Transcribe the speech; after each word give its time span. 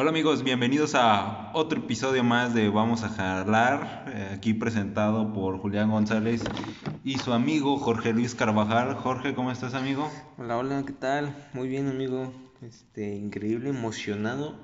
Hola 0.00 0.10
amigos, 0.10 0.44
bienvenidos 0.44 0.94
a 0.94 1.50
otro 1.54 1.80
episodio 1.80 2.22
más 2.22 2.54
de 2.54 2.68
Vamos 2.68 3.02
a 3.02 3.08
Jalar, 3.08 4.04
eh, 4.14 4.30
aquí 4.32 4.54
presentado 4.54 5.32
por 5.32 5.58
Julián 5.58 5.90
González 5.90 6.44
y 7.02 7.18
su 7.18 7.32
amigo 7.32 7.78
Jorge 7.78 8.12
Luis 8.12 8.36
Carvajal. 8.36 8.94
Jorge, 8.94 9.34
¿cómo 9.34 9.50
estás 9.50 9.74
amigo? 9.74 10.08
Hola, 10.36 10.56
hola, 10.56 10.84
¿qué 10.86 10.92
tal? 10.92 11.34
Muy 11.52 11.66
bien 11.66 11.88
amigo, 11.88 12.32
este, 12.62 13.16
increíble, 13.16 13.70
emocionado, 13.70 14.54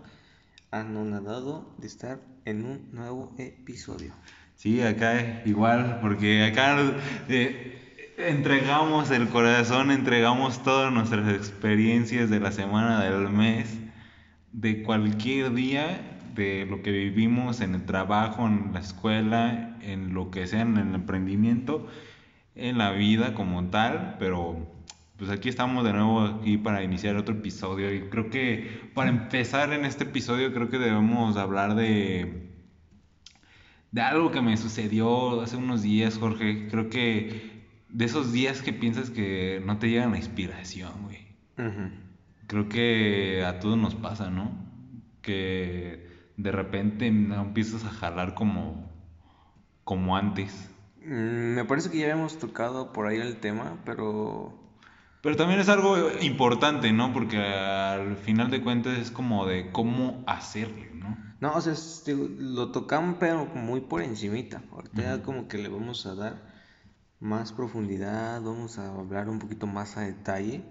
anonadado 0.70 1.68
de 1.78 1.88
estar 1.88 2.20
en 2.44 2.64
un 2.64 2.88
nuevo 2.92 3.34
episodio. 3.36 4.12
Sí, 4.54 4.82
acá 4.82 5.42
igual, 5.44 5.98
porque 6.00 6.44
acá 6.44 6.78
eh, 7.28 8.14
entregamos 8.18 9.10
el 9.10 9.28
corazón, 9.30 9.90
entregamos 9.90 10.62
todas 10.62 10.92
nuestras 10.92 11.28
experiencias 11.34 12.30
de 12.30 12.38
la 12.38 12.52
semana, 12.52 13.02
del 13.02 13.28
mes 13.30 13.83
de 14.54 14.82
cualquier 14.82 15.52
día, 15.52 16.18
de 16.34 16.64
lo 16.64 16.82
que 16.82 16.92
vivimos 16.92 17.60
en 17.60 17.74
el 17.74 17.84
trabajo, 17.84 18.46
en 18.46 18.72
la 18.72 18.80
escuela, 18.80 19.76
en 19.82 20.14
lo 20.14 20.30
que 20.30 20.46
sea, 20.46 20.62
en 20.62 20.78
el 20.78 20.94
emprendimiento, 20.94 21.88
en 22.54 22.78
la 22.78 22.92
vida 22.92 23.34
como 23.34 23.64
tal, 23.66 24.16
pero 24.18 24.72
pues 25.16 25.30
aquí 25.30 25.48
estamos 25.48 25.84
de 25.84 25.92
nuevo 25.92 26.22
aquí 26.22 26.56
para 26.56 26.82
iniciar 26.84 27.16
otro 27.16 27.34
episodio 27.34 27.92
y 27.92 28.02
creo 28.08 28.30
que 28.30 28.90
para 28.94 29.10
empezar 29.10 29.72
en 29.72 29.84
este 29.84 30.04
episodio 30.04 30.52
creo 30.52 30.70
que 30.70 30.78
debemos 30.78 31.36
hablar 31.36 31.74
de 31.74 32.50
de 33.90 34.00
algo 34.00 34.32
que 34.32 34.40
me 34.40 34.56
sucedió 34.56 35.40
hace 35.40 35.56
unos 35.56 35.82
días, 35.82 36.18
Jorge. 36.18 36.66
Creo 36.68 36.90
que 36.90 37.62
de 37.88 38.04
esos 38.04 38.32
días 38.32 38.60
que 38.60 38.72
piensas 38.72 39.10
que 39.10 39.62
no 39.64 39.78
te 39.78 39.88
llega 39.88 40.06
la 40.06 40.16
inspiración, 40.16 40.92
güey. 41.04 41.28
Creo 42.46 42.68
que 42.68 43.44
a 43.44 43.58
todos 43.60 43.78
nos 43.78 43.94
pasa, 43.94 44.30
¿no? 44.30 44.52
Que 45.22 46.08
de 46.36 46.52
repente 46.52 47.10
no 47.10 47.40
empiezas 47.40 47.84
a 47.84 47.90
jalar 47.90 48.34
como, 48.34 48.90
como 49.84 50.16
antes. 50.16 50.70
Mm, 51.04 51.54
me 51.54 51.64
parece 51.64 51.90
que 51.90 51.98
ya 51.98 52.04
habíamos 52.04 52.38
tocado 52.38 52.92
por 52.92 53.06
ahí 53.06 53.18
el 53.18 53.36
tema, 53.36 53.78
pero... 53.84 54.60
Pero 55.22 55.36
también 55.36 55.60
es 55.60 55.70
algo 55.70 55.96
importante, 56.20 56.92
¿no? 56.92 57.14
Porque 57.14 57.38
al 57.38 58.16
final 58.16 58.50
de 58.50 58.62
cuentas 58.62 58.98
es 58.98 59.10
como 59.10 59.46
de 59.46 59.70
cómo 59.72 60.22
hacerlo, 60.26 60.84
¿no? 60.94 61.16
No, 61.40 61.54
o 61.54 61.60
sea, 61.62 61.74
lo 62.38 62.72
tocamos 62.72 63.16
pero 63.18 63.46
muy 63.46 63.80
por 63.80 64.02
encimita. 64.02 64.62
Ahorita 64.70 65.02
ya 65.02 65.22
como 65.22 65.48
que 65.48 65.56
le 65.56 65.68
vamos 65.68 66.04
a 66.04 66.14
dar 66.14 66.54
más 67.20 67.52
profundidad, 67.52 68.42
vamos 68.42 68.78
a 68.78 68.94
hablar 68.94 69.30
un 69.30 69.38
poquito 69.38 69.66
más 69.66 69.96
a 69.96 70.02
detalle. 70.02 70.62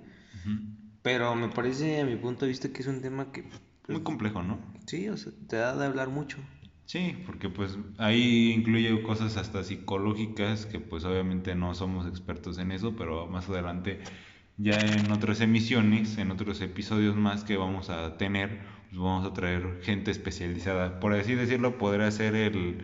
Pero 1.03 1.35
me 1.35 1.49
parece, 1.49 2.01
a 2.01 2.05
mi 2.05 2.15
punto 2.15 2.45
de 2.45 2.49
vista, 2.49 2.69
que 2.73 2.81
es 2.81 2.87
un 2.87 3.01
tema 3.01 3.31
que... 3.31 3.43
Pues, 3.43 3.61
Muy 3.89 4.03
complejo, 4.03 4.41
¿no? 4.41 4.59
Sí, 4.87 5.09
o 5.09 5.17
sea, 5.17 5.31
te 5.47 5.57
da 5.57 5.75
de 5.75 5.85
hablar 5.85 6.09
mucho. 6.09 6.37
Sí, 6.85 7.15
porque 7.25 7.49
pues 7.49 7.77
ahí 7.97 8.51
incluye 8.51 9.01
cosas 9.03 9.37
hasta 9.37 9.63
psicológicas 9.63 10.65
que 10.65 10.79
pues 10.79 11.05
obviamente 11.05 11.55
no 11.55 11.73
somos 11.75 12.07
expertos 12.07 12.57
en 12.57 12.71
eso, 12.71 12.95
pero 12.95 13.27
más 13.27 13.49
adelante 13.49 13.99
ya 14.57 14.79
en 14.79 15.11
otras 15.11 15.41
emisiones, 15.41 16.17
en 16.17 16.31
otros 16.31 16.61
episodios 16.61 17.15
más 17.15 17.43
que 17.43 17.57
vamos 17.57 17.89
a 17.89 18.17
tener, 18.17 18.61
pues 18.89 19.01
vamos 19.01 19.25
a 19.25 19.33
traer 19.33 19.79
gente 19.81 20.11
especializada. 20.11 20.99
Por 20.99 21.13
así 21.13 21.35
decirlo, 21.35 21.77
podría 21.77 22.11
ser 22.11 22.35
el 22.35 22.83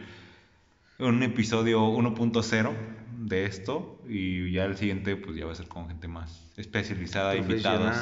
un 0.99 1.23
episodio 1.23 1.81
1.0 1.87 2.98
de 3.19 3.45
esto 3.45 4.01
y 4.07 4.51
ya 4.51 4.65
el 4.65 4.77
siguiente 4.77 5.15
pues 5.17 5.35
ya 5.35 5.45
va 5.45 5.51
a 5.51 5.55
ser 5.55 5.67
con 5.67 5.87
gente 5.87 6.07
más 6.07 6.47
especializada, 6.55 7.35
invitados. 7.35 7.95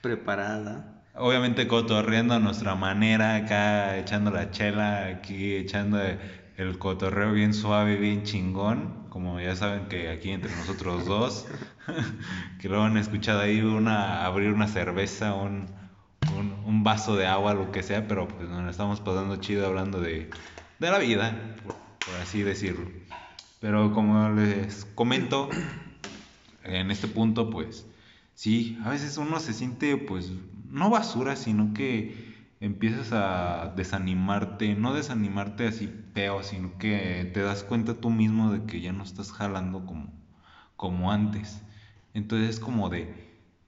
preparada. 0.00 1.02
Obviamente 1.14 1.68
cotorreando 1.68 2.34
a 2.34 2.38
nuestra 2.38 2.74
manera, 2.74 3.36
acá 3.36 3.98
echando 3.98 4.30
la 4.30 4.50
chela, 4.50 5.06
aquí 5.06 5.54
echando 5.54 6.00
el 6.56 6.78
cotorreo 6.78 7.32
bien 7.32 7.52
suave, 7.52 7.96
bien 7.96 8.22
chingón, 8.22 9.06
como 9.10 9.38
ya 9.38 9.54
saben 9.54 9.88
que 9.88 10.08
aquí 10.08 10.30
entre 10.30 10.54
nosotros 10.56 11.04
dos, 11.06 11.46
que 12.58 12.68
lo 12.70 12.82
han 12.82 12.96
escuchado 12.96 13.40
ahí 13.40 13.60
una, 13.60 14.24
abrir 14.24 14.50
una 14.50 14.68
cerveza, 14.68 15.34
un, 15.34 15.66
un, 16.34 16.54
un, 16.64 16.82
vaso 16.84 17.16
de 17.16 17.26
agua, 17.26 17.52
lo 17.52 17.70
que 17.70 17.82
sea, 17.82 18.08
pero 18.08 18.26
pues 18.28 18.48
nos 18.48 18.70
estamos 18.70 19.00
pasando 19.00 19.36
chido 19.36 19.66
hablando 19.66 20.00
de, 20.00 20.30
de 20.78 20.90
la 20.90 20.98
vida, 20.98 21.38
por 21.66 22.14
así 22.22 22.42
decirlo. 22.42 22.88
Pero 23.62 23.92
como 23.92 24.28
les 24.30 24.84
comento, 24.84 25.48
en 26.64 26.90
este 26.90 27.06
punto, 27.06 27.48
pues 27.48 27.86
sí, 28.34 28.76
a 28.84 28.90
veces 28.90 29.16
uno 29.18 29.38
se 29.38 29.52
siente, 29.52 29.96
pues, 29.96 30.32
no 30.68 30.90
basura, 30.90 31.36
sino 31.36 31.72
que 31.72 32.34
empiezas 32.58 33.12
a 33.12 33.72
desanimarte, 33.76 34.74
no 34.74 34.92
desanimarte 34.94 35.68
así 35.68 35.88
peo, 36.12 36.42
sino 36.42 36.76
que 36.76 37.30
te 37.32 37.40
das 37.40 37.62
cuenta 37.62 37.94
tú 37.94 38.10
mismo 38.10 38.52
de 38.52 38.64
que 38.64 38.80
ya 38.80 38.92
no 38.92 39.04
estás 39.04 39.30
jalando 39.30 39.86
como, 39.86 40.12
como 40.76 41.12
antes. 41.12 41.62
Entonces 42.14 42.56
es 42.56 42.58
como 42.58 42.88
de 42.88 43.14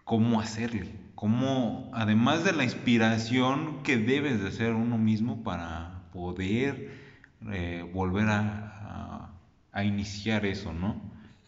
cómo 0.02 0.40
hacerle, 0.40 0.90
cómo, 1.14 1.88
además 1.94 2.44
de 2.44 2.52
la 2.52 2.64
inspiración 2.64 3.84
que 3.84 3.96
debes 3.96 4.42
de 4.42 4.50
ser 4.50 4.72
uno 4.72 4.98
mismo 4.98 5.44
para 5.44 6.02
poder 6.12 6.90
eh, 7.52 7.88
volver 7.94 8.28
a, 8.28 8.63
a, 9.74 9.84
iniciar 9.84 10.46
eso, 10.46 10.72
¿no? 10.72 11.00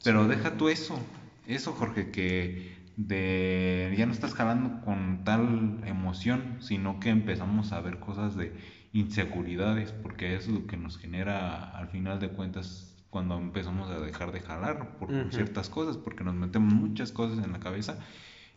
Pero 0.04 0.28
deja 0.28 0.56
tú 0.56 0.68
eso, 0.68 0.98
eso 1.46 1.72
Jorge, 1.72 2.10
que 2.10 2.76
de 2.96 3.94
ya 3.96 4.06
no 4.06 4.12
estás 4.12 4.34
jalando 4.34 4.80
con 4.82 5.24
tal 5.24 5.80
emoción, 5.84 6.56
sino 6.60 7.00
que 7.00 7.10
empezamos 7.10 7.72
a 7.72 7.80
ver 7.80 7.98
cosas 7.98 8.36
de 8.36 8.52
inseguridades, 8.92 9.92
porque 9.92 10.34
eso 10.34 10.50
es 10.50 10.60
lo 10.60 10.66
que 10.66 10.76
nos 10.76 10.98
genera 10.98 11.70
al 11.70 11.88
final 11.88 12.18
de 12.20 12.30
cuentas 12.30 12.94
cuando 13.10 13.36
empezamos 13.38 13.90
a 13.90 14.00
dejar 14.00 14.32
de 14.32 14.40
jalar 14.40 14.98
por 14.98 15.10
ciertas 15.32 15.68
cosas, 15.68 15.96
porque 15.96 16.24
nos 16.24 16.34
metemos 16.34 16.72
muchas 16.72 17.12
cosas 17.12 17.44
en 17.44 17.52
la 17.52 17.60
cabeza 17.60 17.98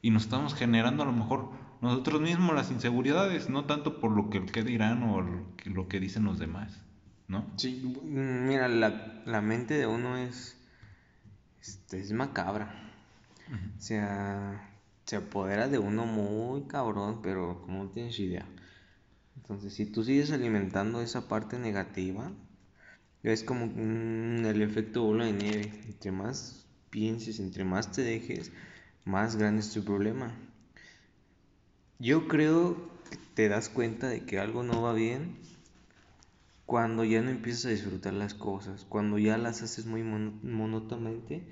y 0.02 0.12
nos 0.12 0.24
estamos 0.24 0.54
generando 0.54 1.04
a 1.04 1.06
lo 1.06 1.12
mejor 1.12 1.52
nosotros 1.82 2.22
mismos 2.22 2.56
las 2.56 2.72
inseguridades, 2.72 3.50
no 3.50 3.66
tanto 3.66 4.00
por 4.00 4.12
lo 4.12 4.30
que, 4.30 4.46
que 4.46 4.64
dirán 4.64 5.04
o 5.04 5.22
lo 5.66 5.88
que 5.88 6.00
dicen 6.00 6.24
los 6.26 6.40
demás. 6.40 6.82
¿No? 7.30 7.46
Sí, 7.56 7.82
mira, 8.04 8.68
la, 8.68 9.22
la 9.26 9.40
mente 9.40 9.76
de 9.76 9.88
uno 9.88 10.18
es, 10.18 10.58
este, 11.62 12.00
es 12.00 12.12
macabra. 12.12 12.92
O 13.78 13.82
sea, 13.82 14.70
se 15.06 15.16
apodera 15.16 15.68
de 15.68 15.80
uno 15.80 16.06
muy 16.06 16.64
cabrón, 16.64 17.22
pero 17.22 17.62
como 17.62 17.86
no 17.86 17.90
tienes 17.90 18.20
idea. 18.20 18.46
Entonces, 19.38 19.74
si 19.74 19.86
tú 19.86 20.04
sigues 20.04 20.32
alimentando 20.32 21.02
esa 21.02 21.28
parte 21.28 21.58
negativa, 21.58 22.32
es 23.24 23.44
como 23.44 23.66
el 23.66 24.62
efecto 24.62 25.04
bola 25.04 25.26
de 25.26 25.34
nieve. 25.34 25.82
Entre 25.88 26.12
más 26.12 26.66
pienses, 26.90 27.40
entre 27.40 27.64
más 27.64 27.92
te 27.92 28.02
dejes, 28.02 28.52
más 29.06 29.36
grande 29.36 29.62
es 29.62 29.72
tu 29.72 29.84
problema. 29.84 30.36
Yo 32.00 32.28
creo 32.28 32.90
que 33.10 33.18
te 33.36 33.50
das 33.50 33.70
cuenta 33.70 34.08
de 34.08 34.26
que 34.26 34.40
algo 34.40 34.64
no 34.64 34.82
va 34.82 34.94
bien 34.94 35.38
cuando 36.70 37.04
ya 37.04 37.24
no 37.24 37.32
empiezas 37.32 37.66
a 37.66 37.70
disfrutar 37.70 38.14
las 38.14 38.36
cosas, 38.36 38.86
cuando 38.88 39.18
ya 39.18 39.40
las 39.40 39.64
haces 39.64 39.88
muy 39.88 40.04
monótonamente, 40.04 41.44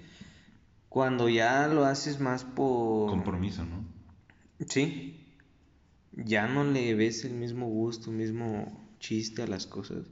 cuando 0.89 1.27
ya 1.27 1.67
lo 1.67 1.85
haces 1.85 2.19
más 2.19 2.43
por... 2.43 3.09
Compromiso, 3.09 3.65
¿no? 3.65 3.83
Sí. 4.67 5.25
Ya 6.11 6.47
no 6.47 6.63
le 6.63 6.93
ves 6.93 7.25
el 7.25 7.33
mismo 7.33 7.67
gusto, 7.67 8.11
el 8.11 8.17
mismo 8.17 8.79
chiste 8.99 9.41
a 9.41 9.47
las 9.47 9.65
cosas. 9.65 10.05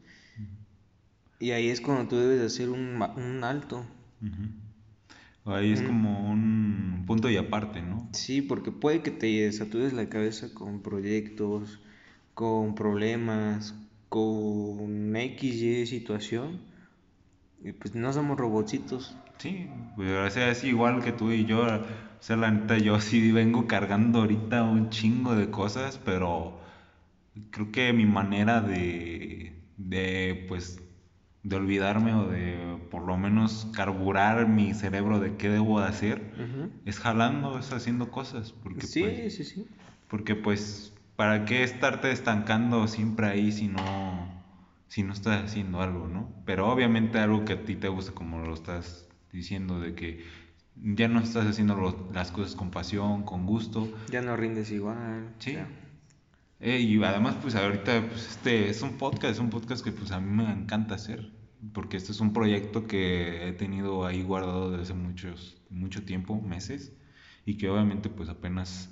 Y 1.39 1.51
ahí 1.51 1.69
es 1.69 1.81
cuando 1.81 2.07
tú 2.07 2.15
debes 2.15 2.41
hacer 2.41 2.69
un, 2.71 2.99
un 2.99 3.43
alto. 3.43 3.85
Ahí 5.45 5.71
es 5.71 5.83
como 5.83 6.31
un 6.31 7.03
punto 7.05 7.29
y 7.29 7.37
aparte, 7.37 7.83
¿no? 7.83 8.09
Sí, 8.13 8.41
porque 8.41 8.71
puede 8.71 9.03
que 9.03 9.11
te 9.11 9.51
satures 9.51 9.93
la 9.93 10.09
cabeza 10.09 10.51
con 10.51 10.81
proyectos, 10.81 11.79
con 12.33 12.73
problemas, 12.73 13.75
con 14.15 15.13
X, 15.13 15.61
Y 15.61 15.85
situación. 15.85 16.61
Y 17.61 17.73
pues 17.73 17.95
no 17.95 18.13
somos 18.13 18.37
robotcitos. 18.37 19.13
Sí, 19.39 19.67
pues 19.97 20.09
o 20.09 20.29
sea, 20.29 20.51
es 20.51 20.63
igual 20.63 21.03
que 21.03 21.11
tú 21.11 21.33
y 21.33 21.43
yo. 21.43 21.63
O 21.63 21.81
sea, 22.21 22.37
la 22.37 22.49
neta, 22.49 22.77
yo 22.77 23.01
sí 23.01 23.33
vengo 23.33 23.67
cargando 23.67 24.19
ahorita 24.19 24.63
un 24.63 24.89
chingo 24.89 25.35
de 25.35 25.49
cosas, 25.51 25.99
pero 26.05 26.61
creo 27.51 27.73
que 27.73 27.91
mi 27.91 28.05
manera 28.05 28.61
de, 28.61 29.53
de 29.75 30.45
pues, 30.47 30.81
de 31.43 31.55
olvidarme 31.57 32.13
o 32.13 32.29
de 32.29 32.77
por 32.89 33.03
lo 33.03 33.17
menos 33.17 33.67
carburar 33.73 34.47
mi 34.47 34.73
cerebro 34.73 35.19
de 35.19 35.35
qué 35.35 35.49
debo 35.49 35.81
de 35.81 35.87
hacer, 35.87 36.31
es 36.85 37.01
jalando, 37.01 37.59
es 37.59 37.73
haciendo 37.73 38.11
cosas. 38.11 38.53
Porque, 38.53 38.87
sí, 38.87 39.01
pues, 39.01 39.35
sí, 39.35 39.43
sí. 39.43 39.67
Porque 40.07 40.35
pues 40.35 40.94
¿para 41.15 41.45
qué 41.45 41.63
estarte 41.63 42.11
estancando 42.11 42.87
siempre 42.87 43.27
ahí 43.27 43.51
si 43.51 43.67
no, 43.67 44.43
si 44.87 45.03
no 45.03 45.13
estás 45.13 45.43
haciendo 45.43 45.81
algo, 45.81 46.07
¿no? 46.07 46.33
Pero 46.45 46.69
obviamente 46.69 47.19
algo 47.19 47.45
que 47.45 47.53
a 47.53 47.63
ti 47.63 47.75
te 47.75 47.87
gusta, 47.87 48.13
como 48.13 48.39
lo 48.39 48.53
estás 48.53 49.07
diciendo, 49.31 49.79
de 49.79 49.95
que 49.95 50.23
ya 50.75 51.07
no 51.07 51.19
estás 51.19 51.45
haciendo 51.45 52.09
las 52.13 52.31
cosas 52.31 52.55
con 52.55 52.71
pasión, 52.71 53.23
con 53.23 53.45
gusto. 53.45 53.87
Ya 54.09 54.21
no 54.21 54.35
rindes 54.35 54.71
igual. 54.71 55.33
Sí. 55.39 55.57
Eh, 56.59 56.79
y 56.79 57.01
además, 57.03 57.35
pues 57.41 57.55
ahorita, 57.55 58.07
pues 58.07 58.27
este 58.27 58.69
es 58.69 58.81
un 58.81 58.97
podcast, 58.97 59.33
es 59.33 59.39
un 59.39 59.49
podcast 59.49 59.83
que 59.83 59.91
pues 59.91 60.11
a 60.11 60.19
mí 60.19 60.43
me 60.43 60.51
encanta 60.51 60.95
hacer, 60.95 61.31
porque 61.73 61.97
este 61.97 62.11
es 62.11 62.19
un 62.19 62.33
proyecto 62.33 62.87
que 62.87 63.47
he 63.47 63.53
tenido 63.53 64.05
ahí 64.05 64.23
guardado 64.23 64.71
desde 64.71 64.83
hace 64.83 64.93
muchos, 64.93 65.61
mucho 65.69 66.03
tiempo, 66.03 66.41
meses, 66.41 66.93
y 67.45 67.57
que 67.57 67.69
obviamente 67.69 68.09
pues 68.09 68.29
apenas 68.29 68.91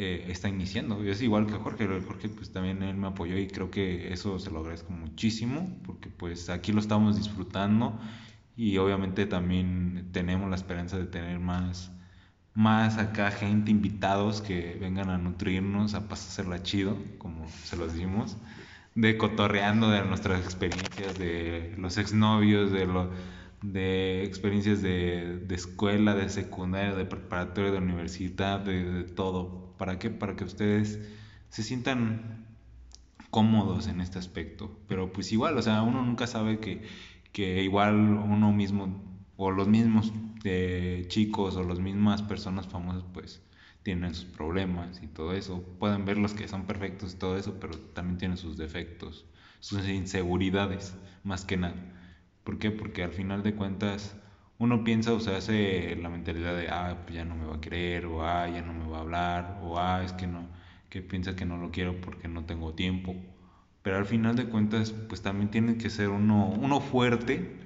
eh, 0.00 0.26
está 0.30 0.48
iniciando. 0.48 1.02
Es 1.04 1.22
igual 1.22 1.46
que 1.46 1.54
Jorge, 1.54 1.86
Jorge 2.06 2.28
pues 2.30 2.52
también 2.52 2.82
él 2.82 2.96
me 2.96 3.08
apoyó 3.08 3.36
y 3.38 3.46
creo 3.48 3.70
que 3.70 4.12
eso 4.12 4.38
se 4.38 4.50
lo 4.50 4.60
agradezco 4.60 4.92
muchísimo, 4.92 5.78
porque 5.84 6.08
pues 6.10 6.48
aquí 6.50 6.72
lo 6.72 6.80
estamos 6.80 7.16
disfrutando 7.16 7.98
y 8.56 8.78
obviamente 8.78 9.26
también 9.26 10.08
tenemos 10.12 10.48
la 10.50 10.56
esperanza 10.56 10.98
de 10.98 11.06
tener 11.06 11.38
más 11.40 11.90
más 12.54 12.98
acá 12.98 13.30
gente, 13.30 13.70
invitados 13.70 14.40
que 14.42 14.76
vengan 14.80 15.10
a 15.10 15.18
nutrirnos, 15.18 15.94
a 15.94 16.08
pasársela 16.08 16.62
chido, 16.62 16.96
como 17.18 17.48
se 17.48 17.76
los 17.76 17.94
dimos, 17.94 18.36
de 18.94 19.16
cotorreando 19.16 19.90
de 19.90 20.04
nuestras 20.04 20.40
experiencias, 20.44 21.16
de 21.18 21.74
los 21.78 21.96
exnovios, 21.98 22.72
de, 22.72 22.86
lo, 22.86 23.10
de 23.62 24.24
experiencias 24.24 24.82
de, 24.82 25.38
de 25.38 25.54
escuela, 25.54 26.14
de 26.14 26.28
secundaria, 26.28 26.94
de 26.94 27.04
preparatoria, 27.04 27.70
de 27.72 27.78
universidad, 27.78 28.60
de, 28.60 29.04
todo. 29.04 29.59
¿Para 29.80 29.98
qué? 29.98 30.10
Para 30.10 30.36
que 30.36 30.44
ustedes 30.44 31.00
se 31.48 31.62
sientan 31.62 32.44
cómodos 33.30 33.88
en 33.88 34.02
este 34.02 34.18
aspecto. 34.18 34.78
Pero 34.86 35.10
pues 35.10 35.32
igual, 35.32 35.56
o 35.56 35.62
sea, 35.62 35.80
uno 35.80 36.04
nunca 36.04 36.26
sabe 36.26 36.60
que, 36.60 36.82
que 37.32 37.62
igual 37.62 37.94
uno 37.94 38.52
mismo 38.52 39.02
o 39.38 39.50
los 39.50 39.68
mismos 39.68 40.12
eh, 40.44 41.06
chicos 41.08 41.56
o 41.56 41.64
las 41.64 41.78
mismas 41.80 42.20
personas 42.20 42.66
famosas 42.66 43.04
pues 43.14 43.42
tienen 43.82 44.14
sus 44.14 44.26
problemas 44.26 45.02
y 45.02 45.06
todo 45.06 45.32
eso. 45.32 45.62
Pueden 45.78 46.04
ver 46.04 46.18
los 46.18 46.34
que 46.34 46.46
son 46.46 46.66
perfectos 46.66 47.14
y 47.14 47.16
todo 47.16 47.38
eso, 47.38 47.58
pero 47.58 47.78
también 47.78 48.18
tienen 48.18 48.36
sus 48.36 48.58
defectos, 48.58 49.24
sus 49.60 49.88
inseguridades, 49.88 50.94
más 51.24 51.46
que 51.46 51.56
nada. 51.56 51.76
¿Por 52.44 52.58
qué? 52.58 52.70
Porque 52.70 53.02
al 53.02 53.12
final 53.12 53.42
de 53.42 53.54
cuentas 53.54 54.14
uno 54.60 54.84
piensa 54.84 55.14
o 55.14 55.20
se 55.20 55.34
hace 55.34 55.96
la 55.96 56.10
mentalidad 56.10 56.54
de, 56.54 56.68
ah, 56.68 56.98
pues 57.04 57.16
ya 57.16 57.24
no 57.24 57.34
me 57.34 57.46
va 57.46 57.56
a 57.56 57.60
querer, 57.62 58.04
o 58.04 58.22
ah, 58.22 58.46
ya 58.46 58.60
no 58.60 58.74
me 58.74 58.86
va 58.86 58.98
a 58.98 59.00
hablar, 59.00 59.58
o 59.62 59.78
ah, 59.78 60.04
es 60.04 60.12
que 60.12 60.26
no, 60.26 60.46
que 60.90 61.00
piensa 61.00 61.34
que 61.34 61.46
no 61.46 61.56
lo 61.56 61.70
quiero 61.70 61.98
porque 62.02 62.28
no 62.28 62.44
tengo 62.44 62.74
tiempo. 62.74 63.16
Pero 63.82 63.96
al 63.96 64.04
final 64.04 64.36
de 64.36 64.44
cuentas, 64.44 64.92
pues 64.92 65.22
también 65.22 65.50
tiene 65.50 65.78
que 65.78 65.88
ser 65.88 66.10
uno, 66.10 66.46
uno 66.48 66.80
fuerte 66.80 67.58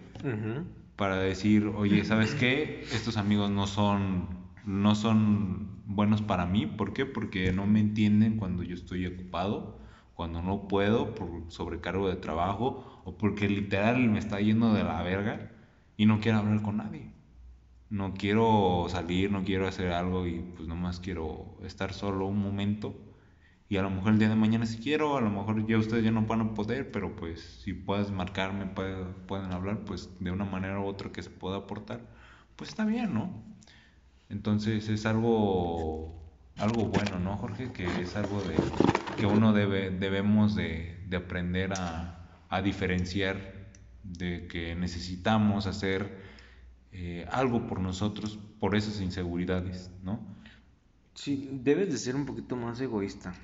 para 0.94 1.16
decir, 1.16 1.66
oye, 1.74 2.04
¿sabes 2.04 2.36
qué? 2.36 2.84
Estos 2.92 3.16
amigos 3.16 3.50
no 3.50 3.66
son, 3.66 4.28
no 4.64 4.94
son 4.94 5.80
buenos 5.86 6.22
para 6.22 6.46
mí. 6.46 6.66
¿Por 6.66 6.92
qué? 6.92 7.06
Porque 7.06 7.52
no 7.52 7.66
me 7.66 7.80
entienden 7.80 8.36
cuando 8.36 8.62
yo 8.62 8.76
estoy 8.76 9.04
ocupado, 9.06 9.80
cuando 10.14 10.42
no 10.42 10.68
puedo 10.68 11.16
por 11.16 11.28
sobrecargo 11.48 12.08
de 12.08 12.14
trabajo 12.14 13.02
o 13.04 13.18
porque 13.18 13.48
literal 13.48 13.98
me 14.08 14.20
está 14.20 14.40
yendo 14.40 14.72
de 14.72 14.84
la 14.84 15.02
verga 15.02 15.53
y 15.96 16.06
no 16.06 16.20
quiero 16.20 16.38
hablar 16.38 16.62
con 16.62 16.78
nadie. 16.78 17.12
No 17.90 18.14
quiero 18.14 18.86
salir, 18.88 19.30
no 19.30 19.44
quiero 19.44 19.68
hacer 19.68 19.92
algo 19.92 20.26
y 20.26 20.40
pues 20.56 20.68
nomás 20.68 21.00
quiero 21.00 21.56
estar 21.62 21.92
solo 21.92 22.26
un 22.26 22.40
momento 22.40 22.94
y 23.68 23.76
a 23.76 23.82
lo 23.82 23.90
mejor 23.90 24.12
el 24.12 24.18
día 24.18 24.28
de 24.28 24.36
mañana 24.36 24.66
si 24.66 24.78
quiero, 24.78 25.16
a 25.16 25.20
lo 25.20 25.30
mejor 25.30 25.66
ya 25.66 25.78
ustedes 25.78 26.04
ya 26.04 26.10
no 26.10 26.22
van 26.22 26.40
a 26.42 26.54
poder, 26.54 26.92
pero 26.92 27.16
pues 27.16 27.40
si 27.62 27.72
puedes 27.72 28.10
marcarme, 28.10 28.66
pueden 28.66 29.52
hablar, 29.52 29.84
pues 29.84 30.10
de 30.20 30.30
una 30.30 30.44
manera 30.44 30.78
u 30.80 30.84
otra 30.84 31.10
que 31.10 31.22
se 31.22 31.30
pueda 31.30 31.56
aportar, 31.58 32.00
pues 32.56 32.70
está 32.70 32.84
bien, 32.84 33.14
¿no? 33.14 33.42
Entonces 34.28 34.88
es 34.88 35.06
algo, 35.06 36.14
algo 36.58 36.86
bueno, 36.86 37.18
¿no, 37.18 37.36
Jorge? 37.38 37.72
Que 37.72 37.86
es 38.02 38.16
algo 38.16 38.42
de, 38.42 38.54
que 39.16 39.26
uno 39.26 39.52
debe, 39.52 39.90
debemos 39.90 40.54
de, 40.54 41.02
de 41.08 41.16
aprender 41.16 41.72
a, 41.76 42.44
a, 42.48 42.62
diferenciar 42.62 43.53
de 44.04 44.46
que 44.46 44.74
necesitamos 44.74 45.66
hacer 45.66 46.20
eh, 46.92 47.26
algo 47.30 47.66
por 47.66 47.80
nosotros, 47.80 48.38
por 48.60 48.76
esas 48.76 49.00
inseguridades, 49.00 49.90
¿no? 50.02 50.20
Sí, 51.14 51.48
debes 51.52 51.90
de 51.90 51.98
ser 51.98 52.14
un 52.16 52.26
poquito 52.26 52.56
más 52.56 52.80
egoísta 52.80 53.34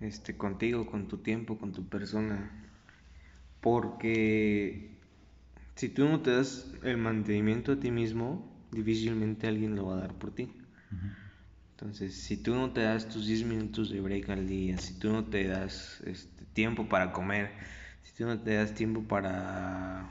este, 0.00 0.36
contigo, 0.36 0.86
con 0.86 1.08
tu 1.08 1.18
tiempo, 1.18 1.58
con 1.58 1.72
tu 1.72 1.88
persona. 1.88 2.50
Porque 3.60 4.90
si 5.74 5.88
tú 5.88 6.08
no 6.08 6.20
te 6.20 6.32
das 6.32 6.72
el 6.82 6.96
mantenimiento 6.96 7.72
a 7.72 7.80
ti 7.80 7.90
mismo, 7.90 8.50
difícilmente 8.70 9.46
alguien 9.46 9.76
lo 9.76 9.86
va 9.86 9.94
a 9.96 10.00
dar 10.00 10.14
por 10.14 10.34
ti. 10.34 10.52
Entonces, 11.72 12.14
si 12.14 12.36
tú 12.36 12.54
no 12.54 12.70
te 12.70 12.82
das 12.82 13.08
tus 13.08 13.26
10 13.26 13.44
minutos 13.44 13.90
de 13.90 14.00
break 14.00 14.28
al 14.28 14.46
día, 14.46 14.76
si 14.78 14.98
tú 14.98 15.10
no 15.10 15.24
te 15.24 15.46
das 15.48 16.02
este, 16.04 16.44
tiempo 16.52 16.88
para 16.88 17.12
comer, 17.12 17.52
si 18.02 18.14
tú 18.14 18.26
no 18.26 18.40
te 18.40 18.54
das 18.54 18.74
tiempo 18.74 19.02
para, 19.02 20.08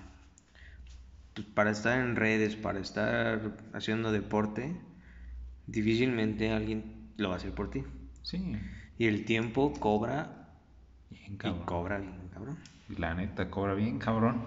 pues, 1.33 1.47
para 1.47 1.71
estar 1.71 1.99
en 1.99 2.15
redes, 2.15 2.55
para 2.55 2.79
estar 2.79 3.57
haciendo 3.73 4.11
deporte, 4.11 4.75
difícilmente 5.67 6.51
alguien 6.51 7.11
lo 7.17 7.29
va 7.29 7.35
a 7.35 7.37
hacer 7.37 7.53
por 7.53 7.69
ti. 7.69 7.83
Sí. 8.23 8.55
Y 8.97 9.05
el 9.05 9.25
tiempo 9.25 9.73
cobra. 9.73 10.49
Bien 11.09 11.37
cabrón. 11.37 11.61
Y 11.61 11.65
cobra 11.65 11.97
bien 11.99 12.29
cabrón. 12.33 12.57
Y 12.89 12.95
la 12.95 13.13
neta 13.13 13.49
cobra 13.49 13.73
bien 13.73 13.99
cabrón. 13.99 14.43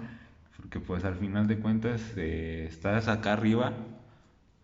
Porque 0.57 0.81
pues 0.81 1.05
al 1.05 1.17
final 1.17 1.47
de 1.49 1.59
cuentas 1.59 2.03
eh, 2.17 2.67
estás 2.69 3.09
acá 3.09 3.33
arriba, 3.33 3.73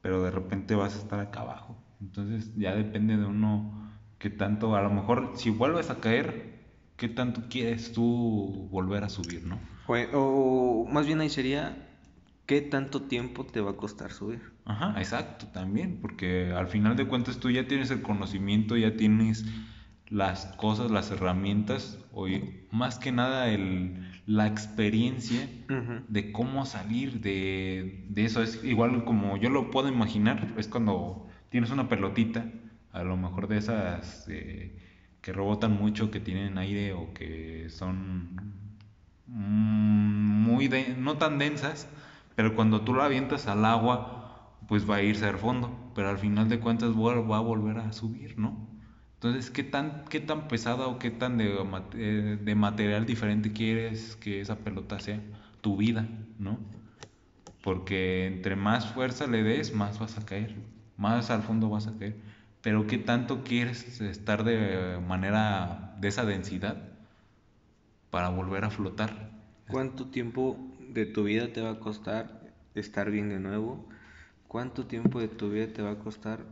pero 0.02 0.22
de 0.22 0.30
repente 0.30 0.74
vas 0.74 0.94
a 0.94 0.98
estar 0.98 1.20
acá 1.20 1.40
abajo. 1.40 1.76
Entonces 2.00 2.54
ya 2.56 2.74
depende 2.74 3.16
de 3.16 3.24
uno 3.24 3.90
qué 4.18 4.30
tanto, 4.30 4.74
a 4.76 4.82
lo 4.82 4.90
mejor 4.90 5.32
si 5.36 5.50
vuelves 5.50 5.90
a 5.90 6.00
caer, 6.00 6.57
qué 6.98 7.08
tanto 7.08 7.44
quieres 7.48 7.92
tú 7.92 8.68
volver 8.70 9.04
a 9.04 9.08
subir, 9.08 9.44
¿no? 9.44 9.58
O, 10.12 10.86
más 10.90 11.06
bien 11.06 11.20
ahí 11.20 11.30
sería, 11.30 11.88
¿qué 12.44 12.60
tanto 12.60 13.02
tiempo 13.02 13.46
te 13.46 13.62
va 13.62 13.70
a 13.70 13.76
costar 13.76 14.12
subir? 14.12 14.42
Ajá, 14.66 14.94
exacto, 14.98 15.46
también, 15.46 15.98
porque 16.02 16.52
al 16.52 16.66
final 16.66 16.96
de 16.96 17.06
cuentas 17.06 17.38
tú 17.38 17.50
ya 17.50 17.66
tienes 17.66 17.90
el 17.90 18.02
conocimiento, 18.02 18.76
ya 18.76 18.96
tienes 18.96 19.46
las 20.08 20.46
cosas, 20.56 20.90
las 20.90 21.10
herramientas, 21.10 21.98
o 22.12 22.26
más 22.70 22.98
que 22.98 23.12
nada 23.12 23.48
el, 23.48 24.10
la 24.26 24.46
experiencia 24.46 25.48
de 26.08 26.32
cómo 26.32 26.66
salir 26.66 27.20
de, 27.20 28.04
de, 28.08 28.24
eso. 28.24 28.42
Es 28.42 28.62
igual 28.64 29.04
como 29.04 29.36
yo 29.36 29.50
lo 29.50 29.70
puedo 29.70 29.88
imaginar, 29.88 30.54
es 30.56 30.68
cuando 30.68 31.26
tienes 31.50 31.70
una 31.70 31.88
pelotita, 31.88 32.46
a 32.92 33.04
lo 33.04 33.16
mejor 33.16 33.48
de 33.48 33.58
esas 33.58 34.26
eh, 34.28 34.77
que 35.22 35.32
rebotan 35.32 35.72
mucho, 35.72 36.10
que 36.10 36.20
tienen 36.20 36.58
aire 36.58 36.92
o 36.92 37.12
que 37.12 37.68
son 37.70 38.28
mm, 39.26 40.42
muy 40.42 40.68
de, 40.68 40.94
no 40.96 41.18
tan 41.18 41.38
densas, 41.38 41.88
pero 42.34 42.54
cuando 42.54 42.82
tú 42.82 42.94
la 42.94 43.04
avientas 43.06 43.46
al 43.48 43.64
agua, 43.64 44.54
pues 44.68 44.88
va 44.88 44.96
a 44.96 45.02
irse 45.02 45.26
al 45.26 45.38
fondo, 45.38 45.92
pero 45.94 46.08
al 46.10 46.18
final 46.18 46.48
de 46.48 46.60
cuentas 46.60 46.90
va 46.90 47.36
a 47.36 47.40
volver 47.40 47.78
a 47.78 47.92
subir, 47.92 48.38
¿no? 48.38 48.68
Entonces, 49.14 49.50
¿qué 49.50 49.64
tan, 49.64 50.04
qué 50.08 50.20
tan 50.20 50.46
pesada 50.46 50.86
o 50.86 51.00
qué 51.00 51.10
tan 51.10 51.38
de, 51.38 51.52
eh, 51.94 52.38
de, 52.40 52.54
material 52.54 53.04
diferente 53.04 53.52
quieres 53.52 54.14
que 54.14 54.40
esa 54.40 54.58
pelota 54.58 55.00
sea? 55.00 55.20
Tu 55.60 55.76
vida, 55.76 56.06
¿no? 56.38 56.60
Porque 57.62 58.26
entre 58.26 58.54
más 58.54 58.86
fuerza 58.92 59.26
le 59.26 59.42
des, 59.42 59.74
más 59.74 59.98
vas 59.98 60.16
a 60.18 60.24
caer, 60.24 60.54
más 60.96 61.30
al 61.30 61.42
fondo 61.42 61.68
vas 61.68 61.88
a 61.88 61.98
caer. 61.98 62.16
Pero 62.62 62.86
¿qué 62.86 62.98
tanto 62.98 63.44
quieres 63.44 64.00
estar 64.00 64.44
de 64.44 64.98
manera, 65.06 65.96
de 66.00 66.08
esa 66.08 66.24
densidad 66.24 66.76
para 68.10 68.30
volver 68.30 68.64
a 68.64 68.70
flotar? 68.70 69.30
¿Cuánto 69.68 70.06
tiempo 70.06 70.56
de 70.88 71.06
tu 71.06 71.24
vida 71.24 71.52
te 71.52 71.60
va 71.60 71.70
a 71.72 71.80
costar 71.80 72.52
estar 72.74 73.10
bien 73.10 73.28
de 73.28 73.38
nuevo? 73.38 73.88
¿Cuánto 74.48 74.86
tiempo 74.86 75.20
de 75.20 75.28
tu 75.28 75.50
vida 75.50 75.72
te 75.72 75.82
va 75.82 75.92
a 75.92 75.98
costar 75.98 76.44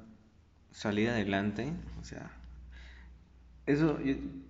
salir 0.71 1.09
adelante? 1.09 1.73
O 2.01 2.05
sea, 2.05 2.31
eso, 3.65 3.99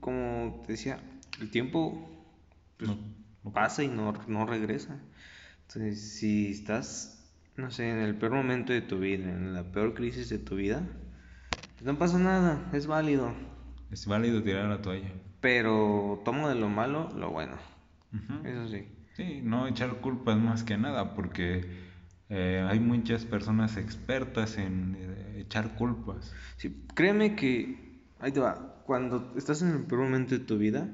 como 0.01 0.63
te 0.67 0.73
decía, 0.73 1.01
el 1.41 1.51
tiempo 1.51 2.11
pues, 2.77 2.91
pasa 3.55 3.83
y 3.83 3.89
no, 3.89 4.13
no 4.27 4.47
regresa. 4.47 5.01
Entonces, 5.63 6.19
si 6.19 6.51
estás, 6.51 7.33
no 7.57 7.71
sé, 7.71 7.91
en 7.91 7.99
el 7.99 8.15
peor 8.17 8.33
momento 8.33 8.73
de 8.73 8.83
tu 8.83 8.99
vida, 8.99 9.31
en 9.31 9.55
la 9.55 9.65
peor 9.73 9.95
crisis 9.95 10.29
de 10.29 10.39
tu 10.39 10.57
vida, 10.57 10.87
no 11.83 11.99
pasa 11.99 12.19
nada, 12.19 12.69
es 12.73 12.87
válido. 12.87 13.33
Es 13.91 14.07
válido 14.07 14.43
tirar 14.43 14.69
la 14.69 14.83
toalla. 14.83 15.13
Pero 15.41 16.23
tomo 16.25 16.49
de 16.49 16.55
lo 16.55 16.69
malo 16.69 17.09
lo 17.15 17.31
bueno. 17.31 17.57
Eso 18.45 18.69
sí. 18.69 18.89
Sí, 19.15 19.41
no 19.43 19.67
echar 19.67 20.01
culpas 20.01 20.39
más 20.39 20.63
que 20.65 20.77
nada, 20.77 21.15
porque 21.15 21.65
eh, 22.29 22.67
hay 22.69 22.81
muchas 22.81 23.25
personas 23.25 23.77
expertas 23.77 24.59
en 24.59 24.97
eh, 24.99 25.41
echar 25.41 25.75
culpas. 25.77 26.35
Sí, 26.57 26.85
créeme 26.95 27.37
que, 27.37 28.03
ahí 28.21 28.33
te 28.33 28.41
va, 28.41 28.83
cuando 28.85 29.33
estás 29.37 29.63
en 29.63 29.71
el 29.71 29.85
peor 29.85 30.03
momento 30.03 30.37
de 30.37 30.45
tu 30.45 30.59
vida, 30.59 30.89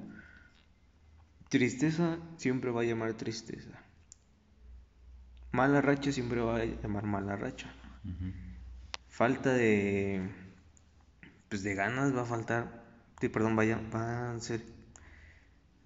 tristeza 1.49 2.19
siempre 2.37 2.71
va 2.71 2.83
a 2.83 2.85
llamar 2.85 3.15
tristeza. 3.15 3.71
Mala 5.53 5.81
racha 5.81 6.13
siempre 6.13 6.41
va 6.41 6.59
a 6.59 6.65
llamar 6.65 7.05
mala 7.05 7.37
racha. 7.37 7.73
Falta 9.09 9.53
de 9.53 10.31
pues 11.53 11.63
de 11.63 11.75
ganas 11.75 12.17
va 12.17 12.23
a 12.23 12.25
faltar 12.25 12.81
perdón, 13.29 13.57
va 13.59 13.63
a, 13.63 13.67
llam- 13.67 13.95
va 13.95 14.33
a 14.33 14.41
ser, 14.41 14.63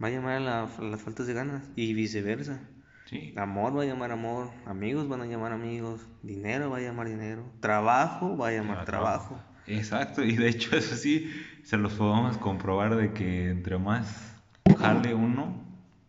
va 0.02 0.08
a 0.08 0.10
llamar 0.10 0.36
a, 0.36 0.40
la- 0.40 0.62
a 0.64 0.82
las 0.82 1.02
faltas 1.02 1.26
de 1.26 1.34
ganas 1.34 1.62
y 1.74 1.92
viceversa. 1.92 2.60
Sí. 3.04 3.34
Amor 3.36 3.76
va 3.76 3.82
a 3.82 3.86
llamar 3.86 4.10
amor, 4.12 4.50
amigos 4.64 5.08
van 5.08 5.20
a 5.22 5.26
llamar 5.26 5.52
amigos, 5.52 6.00
dinero 6.22 6.70
va 6.70 6.78
a 6.78 6.80
llamar 6.80 7.08
dinero, 7.08 7.44
trabajo 7.60 8.36
va 8.36 8.48
a 8.48 8.52
llamar 8.52 8.78
Ah, 8.80 8.84
trabajo. 8.84 9.38
Exacto, 9.66 10.22
y 10.24 10.36
de 10.36 10.48
hecho 10.48 10.76
eso 10.76 10.96
sí, 10.96 11.30
se 11.64 11.76
los 11.76 11.92
podemos 11.94 12.38
comprobar 12.38 12.96
de 12.96 13.12
que 13.12 13.50
entre 13.50 13.76
más 13.78 14.34
jale 14.78 15.14
uno, 15.14 15.62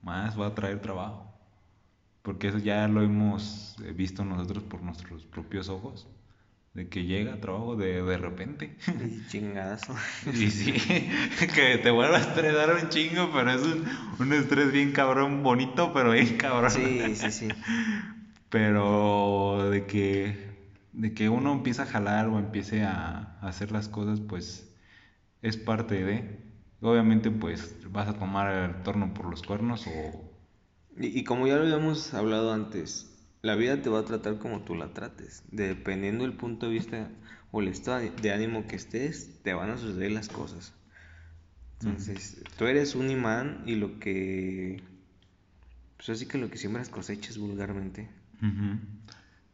más 0.03 0.39
va 0.39 0.47
a 0.47 0.55
traer 0.55 0.81
trabajo. 0.81 1.25
Porque 2.21 2.47
eso 2.49 2.57
ya 2.59 2.87
lo 2.87 3.01
hemos 3.01 3.75
eh, 3.83 3.91
visto 3.91 4.23
nosotros 4.25 4.63
por 4.63 4.81
nuestros 4.81 5.25
propios 5.25 5.69
ojos, 5.69 6.07
de 6.77 6.87
que 6.89 7.05
llega 7.05 7.41
trabajo 7.41 7.75
de, 7.75 8.03
de 8.03 8.17
repente. 8.19 8.77
Y 8.87 9.27
chingadazo. 9.27 9.95
Y 10.31 10.51
sí, 10.51 10.71
que 11.55 11.79
te 11.79 11.89
vuelva 11.89 12.17
a 12.17 12.21
estresar 12.21 12.75
un 12.75 12.89
chingo, 12.89 13.31
pero 13.33 13.49
es 13.49 13.63
un, 13.63 13.83
un 14.19 14.33
estrés 14.33 14.71
bien 14.71 14.91
cabrón, 14.91 15.41
bonito, 15.41 15.91
pero 15.91 16.11
bien 16.11 16.37
cabrón. 16.37 16.69
Sí, 16.69 17.15
sí, 17.15 17.31
sí. 17.31 17.47
Pero 18.49 19.69
de 19.71 19.85
que, 19.87 20.37
de 20.93 21.13
que 21.13 21.27
uno 21.27 21.51
empiece 21.51 21.81
a 21.81 21.85
jalar 21.85 22.27
o 22.27 22.39
empiece 22.39 22.83
a, 22.83 23.37
a 23.41 23.47
hacer 23.47 23.71
las 23.73 23.89
cosas, 23.89 24.21
pues 24.21 24.71
es 25.41 25.57
parte 25.57 26.05
de. 26.05 26.39
Obviamente, 26.79 27.31
pues 27.31 27.75
vas 27.91 28.07
a 28.07 28.13
tomar 28.13 28.53
el 28.53 28.83
torno 28.83 29.13
por 29.13 29.25
los 29.25 29.41
cuernos 29.41 29.85
o. 29.87 30.31
Y, 30.97 31.19
y 31.19 31.23
como 31.25 31.47
ya 31.47 31.55
lo 31.55 31.63
habíamos 31.63 32.13
hablado 32.13 32.53
antes, 32.53 33.16
la 33.47 33.55
vida 33.55 33.81
te 33.81 33.89
va 33.89 33.99
a 33.99 34.05
tratar 34.05 34.37
como 34.37 34.61
tú 34.61 34.75
la 34.75 34.93
trates. 34.93 35.41
Dependiendo 35.51 36.25
del 36.25 36.33
punto 36.33 36.67
de 36.67 36.73
vista 36.73 37.09
o 37.51 37.61
el 37.61 37.69
estado 37.69 38.01
de 38.21 38.31
ánimo 38.33 38.67
que 38.67 38.75
estés, 38.75 39.39
te 39.41 39.53
van 39.53 39.71
a 39.71 39.77
suceder 39.77 40.11
las 40.11 40.27
cosas. 40.27 40.73
Entonces, 41.79 42.43
tú 42.57 42.65
eres 42.65 42.93
un 42.93 43.09
imán 43.09 43.63
y 43.65 43.75
lo 43.75 43.99
que... 43.99 44.83
Pues 45.95 46.09
así 46.09 46.27
que 46.27 46.37
lo 46.37 46.49
que 46.49 46.57
siembras 46.57 46.89
cosechas 46.89 47.37
vulgarmente. 47.37 48.09
Ujú. 48.41 48.79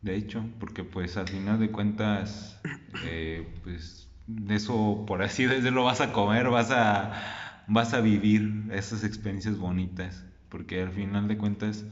De 0.01 0.15
hecho, 0.15 0.43
porque 0.59 0.83
pues 0.83 1.15
al 1.15 1.27
final 1.27 1.59
de 1.59 1.69
cuentas, 1.69 2.59
eh, 3.05 3.47
pues 3.63 4.09
de 4.25 4.55
eso, 4.55 5.03
por 5.07 5.21
así 5.21 5.45
decirlo, 5.45 5.83
vas 5.83 6.01
a 6.01 6.11
comer, 6.11 6.49
vas 6.49 6.71
a, 6.71 7.63
vas 7.67 7.93
a 7.93 8.01
vivir 8.01 8.65
esas 8.71 9.03
experiencias 9.03 9.57
bonitas, 9.57 10.25
porque 10.49 10.81
al 10.81 10.91
final 10.91 11.27
de 11.27 11.37
cuentas 11.37 11.85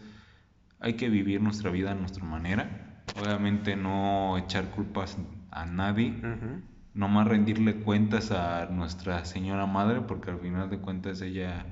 hay 0.82 0.94
que 0.94 1.10
vivir 1.10 1.42
nuestra 1.42 1.70
vida 1.72 1.92
a 1.92 1.96
nuestra 1.96 2.24
manera, 2.24 3.04
obviamente 3.16 3.76
no 3.76 4.38
echar 4.38 4.66
culpas 4.72 5.18
a 5.52 5.66
nadie, 5.66 6.10
Ujú. 6.18 6.62
no 6.94 7.08
más 7.08 7.28
rendirle 7.28 7.76
cuentas 7.76 8.32
a 8.32 8.66
nuestra 8.68 9.24
señora 9.26 9.66
madre, 9.66 10.02
porque 10.02 10.32
al 10.32 10.40
final 10.40 10.70
de 10.70 10.80
cuentas 10.80 11.22
ella 11.22 11.66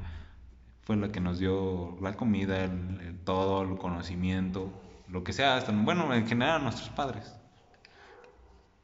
fue 0.83 0.95
la 0.95 1.11
que 1.11 1.19
nos 1.19 1.39
dio 1.39 1.97
la 2.01 2.13
comida, 2.13 2.63
el- 2.63 2.99
el 3.01 3.17
todo, 3.19 3.63
el 3.63 3.77
conocimiento, 3.77 4.71
lo 5.07 5.23
que 5.23 5.33
sea, 5.33 5.57
hasta, 5.57 5.71
bueno, 5.71 6.13
en 6.13 6.27
general 6.27 6.61
a 6.61 6.63
nuestros 6.63 6.89
padres. 6.89 7.35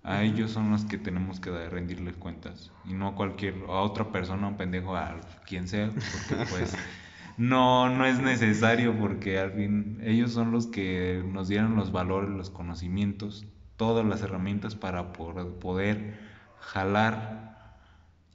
A 0.04 0.22
ellos 0.22 0.52
son 0.52 0.70
los 0.70 0.86
que 0.86 1.00
tenemos 1.00 1.40
que 1.40 1.50
dar- 1.50 1.72
rendirles 1.72 2.16
cuentas 2.16 2.72
y 2.84 2.94
no 2.94 3.08
a 3.08 3.16
cualquier, 3.16 3.56
a 3.68 3.82
otra 3.82 4.12
persona, 4.12 4.48
un 4.48 4.56
pendejo, 4.56 4.96
a 4.96 5.20
quien 5.48 5.68
sea, 5.68 5.90
porque 5.90 6.46
pues 6.48 6.76
no, 7.38 7.90
no 7.90 8.06
es 8.06 8.20
necesario 8.20 8.98
porque 8.98 9.40
al 9.40 9.52
fin 9.54 10.00
ellos 10.04 10.32
son 10.32 10.52
los 10.52 10.68
que 10.68 11.24
nos 11.26 11.48
dieron 11.48 11.76
los 11.76 11.92
valores, 11.92 12.30
los 12.30 12.50
conocimientos, 12.50 13.46
todas 13.78 14.06
las 14.06 14.22
herramientas 14.22 14.76
para 14.76 15.12
poder 15.14 16.20
jalar 16.60 17.78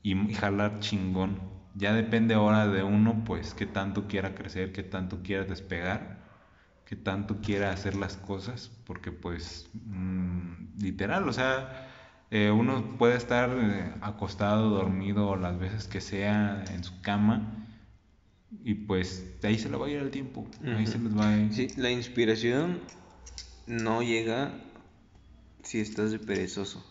y 0.03 0.15
y 0.31 0.35
jalar 0.35 0.81
chingón. 0.81 1.41
Ya 1.75 1.93
depende 1.95 2.35
ahora 2.35 2.67
de 2.67 2.83
uno, 2.83 3.23
pues, 3.25 3.55
qué 3.55 3.67
tanto 3.67 4.09
quiera 4.09 4.35
crecer, 4.35 4.73
qué 4.73 4.83
tanto 4.83 5.23
quiera 5.23 5.45
despegar, 5.45 6.19
qué 6.85 6.97
tanto 6.97 7.41
quiera 7.41 7.71
hacer 7.73 7.95
las 7.97 8.17
cosas, 8.17 8.71
porque 8.87 9.13
pues, 9.13 9.71
mm, 9.75 10.81
literal, 10.81 11.29
o 11.29 11.33
sea, 11.33 11.89
eh, 12.31 12.51
uno 12.51 12.97
puede 12.99 13.17
estar 13.17 13.51
eh, 13.51 13.95
acostado, 14.03 14.71
dormido, 14.71 15.37
las 15.37 15.59
veces 15.59 15.89
que 15.89 16.01
sea, 16.01 16.65
en 16.71 16.85
su 16.85 17.01
cama, 17.03 17.70
y 18.65 18.75
pues 18.75 19.41
de 19.41 19.49
ahí 19.49 19.59
se 19.59 19.71
le 19.71 19.77
va 19.77 19.87
a 19.87 19.91
ir 19.91 19.99
el 19.99 20.11
tiempo, 20.11 20.47
ahí 20.65 20.87
se 20.87 20.99
les 20.99 21.17
va 21.17 21.31
a 21.31 21.39
ir. 21.39 21.53
Sí, 21.53 21.69
la 21.77 21.91
inspiración 21.91 22.81
no 23.67 24.03
llega 24.03 24.53
si 25.63 25.81
estás 25.81 26.11
de 26.11 26.19
perezoso. 26.19 26.85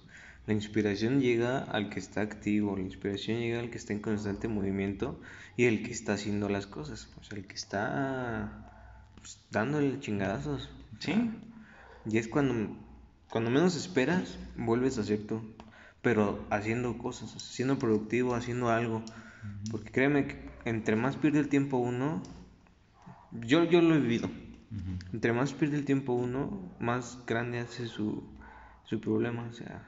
La 0.48 0.54
inspiración 0.54 1.22
llega 1.22 1.60
al 1.60 1.90
que 1.90 2.00
está 2.00 2.22
activo, 2.22 2.76
la 2.76 2.82
inspiración 2.84 3.40
llega 3.40 3.60
al 3.60 3.70
que 3.70 3.78
está 3.78 3.94
en 3.94 4.00
constante 4.00 4.48
movimiento 4.48 5.20
y 5.58 5.66
el 5.66 5.84
que 5.84 5.92
está 5.92 6.14
haciendo 6.14 6.50
las 6.50 6.66
cosas, 6.66 7.10
o 7.20 7.24
sea, 7.24 7.38
el 7.38 7.46
que 7.46 7.56
está 7.56 9.12
pues, 9.18 9.40
dándole 9.52 10.00
chingadazos. 10.00 10.70
Sí, 11.00 11.14
Y 12.10 12.18
es 12.18 12.28
cuando, 12.28 12.76
cuando 13.30 13.52
menos 13.52 13.76
esperas, 13.76 14.40
vuelves 14.58 14.98
a 14.98 15.02
hacer 15.02 15.28
tú, 15.28 15.42
pero 16.02 16.46
haciendo 16.50 16.98
cosas, 16.98 17.30
siendo 17.42 17.78
productivo, 17.78 18.34
haciendo 18.34 18.70
algo. 18.70 19.04
Porque 19.72 19.92
créeme 19.92 20.28
que 20.28 20.49
entre 20.66 20.96
más 20.96 21.16
pierde 21.18 21.40
el 21.40 21.50
tiempo 21.50 21.78
uno, 21.78 22.22
yo, 23.32 23.64
yo 23.64 23.82
lo 23.82 23.96
he 23.96 24.00
vivido. 24.00 24.30
Entre 25.14 25.34
más 25.34 25.54
pierde 25.54 25.78
el 25.78 25.86
tiempo 25.86 26.14
uno, 26.14 26.72
más 26.80 27.20
grande 27.26 27.60
hace 27.60 27.88
su, 27.88 28.24
su 28.84 29.02
problema. 29.02 29.48
O 29.50 29.54
sea, 29.54 29.84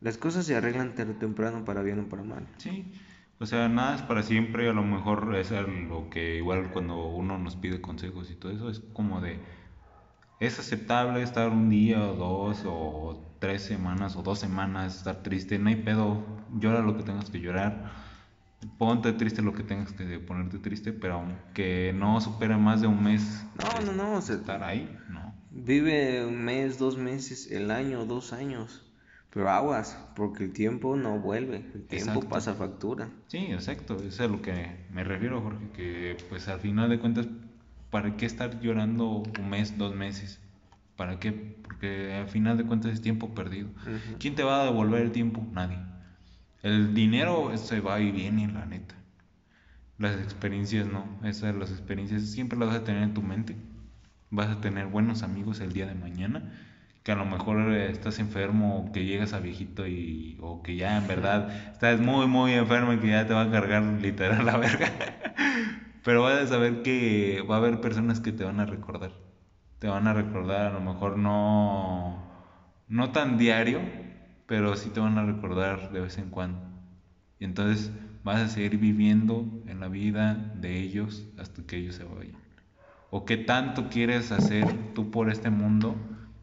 las 0.00 0.18
cosas 0.18 0.46
se 0.46 0.54
arreglan 0.54 0.94
tarde 0.94 1.12
o 1.12 1.16
temprano 1.16 1.64
para 1.64 1.82
bien 1.82 2.00
o 2.00 2.08
para 2.08 2.22
mal. 2.22 2.46
Sí, 2.58 2.92
o 3.38 3.46
sea, 3.46 3.68
nada 3.68 3.96
es 3.96 4.02
para 4.02 4.22
siempre, 4.22 4.68
a 4.68 4.72
lo 4.72 4.82
mejor 4.82 5.34
es 5.36 5.50
lo 5.50 6.08
que 6.08 6.36
igual 6.36 6.70
cuando 6.70 7.06
uno 7.06 7.36
nos 7.38 7.56
pide 7.56 7.80
consejos 7.80 8.30
y 8.30 8.34
todo 8.34 8.52
eso 8.52 8.70
es 8.70 8.80
como 8.94 9.20
de, 9.20 9.40
es 10.40 10.58
aceptable 10.58 11.22
estar 11.22 11.50
un 11.50 11.68
día 11.68 12.02
o 12.02 12.14
dos 12.14 12.62
o 12.64 13.36
tres 13.38 13.62
semanas 13.62 14.16
o 14.16 14.22
dos 14.22 14.38
semanas, 14.38 14.96
estar 14.96 15.22
triste, 15.22 15.58
no 15.58 15.68
hay 15.68 15.76
pedo, 15.76 16.24
llora 16.58 16.80
lo 16.80 16.96
que 16.96 17.02
tengas 17.02 17.28
que 17.28 17.40
llorar, 17.40 17.92
ponte 18.78 19.12
triste 19.12 19.42
lo 19.42 19.52
que 19.52 19.62
tengas 19.62 19.92
que 19.92 20.18
ponerte 20.18 20.58
triste, 20.58 20.92
pero 20.92 21.14
aunque 21.14 21.92
no 21.94 22.20
supere 22.20 22.56
más 22.56 22.80
de 22.80 22.86
un 22.86 23.02
mes 23.02 23.44
No, 23.58 23.80
no, 23.80 23.92
no, 23.92 24.16
o 24.18 24.22
sea, 24.22 24.36
estar 24.36 24.62
ahí, 24.62 24.96
¿no? 25.08 25.34
Vive 25.50 26.24
un 26.26 26.44
mes, 26.44 26.78
dos 26.78 26.98
meses, 26.98 27.50
el 27.50 27.70
año, 27.70 28.04
dos 28.04 28.32
años. 28.32 28.82
Pero 29.30 29.50
aguas, 29.50 29.98
porque 30.14 30.44
el 30.44 30.52
tiempo 30.52 30.96
no 30.96 31.18
vuelve, 31.18 31.56
el 31.74 31.86
tiempo 31.86 32.12
Exacto. 32.12 32.28
pasa 32.28 32.54
factura. 32.54 33.10
Sí, 33.28 33.48
exacto, 33.50 33.96
eso 33.96 34.06
es 34.06 34.20
a 34.20 34.28
lo 34.28 34.40
que 34.40 34.86
me 34.90 35.04
refiero, 35.04 35.40
Jorge, 35.42 35.68
que 35.74 36.16
pues 36.28 36.48
al 36.48 36.60
final 36.60 36.88
de 36.88 36.98
cuentas, 36.98 37.26
¿para 37.90 38.16
qué 38.16 38.24
estar 38.26 38.60
llorando 38.60 39.22
un 39.38 39.50
mes, 39.50 39.76
dos 39.76 39.94
meses? 39.94 40.40
¿Para 40.96 41.18
qué? 41.20 41.32
Porque 41.32 42.14
al 42.14 42.28
final 42.28 42.56
de 42.56 42.64
cuentas 42.64 42.92
es 42.92 43.02
tiempo 43.02 43.34
perdido. 43.34 43.68
¿Quién 44.18 44.34
te 44.34 44.42
va 44.42 44.62
a 44.62 44.64
devolver 44.64 45.02
el 45.02 45.12
tiempo? 45.12 45.46
Nadie. 45.52 45.78
El 46.66 46.94
dinero 46.94 47.56
se 47.56 47.78
va 47.78 48.00
y 48.00 48.10
viene, 48.10 48.48
la 48.48 48.66
neta. 48.66 48.96
Las 49.98 50.16
experiencias 50.16 50.88
no, 50.88 51.06
esas 51.22 51.54
las 51.54 51.70
experiencias 51.70 52.22
siempre 52.22 52.58
las 52.58 52.66
vas 52.70 52.78
a 52.78 52.84
tener 52.84 53.04
en 53.04 53.14
tu 53.14 53.22
mente. 53.22 53.54
Vas 54.30 54.48
a 54.48 54.60
tener 54.60 54.86
buenos 54.86 55.22
amigos 55.22 55.60
el 55.60 55.72
día 55.72 55.86
de 55.86 55.94
mañana, 55.94 56.58
que 57.04 57.12
a 57.12 57.14
lo 57.14 57.24
mejor 57.24 57.72
eh, 57.72 57.88
estás 57.92 58.18
enfermo 58.18 58.80
o 58.80 58.90
que 58.90 59.04
llegas 59.04 59.32
a 59.32 59.38
viejito 59.38 59.86
y 59.86 60.38
o 60.40 60.64
que 60.64 60.74
ya 60.74 60.96
en 60.98 61.06
verdad 61.06 61.70
estás 61.70 62.00
muy 62.00 62.26
muy 62.26 62.54
enfermo 62.54 62.92
y 62.92 62.98
que 62.98 63.10
ya 63.10 63.28
te 63.28 63.32
va 63.34 63.42
a 63.42 63.50
cargar 63.52 63.84
literal 63.84 64.44
la 64.44 64.56
verga. 64.56 64.90
Pero 66.02 66.22
vas 66.22 66.42
a 66.42 66.46
saber 66.48 66.82
que 66.82 67.44
va 67.48 67.54
a 67.54 67.58
haber 67.58 67.80
personas 67.80 68.18
que 68.18 68.32
te 68.32 68.42
van 68.42 68.58
a 68.58 68.66
recordar. 68.66 69.12
Te 69.78 69.86
van 69.86 70.08
a 70.08 70.14
recordar 70.14 70.66
a 70.66 70.70
lo 70.72 70.80
mejor 70.80 71.16
no 71.16 72.26
no 72.88 73.12
tan 73.12 73.38
diario, 73.38 73.80
pero 74.46 74.76
sí 74.76 74.90
te 74.90 75.00
van 75.00 75.18
a 75.18 75.24
recordar 75.24 75.92
de 75.92 76.00
vez 76.00 76.18
en 76.18 76.30
cuando. 76.30 76.60
Y 77.38 77.44
entonces 77.44 77.90
vas 78.24 78.40
a 78.40 78.48
seguir 78.48 78.78
viviendo 78.78 79.46
en 79.66 79.80
la 79.80 79.88
vida 79.88 80.34
de 80.34 80.80
ellos 80.80 81.26
hasta 81.38 81.62
que 81.64 81.76
ellos 81.76 81.96
se 81.96 82.04
vayan. 82.04 82.36
O 83.10 83.24
qué 83.24 83.36
tanto 83.36 83.88
quieres 83.88 84.32
hacer 84.32 84.66
tú 84.94 85.10
por 85.10 85.30
este 85.30 85.50
mundo 85.50 85.96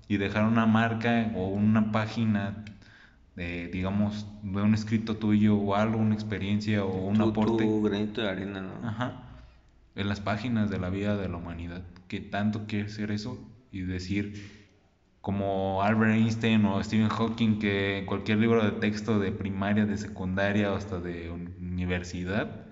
y 0.08 0.18
dejar 0.18 0.46
una 0.46 0.66
marca 0.66 1.32
o 1.36 1.48
una 1.50 1.92
página 1.92 2.64
de, 3.36 3.68
digamos, 3.68 4.28
de 4.44 4.62
un 4.62 4.74
escrito 4.74 5.18
tuyo 5.18 5.58
o 5.58 5.76
algo, 5.76 5.98
una 5.98 6.14
experiencia 6.14 6.86
o 6.86 7.08
un 7.08 7.16
Tu- 7.18 7.30
aporte. 7.30 7.64
Tu 7.66 7.82
granito 7.82 8.22
de 8.22 8.30
arena, 8.30 8.62
¿no? 8.62 8.88
Ajá. 8.88 9.24
En 9.96 10.08
las 10.08 10.22
páginas 10.22 10.70
de 10.70 10.80
la 10.80 10.90
vida 10.90 11.18
de 11.18 11.30
la 11.30 11.38
humanidad. 11.38 11.84
¿Qué 12.08 12.20
tanto 12.20 12.66
quieres 12.68 12.94
hacer 12.94 13.12
eso? 13.12 13.38
Y 13.72 13.82
decir, 13.82 14.63
como 15.24 15.82
Albert 15.82 16.14
Einstein 16.16 16.66
o 16.66 16.84
Stephen 16.84 17.10
Hawking, 17.10 17.58
que 17.60 18.04
cualquier 18.06 18.40
libro 18.40 18.64
de 18.64 18.72
texto 18.74 19.20
de 19.20 19.32
primaria, 19.32 19.86
de 19.88 19.98
secundaria 19.98 20.72
o 20.74 20.76
hasta 20.76 21.00
de 21.00 21.32
un- 21.32 21.56
universidad, 21.62 22.66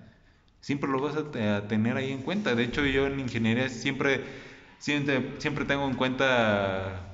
siempre 0.60 0.90
lo 0.90 1.00
vas 1.00 1.16
a, 1.16 1.30
te- 1.32 1.48
a 1.48 1.66
tener 1.66 1.96
ahí 1.96 2.12
en 2.12 2.22
cuenta. 2.22 2.54
De 2.54 2.64
hecho, 2.64 2.84
yo 2.86 3.06
en 3.06 3.20
ingeniería 3.20 3.68
siempre, 3.70 4.20
siempre, 4.78 5.32
siempre 5.38 5.64
tengo 5.64 5.86
en 5.88 5.94
cuenta 5.96 7.08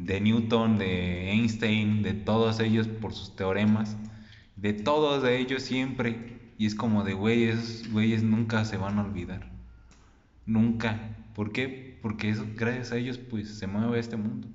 de 0.00 0.20
Newton, 0.20 0.78
de 0.78 1.30
Einstein, 1.32 2.02
de 2.02 2.12
todos 2.14 2.60
ellos 2.60 2.88
por 2.88 3.12
sus 3.14 3.34
teoremas. 3.36 3.96
de 4.56 4.72
todos 4.74 5.24
ellos 5.28 5.62
siempre. 5.62 6.36
Y 6.58 6.66
es 6.66 6.74
como 6.74 7.04
de 7.04 7.12
güeyes, 7.14 7.90
güeyes 7.92 8.22
nunca 8.22 8.64
se 8.64 8.76
van 8.78 8.98
a 8.98 9.02
olvidar. 9.04 9.50
Nunca. 10.46 10.98
¿Por 11.34 11.52
qué? 11.52 11.85
Porque 12.06 12.30
eso, 12.30 12.46
gracias 12.54 12.92
a 12.92 12.98
ellos 12.98 13.18
pues 13.18 13.58
se 13.58 13.66
mueve 13.66 13.98
este 13.98 14.16
mundo. 14.16 14.46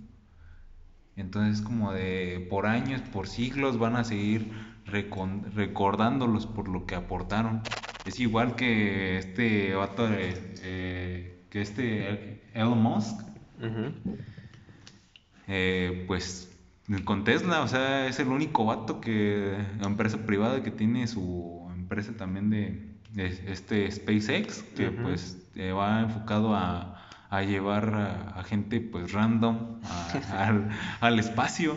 Entonces 1.17 1.62
como 1.62 1.91
de 1.91 2.48
por 2.50 2.65
años, 2.65 3.01
por 3.12 3.27
siglos 3.27 3.77
van 3.77 3.98
a 3.98 4.05
seguir 4.05 4.53
recordándolos 4.86 6.46
por 6.46 6.70
lo 6.70 6.86
que 6.86 6.96
aportaron. 6.96 7.62
Es 8.05 8.22
igual 8.22 8.55
que 8.55 9.17
este 9.17 9.75
vato 9.75 10.08
eh, 10.10 11.43
que 11.50 11.62
este 11.62 12.41
Elon 12.53 12.81
Musk. 12.81 13.20
Eh, 15.50 16.05
pues 16.08 16.58
con 17.03 17.25
Tesla, 17.25 17.63
o 17.63 17.67
sea, 17.67 18.08
es 18.08 18.17
el 18.22 18.29
único 18.29 18.63
vato 18.63 19.01
que, 19.01 19.58
empresa 19.84 20.25
privada 20.25 20.63
que 20.63 20.72
tiene 20.72 21.05
su 21.05 21.70
empresa 21.75 22.13
también 22.13 22.50
de, 22.50 22.96
este 23.13 23.91
SpaceX, 23.91 24.63
que 24.74 24.89
pues 24.89 25.38
eh, 25.55 25.74
va 25.74 26.00
enfocado 26.00 26.55
a, 26.55 26.90
llevar 27.39 28.33
a, 28.35 28.43
gente 28.43 28.81
pues 28.81 29.13
random 29.13 29.79
al, 31.01 31.19
espacio, 31.19 31.75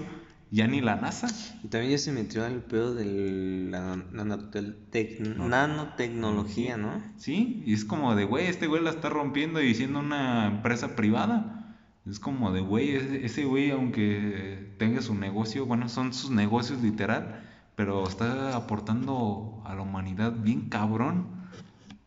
ya 0.50 0.66
ni 0.66 0.80
la 0.80 0.96
NASA. 0.96 1.28
Y 1.62 1.68
también 1.68 1.92
ya 1.92 1.99
se 1.99 2.11
metió 2.11 2.44
al 2.44 2.62
pedo 2.62 2.92
de 2.94 3.68
la 3.70 3.96
nanotecnología, 4.11 6.76
¿no? 6.76 7.00
Sí, 7.16 7.62
y 7.64 7.73
es 7.73 7.84
como 7.84 8.16
de, 8.16 8.25
güey, 8.25 8.46
este 8.46 8.66
güey 8.66 8.82
la 8.82 8.90
está 8.90 9.11
rompiendo 9.11 9.62
y 9.62 9.75
siendo 9.75 10.00
una 10.00 10.46
empresa 10.46 10.96
privada. 10.96 11.61
Es 12.06 12.18
como 12.18 12.52
de, 12.52 12.61
güey, 12.61 12.96
ese 12.96 13.44
güey, 13.44 13.70
aunque 13.70 14.75
tenga 14.78 15.00
su 15.00 15.14
negocio, 15.14 15.64
bueno, 15.64 15.88
son 15.88 16.12
sus 16.12 16.30
negocios 16.30 16.82
literal, 16.82 17.49
pero 17.76 18.06
está 18.06 18.56
aportando 18.56 19.62
a 19.64 19.75
la 19.75 19.82
humanidad 19.82 20.32
bien 20.32 20.68
cabrón. 20.68 21.43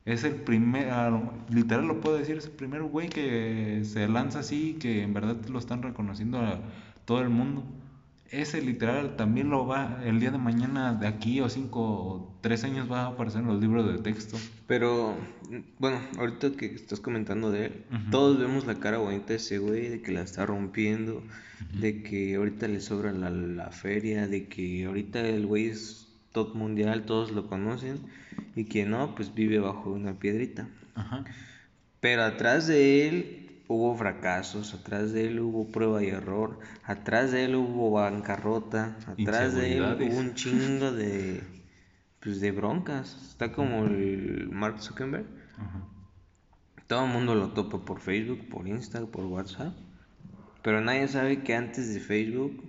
Es 0.07 0.23
el 0.23 0.35
primer, 0.35 0.87
literal 1.49 1.85
lo 1.85 1.99
puedo 1.99 2.17
decir, 2.17 2.37
es 2.37 2.45
el 2.45 2.51
primer 2.51 2.81
güey 2.81 3.09
que 3.09 3.81
se 3.83 4.07
lanza 4.07 4.39
así, 4.39 4.77
que 4.79 5.03
en 5.03 5.13
verdad 5.13 5.35
lo 5.49 5.59
están 5.59 5.83
reconociendo 5.83 6.39
a 6.39 6.61
todo 7.03 7.19
el 7.19 7.27
mundo. 7.27 7.65
Ese 8.31 8.61
literal 8.61 9.17
también 9.17 9.49
lo 9.49 9.67
va, 9.67 9.99
el 10.05 10.21
día 10.21 10.31
de 10.31 10.37
mañana, 10.37 10.93
de 10.93 11.07
aquí 11.07 11.41
o 11.41 11.49
cinco 11.49 11.81
o 11.81 12.37
tres 12.39 12.63
años 12.63 12.89
va 12.89 13.01
a 13.01 13.07
aparecer 13.07 13.41
en 13.41 13.47
los 13.47 13.59
libros 13.59 13.85
de 13.85 13.99
texto. 14.01 14.37
Pero, 14.65 15.13
bueno, 15.77 15.99
ahorita 16.17 16.51
que 16.51 16.67
estás 16.67 17.01
comentando 17.01 17.51
de 17.51 17.65
él, 17.65 17.85
todos 18.09 18.39
vemos 18.39 18.65
la 18.65 18.75
cara 18.75 18.99
bonita 18.99 19.27
de 19.27 19.35
ese 19.35 19.57
güey, 19.57 19.89
de 19.89 20.01
que 20.01 20.13
la 20.13 20.21
está 20.21 20.45
rompiendo, 20.45 21.21
de 21.81 22.01
que 22.01 22.35
ahorita 22.35 22.69
le 22.69 22.79
sobra 22.79 23.11
la, 23.11 23.29
la 23.29 23.71
feria, 23.71 24.25
de 24.25 24.47
que 24.47 24.85
ahorita 24.85 25.19
el 25.27 25.45
güey 25.45 25.67
es 25.67 26.06
top 26.37 26.53
mundial, 26.53 27.05
todos 27.05 27.31
lo 27.31 27.47
conocen, 27.47 27.97
y 28.55 28.65
que 28.65 28.85
no, 28.85 29.15
pues 29.15 29.33
vive 29.33 29.57
bajo 29.57 29.89
una 29.91 30.19
piedrita. 30.19 30.67
Pero 31.99 32.23
atrás 32.23 32.67
de 32.67 33.07
él 33.07 33.63
hubo 33.67 33.95
fracasos, 33.97 34.75
atrás 34.75 35.13
de 35.13 35.25
él 35.25 35.39
hubo 35.39 35.67
prueba 35.71 36.03
y 36.03 36.09
error, 36.09 36.59
atrás 36.83 37.31
de 37.31 37.45
él 37.45 37.55
hubo 37.55 37.89
bancarrota, 37.89 38.97
atrás 39.07 39.55
de 39.55 39.77
él 39.77 39.81
hubo 39.81 40.15
un 40.15 40.35
chingo 40.35 40.91
de 40.91 41.41
pues 42.19 42.39
de 42.39 42.51
broncas. 42.51 43.17
Está 43.29 43.51
como 43.51 43.85
el 43.85 44.49
Mark 44.51 44.79
Zuckerberg. 44.79 45.25
Todo 46.85 47.05
el 47.05 47.11
mundo 47.11 47.33
lo 47.33 47.49
topa 47.53 47.83
por 47.83 47.99
Facebook, 47.99 48.47
por 48.47 48.67
Instagram, 48.67 49.09
por 49.09 49.25
WhatsApp. 49.25 49.75
Pero 50.61 50.81
nadie 50.81 51.07
sabe 51.07 51.41
que 51.41 51.55
antes 51.55 51.93
de 51.95 51.99
Facebook 51.99 52.63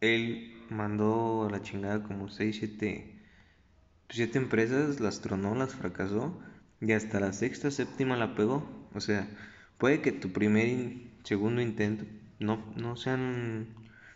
él 0.00 0.49
mandó 0.70 1.46
a 1.46 1.50
la 1.50 1.62
chingada 1.62 2.02
como 2.02 2.28
6, 2.28 2.56
7 2.58 3.16
siete 4.08 4.38
empresas, 4.38 4.98
las 4.98 5.20
tronó, 5.20 5.54
las 5.54 5.74
fracasó 5.74 6.40
y 6.80 6.92
hasta 6.92 7.20
la 7.20 7.32
sexta, 7.32 7.70
séptima 7.70 8.16
la 8.16 8.34
pegó. 8.34 8.68
O 8.92 9.00
sea, 9.00 9.28
Puede 9.80 10.02
que 10.02 10.12
tu 10.12 10.30
primer 10.30 10.68
y 10.68 11.10
segundo 11.24 11.62
intento 11.62 12.04
no, 12.38 12.62
no 12.76 12.96
sean 12.96 13.68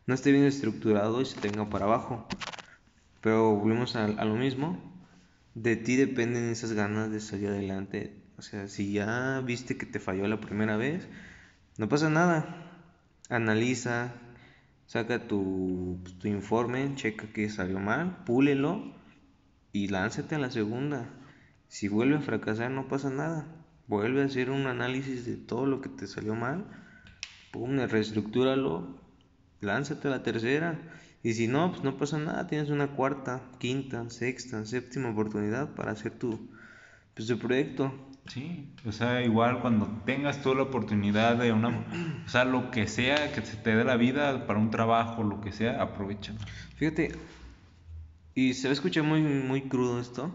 no 0.07 0.14
esté 0.14 0.31
bien 0.31 0.45
estructurado 0.45 1.23
y 1.23 1.25
se 1.25 1.40
tenga 1.40 1.71
para 1.71 1.87
abajo. 1.87 2.29
Pero 3.23 3.57
volvemos 3.57 3.97
a, 3.97 4.07
lo 4.09 4.35
mismo. 4.35 4.79
De 5.55 5.77
ti 5.77 5.97
dependen 5.97 6.51
esas 6.51 6.75
ganas 6.75 7.11
de 7.11 7.21
salir 7.21 7.49
adelante. 7.49 8.14
O 8.37 8.43
sea, 8.43 8.69
si 8.69 8.93
ya 8.93 9.40
viste 9.40 9.79
que 9.79 9.87
te 9.87 10.01
falló 10.01 10.29
la 10.29 10.38
primera 10.38 10.77
vez, 10.77 11.09
no 11.79 11.88
pasa 11.88 12.11
nada. 12.11 12.71
Analiza, 13.31 14.12
saca 14.87 15.27
tu, 15.27 16.01
pues, 16.03 16.18
tu 16.18 16.29
informe, 16.29 16.94
checa 16.94 17.27
que 17.33 17.49
salió 17.49 17.81
mal, 17.81 18.25
púlelo 18.25 18.94
y 19.73 19.88
lánzate 19.88 20.35
a 20.35 20.38
la 20.38 20.51
segunda. 20.51 21.11
Si 21.68 21.88
vuelve 21.88 22.16
a 22.16 22.20
fracasar, 22.20 22.70
no 22.70 22.88
pasa 22.88 23.11
nada 23.11 23.64
vuelve 23.87 24.23
a 24.23 24.27
hacer 24.27 24.51
un 24.51 24.66
análisis 24.66 25.27
de 25.27 25.37
todo 25.37 25.66
lo 25.66 25.81
que 25.81 25.88
te 25.88 26.07
salió 26.07 26.35
mal, 26.35 26.64
pum, 27.53 27.79
reestructúralo, 27.79 28.99
lánzate 29.61 30.09
a 30.09 30.12
la 30.12 30.23
tercera. 30.23 30.81
Y 31.23 31.35
si 31.35 31.49
no, 31.49 31.70
pues 31.70 31.83
no 31.83 31.97
pasa 31.97 32.18
nada, 32.18 32.47
tienes 32.47 32.70
una 32.70 32.88
cuarta, 32.88 33.42
quinta, 33.59 34.09
sexta, 34.11 34.64
séptima 34.64 35.11
oportunidad 35.11 35.75
para 35.75 35.92
hacer 35.92 36.12
tu, 36.18 36.51
pues, 37.14 37.29
tu 37.29 37.38
proyecto. 37.38 37.92
Sí, 38.27 38.73
o 38.87 38.93
sea, 38.93 39.23
igual 39.23 39.61
cuando 39.61 39.87
tengas 40.07 40.43
tú 40.43 40.55
la 40.55 40.63
oportunidad 40.63 41.37
de 41.37 41.53
una, 41.53 41.85
o 42.25 42.29
sea, 42.29 42.45
lo 42.45 42.71
que 42.71 42.87
sea 42.87 43.33
que 43.33 43.43
se 43.43 43.57
te 43.57 43.77
dé 43.77 43.85
la 43.85 43.97
vida 43.97 44.47
para 44.47 44.59
un 44.59 44.71
trabajo, 44.71 45.23
lo 45.23 45.41
que 45.41 45.53
sea, 45.53 45.83
aprovecha. 45.83 46.33
Fíjate, 46.77 47.13
y 48.35 48.55
se 48.55 48.69
va 48.69 48.71
a 48.71 48.73
escuchar 48.73 49.05
muy, 49.05 49.23
muy 49.23 49.63
crudo 49.63 50.01
esto, 50.01 50.35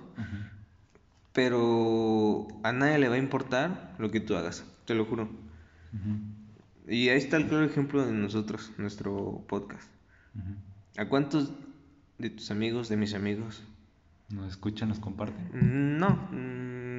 pero 1.33 2.47
a 2.63 2.71
nadie 2.71 2.99
le 2.99 3.09
va 3.09 3.15
a 3.15 3.19
importar 3.19 3.95
lo 3.97 4.11
que 4.11 4.19
tú 4.19 4.35
hagas, 4.35 4.65
te 4.85 4.93
lo 4.93 5.05
juro. 5.05 5.29
Y 6.87 7.09
ahí 7.09 7.17
está 7.17 7.37
el 7.37 7.47
claro 7.47 7.65
ejemplo 7.65 8.05
de 8.05 8.13
nosotros, 8.13 8.71
nuestro 8.77 9.43
podcast. 9.47 9.89
¿A 10.97 11.05
cuántos 11.05 11.53
de 12.19 12.29
tus 12.29 12.51
amigos, 12.51 12.87
de 12.87 12.97
mis 12.97 13.13
amigos? 13.15 13.63
¿Nos 14.29 14.47
escuchan, 14.47 14.89
nos 14.89 14.99
comparten? 14.99 15.97
No, 15.97 16.29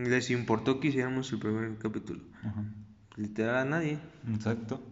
les 0.07 0.31
importó 0.31 0.81
que 0.81 0.89
hiciéramos 0.89 1.33
el 1.33 1.39
primer 1.39 1.79
capítulo. 1.79 2.21
Literal 3.17 3.57
a 3.57 3.65
nadie. 3.65 3.99
Exacto. 4.29 4.83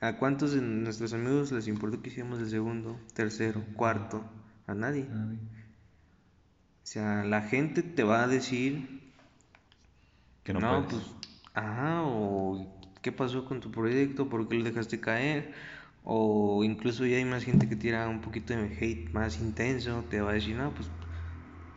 ¿A 0.00 0.16
cuántos 0.16 0.52
de 0.52 0.60
nuestros 0.60 1.12
amigos 1.12 1.52
les 1.52 1.68
importó 1.68 2.02
que 2.02 2.10
hiciéramos 2.10 2.40
el 2.40 2.50
segundo, 2.50 2.98
tercero, 3.14 3.64
cuarto? 3.74 4.24
A 4.66 4.74
nadie. 4.74 5.06
A 5.10 5.14
nadie. 5.14 5.38
O 5.38 6.86
sea, 6.86 7.24
la 7.24 7.42
gente 7.42 7.82
te 7.82 8.02
va 8.02 8.24
a 8.24 8.26
decir 8.26 9.00
que 10.42 10.52
no, 10.52 10.60
no 10.60 10.88
pues, 10.88 11.02
ajá, 11.54 12.02
o 12.02 12.66
qué 13.00 13.12
pasó 13.12 13.44
con 13.44 13.60
tu 13.60 13.70
proyecto, 13.70 14.28
por 14.28 14.48
qué 14.48 14.56
lo 14.56 14.64
dejaste 14.64 15.00
caer, 15.00 15.52
o 16.04 16.64
incluso 16.64 17.06
ya 17.06 17.16
hay 17.16 17.24
más 17.24 17.44
gente 17.44 17.68
que 17.68 17.76
tira 17.76 18.08
un 18.08 18.20
poquito 18.20 18.54
de 18.54 18.64
hate 18.64 19.12
más 19.12 19.38
intenso, 19.40 20.04
te 20.10 20.20
va 20.20 20.30
a 20.30 20.34
decir, 20.34 20.56
no, 20.56 20.72
pues, 20.74 20.88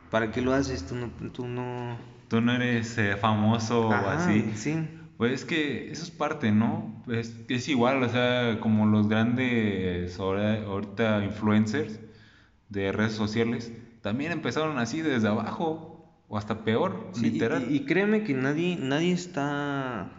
¿para 0.09 0.31
qué 0.31 0.41
lo 0.41 0.53
haces? 0.53 0.85
Tú 0.87 0.95
no, 0.95 1.09
tú 1.31 1.47
no... 1.47 1.97
Tú 2.27 2.41
no 2.41 2.53
eres 2.53 2.97
eh, 2.97 3.15
famoso 3.17 3.89
o 3.89 3.93
así. 3.93 4.51
Sí. 4.55 4.75
Pues 5.17 5.31
es 5.31 5.45
que 5.45 5.91
eso 5.91 6.03
es 6.03 6.11
parte, 6.11 6.51
¿no? 6.51 7.03
Es, 7.07 7.35
es 7.47 7.69
igual, 7.69 8.03
o 8.03 8.09
sea, 8.09 8.59
como 8.59 8.85
los 8.85 9.07
grandes 9.07 10.19
ahorita 10.19 11.23
influencers 11.23 11.99
de 12.69 12.91
redes 12.91 13.13
sociales, 13.13 13.71
también 14.01 14.31
empezaron 14.31 14.77
así 14.77 15.01
desde 15.01 15.27
abajo 15.27 15.95
o 16.27 16.37
hasta 16.37 16.63
peor, 16.63 17.11
literal. 17.21 17.65
Y, 17.69 17.85
créeme 17.85 18.23
que 18.23 18.33
nadie, 18.33 18.77
nadie 18.79 19.13
está 19.13 20.11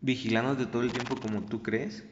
vigilándote 0.00 0.66
todo 0.66 0.82
el 0.82 0.92
tiempo 0.92 1.20
como 1.20 1.42
tú 1.42 1.62
crees. 1.62 2.04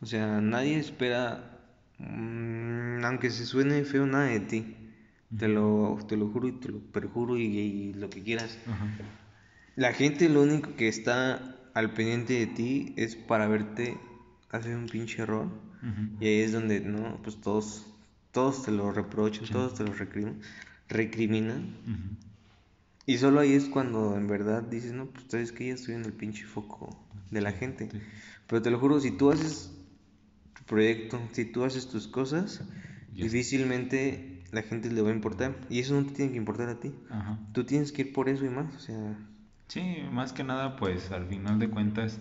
O 0.00 0.06
sea, 0.06 0.40
nadie 0.40 0.78
espera, 0.78 1.58
mm, 1.98 3.04
aunque 3.04 3.30
se 3.30 3.44
suene 3.44 3.84
feo, 3.84 4.06
nada 4.06 4.24
de 4.24 4.40
ti. 4.40 4.76
Te 5.36 5.48
lo, 5.48 5.98
te 6.08 6.16
lo 6.16 6.28
juro 6.28 6.48
y 6.48 6.52
te 6.52 6.68
lo 6.68 6.78
perjuro 6.80 7.38
y, 7.38 7.92
lo 7.94 8.10
que 8.10 8.22
quieras. 8.22 8.58
La 9.76 9.92
gente 9.92 10.28
lo 10.28 10.42
único 10.42 10.74
que 10.76 10.88
está 10.88 11.56
al 11.74 11.94
pendiente 11.94 12.34
de 12.34 12.46
ti 12.46 12.94
es 12.96 13.14
para 13.14 13.46
verte 13.46 13.96
hacer 14.50 14.76
un 14.76 14.86
pinche 14.86 15.22
error. 15.22 15.48
Y 16.20 16.26
ahí 16.26 16.40
es 16.40 16.52
donde, 16.52 16.80
no, 16.80 17.20
pues 17.22 17.40
todos 17.40 17.86
todos 18.32 18.64
te 18.64 18.70
lo 18.70 18.92
reprochan, 18.92 19.46
todos 19.46 19.74
te 19.74 19.84
lo 19.84 19.92
recriminan. 20.88 21.74
Y 23.06 23.18
solo 23.18 23.40
ahí 23.40 23.54
es 23.54 23.64
cuando 23.64 24.16
en 24.16 24.28
verdad 24.28 24.62
dices, 24.62 24.92
no, 24.92 25.06
pues 25.06 25.24
sabes 25.28 25.52
que 25.52 25.66
ya 25.66 25.74
estoy 25.74 25.94
en 25.94 26.04
el 26.04 26.12
pinche 26.12 26.44
foco 26.44 26.96
de 27.30 27.40
la 27.40 27.52
gente. 27.52 27.88
Pero 28.46 28.62
te 28.62 28.70
lo 28.70 28.78
juro, 28.78 29.00
si 29.00 29.10
tú 29.10 29.30
haces 29.30 29.72
tu 30.56 30.64
proyecto, 30.64 31.20
si 31.32 31.44
tú 31.44 31.64
haces 31.64 31.88
tus 31.88 32.06
cosas, 32.06 32.62
difícilmente 33.12 34.29
la 34.52 34.62
gente 34.62 34.90
le 34.90 35.02
va 35.02 35.10
a 35.10 35.14
importar. 35.14 35.56
Y 35.68 35.80
eso 35.80 35.94
no 35.94 36.06
te 36.06 36.14
tiene 36.14 36.32
que 36.32 36.38
importar 36.38 36.68
a 36.68 36.80
ti. 36.80 36.92
Tú 37.52 37.64
tienes 37.64 37.92
que 37.92 38.02
ir 38.02 38.12
por 38.12 38.28
eso 38.28 38.44
y 38.44 38.50
más. 38.50 38.74
O 38.74 38.78
sea... 38.78 39.16
Sí, 39.68 39.98
más 40.10 40.32
que 40.32 40.42
nada, 40.42 40.76
pues 40.76 41.12
al 41.12 41.26
final 41.26 41.58
de 41.58 41.70
cuentas, 41.70 42.18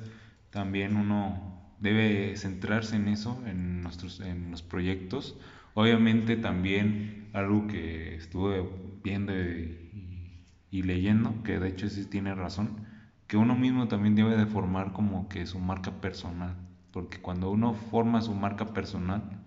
también 0.52 0.96
uno 0.96 1.60
debe 1.80 2.36
centrarse 2.38 2.96
en 2.96 3.08
eso, 3.08 3.42
en, 3.48 3.82
nuestros, 3.82 4.20
en 4.20 4.52
los 4.52 4.62
proyectos 4.62 5.36
Obviamente 5.80 6.36
también 6.36 7.30
algo 7.32 7.68
que 7.68 8.15
estuve 8.15 8.68
viendo 9.02 9.34
y, 9.34 10.82
leyendo, 10.84 11.42
que 11.44 11.58
de 11.58 11.70
hecho 11.70 11.88
sí 11.89 12.06
tiene 12.06 12.36
razón, 12.36 12.86
que 13.28 13.38
uno 13.38 13.56
mismo 13.56 13.88
también 13.88 14.13
debe 14.15 14.36
de 14.36 14.46
formar 14.46 14.92
como 14.92 15.30
que 15.30 15.46
su 15.46 15.58
marca 15.60 16.02
personal, 16.02 16.56
porque 16.92 17.20
cuando 17.20 17.50
uno 17.50 17.74
forma 17.74 18.22
su 18.22 18.34
marca 18.34 18.74
personal, 18.74 19.38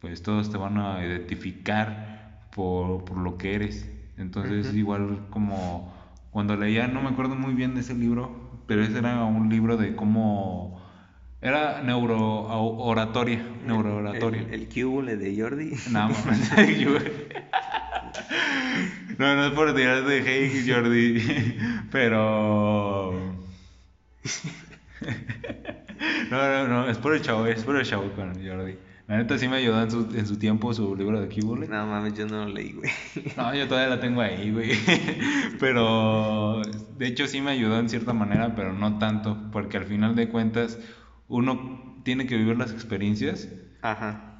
pues 0.00 0.22
todos 0.22 0.50
te 0.50 0.56
van 0.56 0.78
a 0.78 1.04
identificar 1.04 2.48
por, 2.54 3.04
por 3.04 3.18
lo 3.18 3.38
que 3.38 3.54
eres. 3.54 3.90
Entonces, 4.16 4.74
igual 4.74 5.26
como 5.30 5.94
cuando 6.30 6.56
leía, 6.56 6.86
no 6.86 7.02
me 7.02 7.10
acuerdo 7.10 7.34
muy 7.34 7.54
bien 7.54 7.74
de 7.74 7.80
ese 7.80 7.94
libro, 7.94 8.62
pero 8.66 8.82
ese 8.82 8.98
era 8.98 9.24
un 9.24 9.48
libro 9.48 9.76
de 9.76 9.94
cómo 9.94 10.82
era 11.40 11.82
neurooratoria, 11.82 13.44
neurooratoria. 13.66 14.42
El, 14.42 14.68
el, 14.68 15.08
el 15.08 15.18
de 15.18 15.40
Jordi. 15.40 15.72
No, 15.90 16.08
no, 19.18 19.36
no 19.36 19.46
es 19.46 19.52
por 19.52 19.74
tirar 19.74 20.04
de 20.04 20.22
hey 20.24 20.64
Jordi, 20.66 21.58
pero 21.90 23.12
no, 26.30 26.36
no, 26.36 26.68
no, 26.68 26.88
es 26.88 26.98
por 26.98 27.14
el 27.14 27.22
chavo, 27.22 27.46
es 27.46 27.62
por 27.64 27.76
el 27.76 27.84
chavo 27.86 28.10
con 28.12 28.34
Jordi. 28.34 28.76
La 29.08 29.18
neta 29.18 29.38
sí 29.38 29.46
me 29.46 29.56
ayudó 29.56 29.80
en 29.82 29.90
su, 29.90 30.00
en 30.14 30.26
su 30.26 30.36
tiempo 30.36 30.74
su 30.74 30.96
libro 30.96 31.20
de 31.20 31.28
Kibble. 31.28 31.68
No 31.68 31.86
mames, 31.86 32.14
yo 32.14 32.26
no 32.26 32.44
lo 32.44 32.52
leí, 32.52 32.72
güey. 32.72 32.90
No, 33.36 33.54
yo 33.54 33.68
todavía 33.68 33.94
la 33.94 34.00
tengo 34.00 34.20
ahí, 34.20 34.50
güey. 34.50 34.72
Pero 35.60 36.60
de 36.98 37.06
hecho 37.06 37.28
sí 37.28 37.40
me 37.40 37.52
ayudó 37.52 37.78
en 37.78 37.88
cierta 37.88 38.12
manera, 38.12 38.56
pero 38.56 38.72
no 38.72 38.98
tanto, 38.98 39.38
porque 39.52 39.76
al 39.76 39.84
final 39.84 40.16
de 40.16 40.28
cuentas 40.28 40.78
uno 41.28 42.00
tiene 42.02 42.26
que 42.26 42.36
vivir 42.36 42.56
las 42.56 42.72
experiencias 42.72 43.48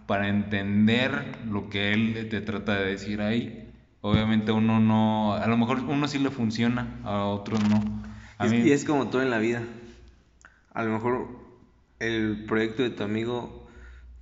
para 0.06 0.28
entender 0.28 1.36
lo 1.48 1.68
que 1.68 1.92
él 1.92 2.28
te 2.28 2.40
trata 2.40 2.74
de 2.76 2.86
decir 2.86 3.20
ahí. 3.20 3.72
Obviamente 4.00 4.52
uno 4.52 4.80
no, 4.80 5.34
a 5.34 5.46
lo 5.46 5.56
mejor 5.56 5.80
uno 5.80 6.08
sí 6.08 6.18
le 6.18 6.30
funciona, 6.30 7.00
a 7.04 7.24
otros 7.24 7.60
no. 7.68 7.82
Y 8.44 8.70
es 8.72 8.84
como 8.84 9.08
todo 9.08 9.22
en 9.22 9.30
la 9.30 9.38
vida. 9.38 9.62
A 10.74 10.82
lo 10.82 10.92
mejor 10.92 11.28
el 11.98 12.44
proyecto 12.46 12.82
de 12.82 12.90
tu 12.90 13.02
amigo 13.02 13.55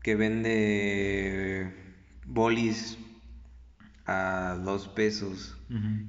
que 0.05 0.15
vende 0.15 1.73
bolis 2.27 2.99
a 4.07 4.61
dos 4.63 4.87
pesos 4.87 5.57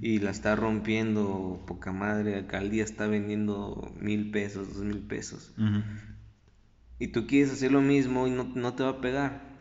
y 0.02 0.20
la 0.20 0.32
está 0.32 0.56
rompiendo 0.56 1.64
poca 1.66 1.94
madre, 1.94 2.38
acá 2.38 2.58
al 2.60 2.70
día 2.70 2.84
está 2.84 3.08
vendiendo 3.08 3.96
mil 4.00 4.32
pesos, 4.32 4.76
dos 4.76 4.84
mil 4.84 5.00
pesos 5.00 5.54
y 7.00 7.08
tú 7.08 7.26
quieres 7.26 7.54
hacer 7.54 7.72
lo 7.72 7.82
mismo 7.82 8.28
y 8.28 8.32
no, 8.32 8.44
no 8.44 8.74
te 8.74 8.84
va 8.84 8.90
a 8.90 9.02
pegar. 9.02 9.56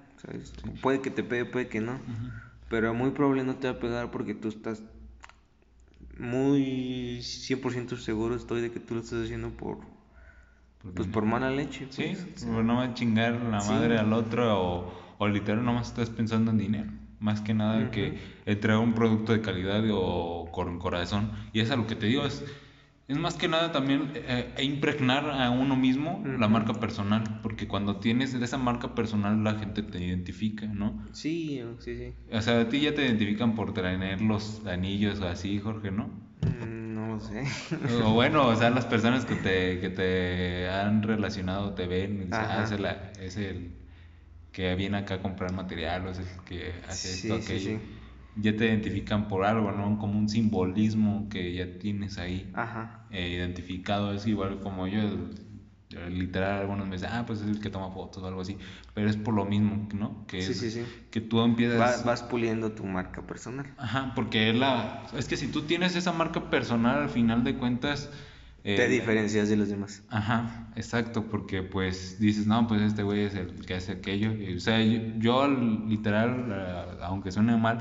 Puede 0.83 1.01
que 1.01 1.11
te 1.11 1.23
pegue, 1.23 1.45
puede 1.45 1.69
que 1.69 1.81
no. 1.81 2.01
Pero 2.69 2.93
muy 2.93 3.11
probable 3.11 3.45
no 3.45 3.57
te 3.57 3.69
va 3.69 3.75
a 3.75 3.81
pegar 3.81 4.11
porque 4.11 4.35
tú 4.35 4.49
estás 4.49 4.83
muy 6.19 7.19
100% 7.19 7.97
seguro 7.99 8.37
estoy 8.37 8.63
de 8.63 8.71
que 8.71 8.81
tú 8.81 8.95
lo 8.95 9.01
estás 9.01 9.25
haciendo 9.25 9.51
por 9.51 9.94
pues 10.95 11.09
por 11.09 11.25
mala 11.25 11.51
leche. 11.51 11.87
Sí, 11.91 12.17
pues. 12.17 12.45
no 12.45 12.77
va 12.77 12.85
a 12.85 12.95
chingar 12.95 13.41
la 13.41 13.63
madre 13.63 13.99
al 13.99 14.13
otro 14.13 14.61
o, 14.61 14.95
o 15.19 15.29
literal 15.29 15.65
nomás 15.65 15.89
estás 15.89 16.11
pensando 16.11 16.51
en 16.51 16.59
dinero. 16.59 16.91
Más 17.21 17.41
que 17.41 17.55
nada 17.55 17.91
que 17.91 18.19
entregar 18.45 18.81
un 18.81 18.93
producto 18.93 19.33
de 19.33 19.41
calidad 19.41 19.83
o 19.93 20.51
con 20.53 20.79
corazón. 20.79 21.31
Y 21.53 21.61
es 21.61 21.71
a 21.71 21.77
lo 21.77 21.87
que 21.87 21.95
te 21.95 22.07
digo, 22.07 22.27
es 22.27 22.45
es 23.07 23.19
más 23.19 23.35
que 23.35 23.49
nada 23.49 23.71
también 23.71 24.13
eh, 24.15 24.55
e 24.57 24.65
impregnar 24.65 25.29
a 25.29 25.51
uno 25.51 25.77
mismo 25.77 26.23
la 26.25 26.49
marca 26.49 26.73
personal, 26.73 27.41
porque 27.43 27.69
cuando 27.69 27.97
tienes 27.97 28.33
esa 28.33 28.57
marca 28.57 28.95
personal 28.95 29.45
la 29.45 29.57
gente 29.57 29.83
te 29.83 30.03
identifica, 30.03 30.67
¿no? 30.67 31.05
Sí, 31.13 31.63
sí, 31.81 31.97
sí. 31.99 32.15
O 32.33 32.41
sea, 32.41 32.61
a 32.61 32.69
ti 32.69 32.81
ya 32.81 32.95
te 32.95 33.05
identifican 33.05 33.55
por 33.55 33.75
tener 33.75 34.23
los 34.23 34.65
anillos 34.67 35.21
así, 35.21 35.59
Jorge, 35.59 35.91
¿no? 35.91 36.09
Sé. 37.21 37.45
o 38.03 38.13
bueno, 38.13 38.49
o 38.49 38.57
sea, 38.57 38.71
las 38.71 38.87
personas 38.87 39.25
que 39.25 39.37
te, 39.37 39.81
que 39.81 39.91
te 39.91 40.69
han 40.69 41.03
relacionado 41.03 41.75
te 41.75 41.87
ven 41.87 42.17
y 42.17 42.25
dicen, 42.27 42.33
ah, 42.33 42.65
es, 43.21 43.37
el 43.37 43.73
que 44.53 44.75
viene 44.75 44.99
acá 44.99 45.15
a 45.15 45.23
comprar 45.23 45.53
material, 45.53 46.07
o 46.07 46.11
es 46.11 46.19
el 46.19 46.27
que 46.45 46.73
hace 46.89 47.15
esto, 47.15 47.35
aquello 47.35 47.81
ya 48.37 48.57
te 48.57 48.67
identifican 48.67 49.29
por 49.29 49.45
algo, 49.45 49.71
¿no? 49.73 49.99
Como 49.99 50.19
un 50.19 50.29
simbolismo 50.29 51.29
que 51.29 51.55
ya 51.55 51.79
tienes 51.79 52.19
ahí 52.19 52.51
Ajá. 52.55 53.07
Eh, 53.11 53.29
identificado. 53.29 54.13
Es 54.13 54.27
igual 54.27 54.61
como 54.61 54.87
yo, 54.89 55.01
literal, 55.91 56.61
algunos 56.61 56.87
me 56.87 56.97
dicen, 56.97 57.11
ah, 57.13 57.25
pues 57.27 57.41
es 57.41 57.49
el 57.49 57.61
que 57.61 57.71
toma 57.71 57.91
fotos 57.91 58.23
o 58.23 58.27
algo 58.27 58.41
así. 58.41 58.59
Pero 58.95 59.09
es 59.09 59.17
por 59.17 59.35
lo 59.35 59.45
mismo, 59.45 59.89
¿no? 59.95 60.27
Que, 60.27 60.43
sí, 60.43 60.55
sí, 60.55 60.71
sí. 60.71 60.85
que 61.11 61.21
tú 61.21 61.41
empiezas. 61.41 62.05
Vas, 62.05 62.23
puliendo 62.23 62.73
tu 62.73 62.85
marca 62.85 63.23
personal. 63.23 63.67
Ajá, 63.79 64.13
porque 64.15 64.51
es 64.51 64.57
la. 64.57 65.07
Es 65.17 65.29
que 65.29 65.37
si 65.37 65.49
tú 65.49 65.63
tienes 65.63 65.97
esa 65.97 66.13
marca 66.13 66.51
personal, 66.51 67.03
al 67.03 67.11
final 67.11 67.45
de 67.45 67.57
cuentas. 67.57 68.11
te 68.63 68.85
eh, 68.85 68.89
diferencias 68.89 69.49
de 69.49 69.57
los 69.57 69.69
demás. 69.69 70.03
Ajá, 70.09 70.73
exacto, 70.75 71.25
porque 71.25 71.63
pues 71.63 72.19
dices, 72.19 72.47
no, 72.47 72.67
pues 72.67 72.83
este 72.83 73.03
güey 73.03 73.25
es 73.25 73.35
el 73.35 73.65
que 73.67 73.75
hace 73.75 73.93
aquello. 73.93 74.33
o 74.57 74.61
sea, 74.61 74.83
yo, 74.83 75.01
yo 75.19 75.49
literal, 75.49 76.99
aunque 77.03 77.31
suene 77.31 77.57
mal, 77.57 77.79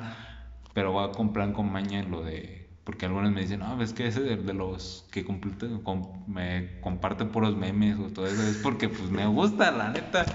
pero 0.74 0.92
voy 0.92 1.08
a 1.08 1.12
comprar 1.12 1.52
con 1.54 1.72
maña 1.72 2.04
lo 2.04 2.24
de 2.24 2.63
porque 2.84 3.06
algunos 3.06 3.32
me 3.32 3.42
dicen, 3.42 3.60
no, 3.60 3.78
ves 3.78 3.94
que 3.94 4.08
ese 4.08 4.22
de, 4.22 4.36
de 4.36 4.54
los 4.54 5.06
que 5.12 5.26
me 6.28 6.80
comparten 6.82 7.30
puros 7.30 7.56
memes 7.56 7.98
o 7.98 8.10
todo 8.10 8.28
eso, 8.28 8.42
es 8.44 8.58
porque 8.58 8.90
pues 8.90 9.10
me 9.10 9.26
gusta, 9.26 9.72
la 9.72 9.90
neta, 9.90 10.26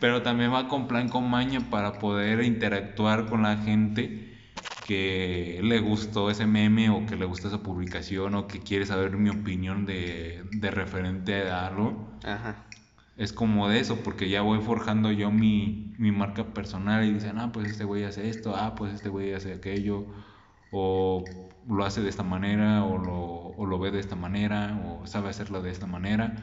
pero 0.00 0.22
también 0.22 0.52
va 0.52 0.68
con 0.68 0.88
plan 0.88 1.08
con 1.08 1.28
maña 1.28 1.60
para 1.70 1.98
poder 1.98 2.42
interactuar 2.42 3.26
con 3.26 3.42
la 3.42 3.58
gente 3.58 4.28
que 4.86 5.60
le 5.62 5.80
gustó 5.80 6.30
ese 6.30 6.46
meme 6.46 6.88
o 6.88 7.04
que 7.04 7.16
le 7.16 7.26
gusta 7.26 7.48
esa 7.48 7.62
publicación 7.62 8.34
o 8.34 8.46
que 8.46 8.60
quiere 8.60 8.86
saber 8.86 9.18
mi 9.18 9.28
opinión 9.28 9.84
de, 9.84 10.44
de 10.50 10.70
referente 10.70 11.50
a 11.50 11.66
algo. 11.66 12.08
Ajá. 12.24 12.64
Es 13.18 13.34
como 13.34 13.68
de 13.68 13.80
eso, 13.80 13.96
porque 14.02 14.30
ya 14.30 14.40
voy 14.40 14.60
forjando 14.60 15.12
yo 15.12 15.30
mi, 15.30 15.92
mi 15.98 16.10
marca 16.10 16.54
personal 16.54 17.04
y 17.04 17.12
dicen, 17.12 17.38
ah, 17.38 17.50
pues 17.52 17.68
este 17.68 17.84
güey 17.84 18.04
hace 18.04 18.30
esto, 18.30 18.54
ah, 18.56 18.76
pues 18.76 18.94
este 18.94 19.10
güey 19.10 19.34
hace 19.34 19.52
aquello, 19.52 20.06
o 20.72 21.24
lo 21.68 21.84
hace 21.84 22.00
de 22.02 22.08
esta 22.08 22.22
manera, 22.22 22.84
o 22.84 22.98
lo, 22.98 23.14
o 23.56 23.66
lo 23.66 23.78
ve 23.78 23.90
de 23.90 24.00
esta 24.00 24.16
manera, 24.16 24.80
o 24.86 25.06
sabe 25.06 25.30
hacerlo 25.30 25.62
de 25.62 25.70
esta 25.70 25.86
manera. 25.86 26.36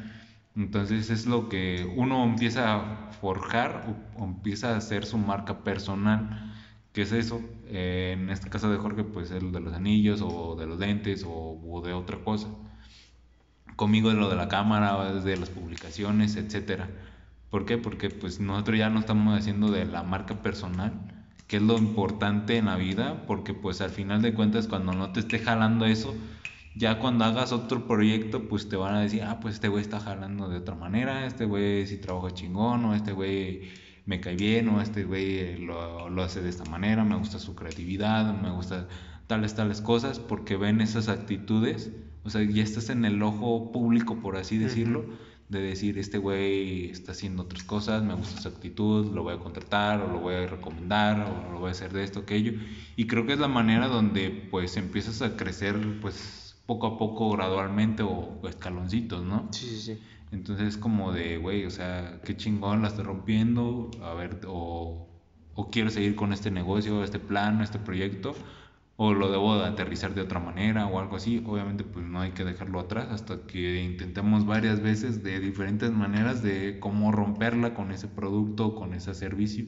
Entonces 0.55 1.09
es 1.09 1.25
lo 1.25 1.49
que 1.49 1.91
uno 1.97 2.23
empieza 2.23 2.75
a 2.75 3.11
forjar 3.11 3.95
o, 4.17 4.23
empieza 4.25 4.73
a 4.73 4.77
hacer 4.77 5.05
su 5.05 5.17
marca 5.17 5.63
personal. 5.63 6.53
¿Qué 6.93 7.01
es 7.03 7.11
eso? 7.11 7.41
Eh, 7.67 8.15
en 8.17 8.29
este 8.29 8.49
caso 8.49 8.71
de 8.71 8.77
Jorge, 8.77 9.03
pues 9.03 9.31
el 9.31 9.51
de 9.51 9.59
los 9.59 9.73
anillos, 9.73 10.21
o 10.21 10.55
de 10.55 10.65
los 10.67 10.79
lentes, 10.79 11.23
o, 11.25 11.59
o 11.67 11.81
de 11.81 11.93
otra 11.93 12.17
cosa 12.23 12.47
conmigo 13.75 14.09
de 14.09 14.15
lo 14.15 14.29
de 14.29 14.35
la 14.35 14.47
cámara, 14.47 15.13
desde 15.13 15.37
las 15.37 15.49
publicaciones, 15.49 16.35
etcétera. 16.35 16.89
¿Por 17.49 17.65
qué? 17.65 17.77
Porque 17.77 18.09
pues 18.09 18.39
nosotros 18.39 18.77
ya 18.77 18.89
no 18.89 18.99
estamos 18.99 19.37
haciendo 19.37 19.71
de 19.71 19.85
la 19.85 20.03
marca 20.03 20.41
personal, 20.41 21.14
que 21.47 21.57
es 21.57 21.61
lo 21.61 21.77
importante 21.77 22.57
en 22.57 22.65
la 22.65 22.75
vida, 22.75 23.25
porque 23.27 23.53
pues 23.53 23.81
al 23.81 23.91
final 23.91 24.21
de 24.21 24.33
cuentas 24.33 24.67
cuando 24.67 24.93
no 24.93 25.11
te 25.11 25.19
esté 25.19 25.39
jalando 25.39 25.85
eso, 25.85 26.15
ya 26.75 26.99
cuando 26.99 27.25
hagas 27.25 27.51
otro 27.51 27.87
proyecto, 27.87 28.47
pues 28.49 28.67
te 28.67 28.75
van 28.75 28.95
a 28.95 29.01
decir, 29.01 29.23
ah, 29.23 29.39
pues 29.39 29.55
este 29.55 29.67
güey 29.67 29.81
está 29.81 29.99
jalando 29.99 30.49
de 30.49 30.57
otra 30.57 30.75
manera, 30.75 31.25
este 31.25 31.45
güey 31.45 31.85
sí 31.87 31.97
trabaja 31.97 32.33
chingón, 32.33 32.85
o 32.85 32.95
este 32.95 33.11
güey 33.11 33.69
me 34.05 34.19
cae 34.19 34.35
bien, 34.35 34.69
o 34.69 34.81
este 34.81 35.05
güey 35.05 35.57
lo, 35.57 36.09
lo 36.09 36.23
hace 36.23 36.41
de 36.41 36.49
esta 36.49 36.65
manera, 36.65 37.03
me 37.03 37.15
gusta 37.15 37.39
su 37.39 37.55
creatividad, 37.55 38.33
me 38.41 38.51
gusta 38.51 38.87
tales, 39.27 39.55
tales 39.55 39.81
cosas, 39.81 40.19
porque 40.19 40.57
ven 40.57 40.81
esas 40.81 41.07
actitudes 41.07 41.91
o 42.25 42.31
sea, 42.31 42.41
ya 42.43 42.63
estás 42.63 42.89
en 42.89 43.05
el 43.05 43.21
ojo 43.21 43.71
público, 43.71 44.19
por 44.19 44.35
así 44.35 44.57
decirlo, 44.57 45.05
de 45.49 45.61
decir, 45.61 45.99
este 45.99 46.17
güey 46.17 46.89
está 46.89 47.11
haciendo 47.11 47.43
otras 47.43 47.63
cosas, 47.63 48.03
me 48.03 48.15
gusta 48.15 48.41
su 48.41 48.47
actitud, 48.47 49.13
lo 49.13 49.23
voy 49.23 49.35
a 49.35 49.39
contratar, 49.39 50.01
o 50.01 50.07
lo 50.11 50.19
voy 50.19 50.35
a 50.35 50.47
recomendar, 50.47 51.19
o 51.21 51.51
lo 51.51 51.59
voy 51.59 51.69
a 51.69 51.71
hacer 51.71 51.93
de 51.93 52.03
esto, 52.03 52.21
aquello. 52.21 52.53
Y 52.95 53.07
creo 53.07 53.25
que 53.25 53.33
es 53.33 53.39
la 53.39 53.47
manera 53.47 53.87
donde, 53.87 54.29
pues, 54.49 54.75
empiezas 54.77 55.21
a 55.21 55.37
crecer, 55.37 55.99
pues, 56.01 56.55
poco 56.65 56.87
a 56.87 56.97
poco, 56.97 57.31
gradualmente, 57.31 58.01
o, 58.03 58.39
escaloncitos, 58.47 59.23
¿no? 59.23 59.47
Sí, 59.51 59.67
sí, 59.67 59.79
sí. 59.79 59.99
Entonces 60.31 60.69
es 60.69 60.77
como 60.77 61.11
de, 61.11 61.37
güey, 61.37 61.65
o 61.65 61.69
sea, 61.69 62.21
qué 62.25 62.35
chingón 62.35 62.81
la 62.81 62.87
estoy 62.87 63.03
rompiendo, 63.05 63.91
a 64.03 64.13
ver, 64.15 64.41
o, 64.47 65.07
o 65.53 65.69
quiero 65.69 65.91
seguir 65.91 66.15
con 66.15 66.33
este 66.33 66.49
negocio, 66.49 67.03
este 67.03 67.19
plan, 67.19 67.61
este 67.61 67.77
proyecto 67.79 68.35
o 68.97 69.13
lo 69.13 69.29
debo 69.29 69.57
de 69.57 69.65
aterrizar 69.65 70.13
de 70.13 70.21
otra 70.21 70.39
manera 70.39 70.87
o 70.87 70.99
algo 70.99 71.17
así, 71.17 71.43
obviamente 71.45 71.83
pues 71.83 72.05
no 72.05 72.21
hay 72.21 72.31
que 72.31 72.45
dejarlo 72.45 72.79
atrás 72.79 73.07
hasta 73.11 73.45
que 73.45 73.83
intentemos 73.83 74.45
varias 74.45 74.81
veces 74.81 75.21
de 75.21 75.39
diferentes 75.39 75.91
maneras 75.91 76.41
de 76.41 76.79
cómo 76.79 77.11
romperla 77.11 77.73
con 77.73 77.91
ese 77.91 78.07
producto, 78.07 78.73
con 78.75 78.93
ese 78.93 79.13
servicio, 79.13 79.65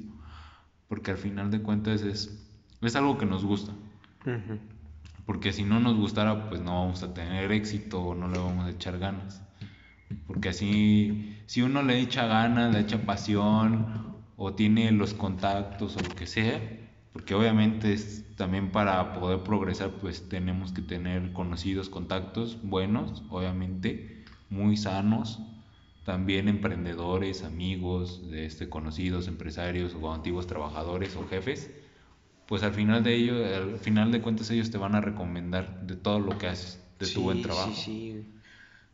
porque 0.88 1.12
al 1.12 1.18
final 1.18 1.52
de 1.52 1.62
cuentas 1.62 2.04
es, 2.04 2.48
es 2.82 2.96
algo 2.96 3.18
que 3.18 3.26
nos 3.26 3.44
gusta. 3.44 3.74
Porque 5.26 5.52
si 5.52 5.64
no 5.64 5.82
nos 5.82 5.98
gustara, 5.98 6.48
pues 6.50 6.62
no 6.62 6.80
vamos 6.80 7.04
a 7.04 7.14
tener 7.14 7.52
éxito 7.52 8.02
o 8.02 8.16
no 8.16 8.30
le 8.30 8.40
vamos 8.40 8.66
a 8.66 8.70
echar 8.70 8.98
ganas. 8.98 9.44
Porque 10.26 10.50
así, 10.50 11.38
si 11.48 11.62
uno 11.62 11.84
le 11.84 12.00
echa 12.00 12.28
ganas, 12.28 12.74
le 12.74 12.80
echa 12.80 13.06
pasión 13.06 14.16
o 14.38 14.54
tiene 14.54 14.90
los 14.92 15.14
contactos 15.14 15.98
o 15.98 16.00
lo 16.00 16.16
que 16.16 16.28
sea, 16.28 16.62
porque 17.18 17.34
obviamente 17.34 17.94
es 17.94 18.24
también 18.36 18.72
para 18.72 19.14
poder 19.14 19.40
progresar 19.40 19.90
pues 20.00 20.30
tenemos 20.30 20.72
que 20.72 20.84
tener 20.84 21.34
conocidos 21.34 21.90
contactos 21.90 22.60
buenos 22.62 23.24
obviamente 23.32 24.24
muy 24.52 24.78
sanos 24.78 25.40
también 26.06 26.48
emprendedores 26.48 27.44
amigos 27.44 28.22
este 28.32 28.70
conocidos 28.70 29.28
empresarios 29.28 29.98
o 30.00 30.14
antiguos 30.14 30.46
trabajadores 30.46 31.16
o 31.16 31.28
jefes 31.28 31.72
pues 32.46 32.62
al 32.62 32.74
final 32.74 33.04
de 33.04 33.16
ello 33.16 33.34
al 33.44 33.80
final 33.80 34.12
de 34.12 34.22
cuentas 34.22 34.52
ellos 34.52 34.70
te 34.70 34.78
van 34.78 34.94
a 34.94 35.02
recomendar 35.02 35.88
de 35.88 35.96
todo 35.96 36.20
lo 36.20 36.38
que 36.38 36.46
haces 36.46 36.80
de 37.00 37.08
tu 37.08 37.24
buen 37.24 37.42
trabajo 37.42 37.74
Sí, 37.74 37.82
sí. 37.84 38.26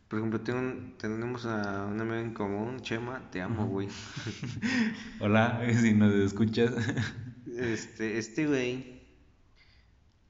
Por 0.08 0.20
ejemplo, 0.20 0.42
tengo, 0.42 0.94
tenemos 1.00 1.48
a 1.48 1.88
una 1.88 2.04
amiga 2.04 2.22
en 2.22 2.36
común, 2.36 2.80
Chema, 2.82 3.32
te 3.32 3.42
amo, 3.42 3.66
güey. 3.66 3.88
hola 5.20 5.60
si 5.82 5.96
nos 5.96 6.14
escuchas 6.14 6.72
Este, 7.60 8.18
este 8.18 8.48
güey 8.48 9.02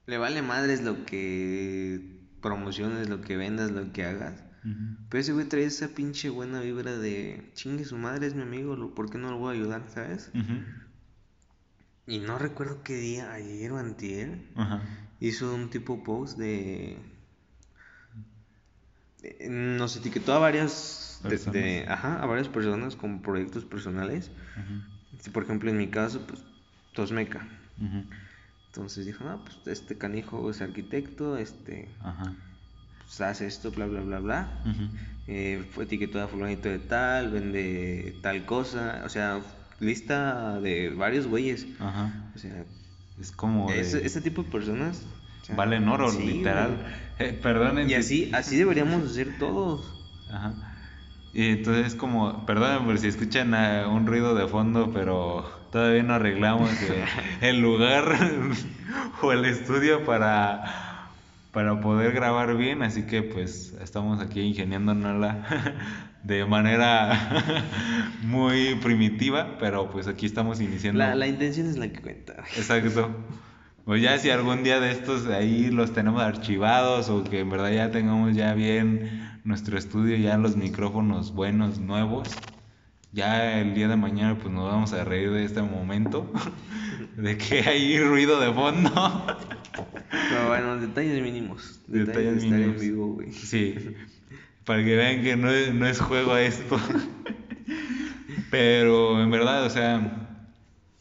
le 0.08 0.18
vale 0.18 0.42
madres 0.42 0.82
lo 0.84 1.06
que 1.06 2.20
promociones, 2.42 3.10
lo 3.10 3.22
que 3.22 3.38
vendas, 3.38 3.72
lo 3.72 3.92
que 3.94 4.04
hagas. 4.06 4.44
Pero 5.10 5.20
ese 5.22 5.34
güey 5.34 5.48
trae 5.48 5.64
esa 5.66 5.90
pinche 5.90 6.30
buena 6.30 6.62
vibra 6.62 6.98
de 6.98 7.52
chingue 7.54 7.84
su 7.86 7.98
madre, 7.98 8.28
es 8.28 8.34
mi 8.36 8.42
amigo, 8.44 8.94
¿por 8.96 9.10
qué 9.10 9.18
no 9.18 9.30
lo 9.32 9.38
voy 9.38 9.56
a 9.56 9.60
ayudar, 9.60 9.84
sabes? 9.94 10.30
Y 12.08 12.20
no 12.20 12.38
recuerdo 12.38 12.84
qué 12.84 12.96
día, 12.96 13.32
ayer 13.34 13.72
o 13.72 13.78
antier, 13.78 14.40
hizo 15.22 15.54
un 15.56 15.70
tipo 15.70 16.04
post 16.04 16.38
de... 16.38 16.98
Nos 19.50 19.96
etiquetó 19.96 20.34
a 20.34 20.40
varias... 20.40 21.20
de- 21.24 21.30
Personas. 21.30 21.54
de- 21.54 21.86
ajá, 21.88 22.22
a 22.22 22.26
varias 22.26 22.50
personas 22.50 22.96
con 22.98 23.22
proyectos 23.22 23.64
personales. 23.64 24.32
Por 25.32 25.44
ejemplo, 25.44 25.70
en 25.70 25.78
mi 25.78 25.88
caso, 25.88 26.26
pues, 26.28 26.44
Tosmeca. 26.94 27.48
Entonces 28.68 29.06
dijo, 29.06 29.24
no, 29.24 29.44
pues 29.44 29.58
este 29.78 29.98
canijo 29.98 30.50
es 30.50 30.62
arquitecto, 30.62 31.38
este, 31.38 31.90
Ajá. 32.02 32.34
pues 33.04 33.22
hace 33.22 33.46
esto, 33.46 33.72
bla, 33.72 33.86
bla, 33.86 34.02
bla, 34.02 34.20
bla. 34.20 34.62
Ujú. 34.66 34.84
Eh, 35.28 35.64
fue 35.72 35.84
etiquetado 35.86 36.26
a 36.26 36.28
fulanito 36.28 36.70
de 36.70 36.80
tal, 36.80 37.32
vende 37.32 38.16
tal 38.22 38.46
cosa, 38.46 39.04
o 39.06 39.10
sea, 39.10 39.42
lista 39.80 40.60
de 40.60 40.90
varios 40.90 41.28
güeyes. 41.28 41.68
Ajá. 41.80 42.32
O 42.36 42.40
sea, 42.40 42.66
Es 43.20 43.32
como 43.32 43.70
de- 43.70 43.80
ese, 43.82 44.06
ese 44.06 44.22
tipo 44.22 44.44
de 44.44 44.50
personas... 44.50 45.06
o 45.42 45.46
sea, 45.46 45.56
valen 45.56 45.88
oro, 45.88 46.10
sí, 46.10 46.24
literal. 46.26 46.78
Eh, 47.20 47.32
perdonen. 47.32 47.88
Y 47.88 47.94
así, 47.94 48.32
así 48.34 48.58
deberíamos 48.58 49.14
ser 49.14 49.38
todos. 49.38 49.86
Ajá. 50.32 50.56
Y 51.32 51.50
entonces 51.52 51.94
como, 51.94 52.44
perdonen 52.48 52.86
por 52.86 52.98
si 52.98 53.06
escuchan 53.08 53.54
un 53.88 54.08
ruido 54.08 54.34
de 54.34 54.48
fondo, 54.48 54.90
pero 54.92 55.48
todavía 55.74 56.04
no 56.04 56.14
arreglamos 56.14 56.70
el 57.42 57.60
lugar 57.60 58.06
o 59.24 59.32
el 59.32 59.44
estudio 59.44 60.06
para, 60.06 61.10
para 61.52 61.82
poder 61.82 62.14
grabar 62.14 62.56
bien, 62.56 62.84
así 62.84 63.08
que 63.08 63.24
pues 63.24 63.74
estamos 63.82 64.22
aquí 64.22 64.42
ingeniándonosla 64.42 65.74
de 66.24 66.46
manera 66.46 67.74
muy 68.22 68.76
primitiva, 68.76 69.58
pero 69.60 69.90
pues 69.90 70.08
aquí 70.08 70.28
estamos 70.28 70.62
iniciando. 70.62 71.00
La, 71.00 71.16
la 71.16 71.26
intención 71.26 71.68
es 71.68 71.78
la 71.78 71.88
que 71.90 72.02
cuenta. 72.02 72.36
Exacto. 72.56 73.10
Pues 73.84 74.02
ya 74.02 74.18
si 74.20 74.30
algún 74.30 74.64
día 74.64 74.80
de 74.80 74.92
estos 74.92 75.26
ahí 75.26 75.72
los 75.72 75.92
tenemos 75.92 76.22
archivados 76.22 77.10
o 77.10 77.24
que 77.24 77.40
en 77.40 77.50
verdad 77.50 77.72
ya 77.72 77.92
tengamos 77.92 78.36
ya 78.36 78.54
bien 78.54 79.40
nuestro 79.44 79.78
estudio, 79.78 80.16
ya 80.18 80.38
los 80.38 80.56
micrófonos 80.56 81.34
buenos, 81.34 81.80
nuevos, 81.80 82.30
ya 83.14 83.60
el 83.62 83.74
día 83.76 83.88
de 83.88 83.96
mañana 83.96 84.36
pues 84.38 84.54
nos 84.54 84.66
vamos 84.70 84.92
a 84.94 85.04
reír 85.06 85.32
de 85.32 85.46
este 85.46 85.62
momento, 85.62 86.32
de 87.18 87.38
que 87.38 87.62
hay 87.62 87.98
ruido 88.00 88.40
de 88.40 88.52
fondo. 88.54 88.92
Pero 90.30 90.48
bueno, 90.50 90.78
detalles 90.78 91.22
mínimos. 91.22 91.80
Detalles, 91.88 92.08
Detalles 92.08 92.32
de 92.34 92.38
estar 92.40 92.60
en 92.60 92.66
mínimos. 92.66 92.82
vivo, 92.82 93.08
güey. 93.14 93.32
Sí, 93.32 93.76
para 94.66 94.84
que 94.84 94.96
vean 94.96 95.22
que 95.24 95.36
no 95.36 95.50
es, 95.50 95.74
no 95.74 95.86
es 95.88 96.00
juego 96.00 96.36
esto. 96.38 96.80
Pero 98.50 99.22
en 99.22 99.30
verdad, 99.32 99.66
o 99.66 99.70
sea, 99.70 100.28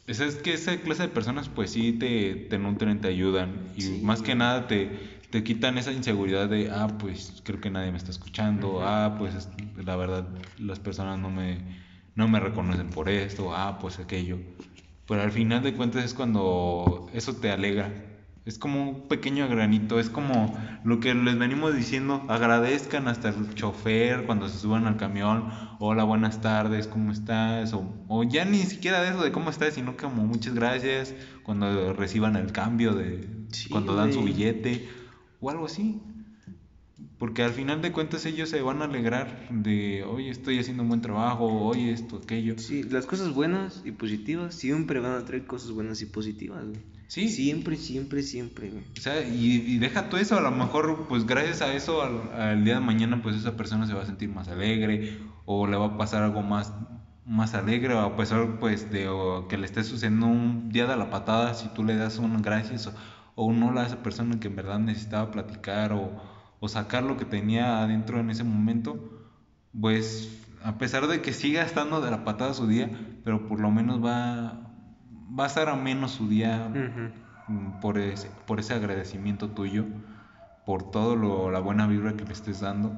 es, 0.07 0.19
que 0.37 0.53
esa 0.53 0.77
clase 0.77 1.03
de 1.03 1.09
personas 1.09 1.49
pues 1.49 1.71
sí 1.71 1.93
te, 1.93 2.35
te 2.35 2.57
nutren, 2.57 2.99
te 3.01 3.07
ayudan 3.07 3.51
y 3.75 3.81
Sí. 3.81 3.99
más 4.03 4.21
que 4.21 4.35
nada 4.35 4.67
te, 4.67 4.89
te 5.29 5.43
quitan 5.43 5.77
esa 5.77 5.91
inseguridad 5.91 6.49
de, 6.49 6.69
ah, 6.71 6.87
pues 6.99 7.41
creo 7.43 7.59
que 7.61 7.69
nadie 7.69 7.91
me 7.91 7.97
está 7.97 8.11
escuchando, 8.11 8.81
ah, 8.83 9.15
pues 9.17 9.35
es- 9.35 9.49
la 9.83 9.95
verdad 9.95 10.27
las 10.59 10.79
personas 10.79 11.19
no 11.19 11.29
me, 11.29 11.57
no 12.15 12.27
me 12.27 12.39
reconocen 12.39 12.89
por 12.89 13.09
esto, 13.09 13.55
ah, 13.55 13.79
pues 13.79 13.99
aquello. 13.99 14.37
Pero 15.07 15.21
al 15.21 15.31
final 15.31 15.63
de 15.63 15.73
cuentas 15.73 16.05
es 16.05 16.13
cuando 16.13 17.09
eso 17.13 17.35
te 17.35 17.51
alegra. 17.51 17.91
Es 18.45 18.57
como 18.57 18.89
un 18.89 19.07
pequeño 19.07 19.47
granito, 19.47 20.01
es 20.01 20.09
como 20.09 20.53
lo 20.83 20.99
que 20.99 21.13
les 21.13 21.39
venimos 21.39 21.73
diciendo, 21.73 22.25
agradezcan 22.27 23.07
hasta 23.07 23.29
el 23.29 23.55
chofer 23.55 24.25
cuando 24.25 24.49
se 24.49 24.59
suban 24.59 24.85
al 24.85 24.97
camión, 24.97 25.49
hola, 25.79 26.03
buenas 26.03 26.41
tardes, 26.41 26.87
¿cómo 26.87 27.13
estás? 27.13 27.71
O, 27.73 28.05
o 28.09 28.23
ya 28.23 28.43
ni 28.43 28.57
siquiera 28.63 29.01
de 29.01 29.09
eso 29.09 29.23
de 29.23 29.31
cómo 29.31 29.49
estás, 29.49 29.75
sino 29.75 29.95
como 29.95 30.25
muchas 30.25 30.55
gracias 30.55 31.15
cuando 31.43 31.93
reciban 31.93 32.35
el 32.35 32.51
cambio 32.51 32.93
de 32.93 33.29
Sí, 33.53 33.69
cuando 33.69 33.95
dan 33.95 34.11
su 34.11 34.23
billete 34.23 34.89
o 35.39 35.49
algo 35.49 35.67
así. 35.67 36.01
Porque 37.23 37.41
al 37.41 37.53
final 37.53 37.81
de 37.81 37.93
cuentas 37.93 38.25
ellos 38.25 38.49
se 38.49 38.61
van 38.61 38.81
a 38.81 38.83
alegrar 38.83 39.47
de, 39.49 40.03
oye, 40.03 40.29
estoy 40.29 40.59
haciendo 40.59 40.83
un 40.83 40.89
buen 40.89 40.99
trabajo, 40.99 41.45
oye, 41.45 41.93
esto, 41.93 42.19
aquello. 42.21 42.59
Sí, 42.59 42.83
las 42.83 43.05
cosas 43.05 43.33
buenas 43.33 43.81
y 43.85 43.93
positivas 43.93 44.53
siempre 44.53 44.99
van 44.99 45.13
a 45.13 45.23
traer 45.23 45.45
cosas 45.45 45.71
buenas 45.71 46.01
y 46.01 46.05
positivas, 46.07 46.65
güey. 46.65 46.81
Sí. 47.07 47.29
Siempre, 47.29 47.77
siempre, 47.77 48.23
siempre, 48.23 48.71
güey. 48.71 48.83
O 48.97 48.99
sea, 48.99 49.25
y, 49.25 49.63
y 49.65 49.77
deja 49.77 50.09
todo 50.09 50.19
eso, 50.19 50.37
a 50.37 50.41
lo 50.41 50.51
mejor, 50.51 51.05
pues 51.07 51.25
gracias 51.25 51.61
a 51.61 51.73
eso, 51.73 52.01
al, 52.01 52.29
al 52.33 52.65
día 52.65 52.73
de 52.73 52.81
mañana, 52.81 53.21
pues 53.23 53.37
esa 53.37 53.55
persona 53.55 53.87
se 53.87 53.93
va 53.93 54.01
a 54.01 54.05
sentir 54.05 54.27
más 54.27 54.49
alegre, 54.49 55.17
o 55.45 55.65
le 55.65 55.77
va 55.77 55.85
a 55.85 55.97
pasar 55.97 56.23
algo 56.23 56.41
más, 56.41 56.73
más 57.25 57.53
alegre, 57.53 57.93
o 57.93 58.01
a 58.01 58.17
pesar, 58.17 58.59
pues, 58.59 58.91
de 58.91 59.07
o 59.07 59.47
que 59.47 59.57
le 59.57 59.65
esté 59.65 59.85
sucediendo 59.85 60.25
un 60.25 60.67
día 60.73 60.87
de 60.87 60.97
la 60.97 61.09
patada, 61.09 61.53
si 61.53 61.69
tú 61.69 61.85
le 61.85 61.95
das 61.95 62.17
un 62.17 62.41
gracias 62.41 62.87
o, 62.87 62.93
o 63.35 63.45
un 63.45 63.63
hola 63.63 63.83
a 63.83 63.87
esa 63.87 64.03
persona 64.03 64.41
que 64.41 64.49
en 64.49 64.57
verdad 64.57 64.79
necesitaba 64.79 65.31
platicar 65.31 65.93
o, 65.93 66.32
o 66.63 66.69
sacar 66.69 67.03
lo 67.03 67.17
que 67.17 67.25
tenía 67.25 67.83
adentro 67.83 68.21
en 68.21 68.29
ese 68.29 68.45
momento, 68.45 69.27
pues, 69.81 70.41
a 70.63 70.77
pesar 70.77 71.07
de 71.07 71.21
que 71.21 71.33
siga 71.33 71.61
estando 71.61 71.99
de 71.99 72.09
la 72.09 72.23
patada 72.23 72.53
su 72.53 72.67
día, 72.67 72.89
pero 73.25 73.49
por 73.49 73.59
lo 73.59 73.69
menos 73.69 74.01
va, 74.01 74.71
va 75.37 75.43
a 75.43 75.47
estar 75.47 75.67
a 75.67 75.75
menos 75.75 76.11
su 76.11 76.29
día 76.29 76.71
por 77.81 77.97
ese, 77.97 78.31
por 78.47 78.61
ese 78.61 78.73
agradecimiento 78.73 79.49
tuyo, 79.49 79.83
por 80.65 80.89
todo 80.89 81.17
lo, 81.17 81.51
la 81.51 81.59
buena 81.59 81.85
vibra 81.85 82.13
que 82.13 82.23
le 82.23 82.31
estés 82.31 82.61
dando, 82.61 82.93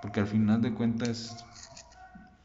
porque 0.00 0.20
al 0.20 0.28
final 0.28 0.62
de 0.62 0.72
cuentas, 0.72 1.44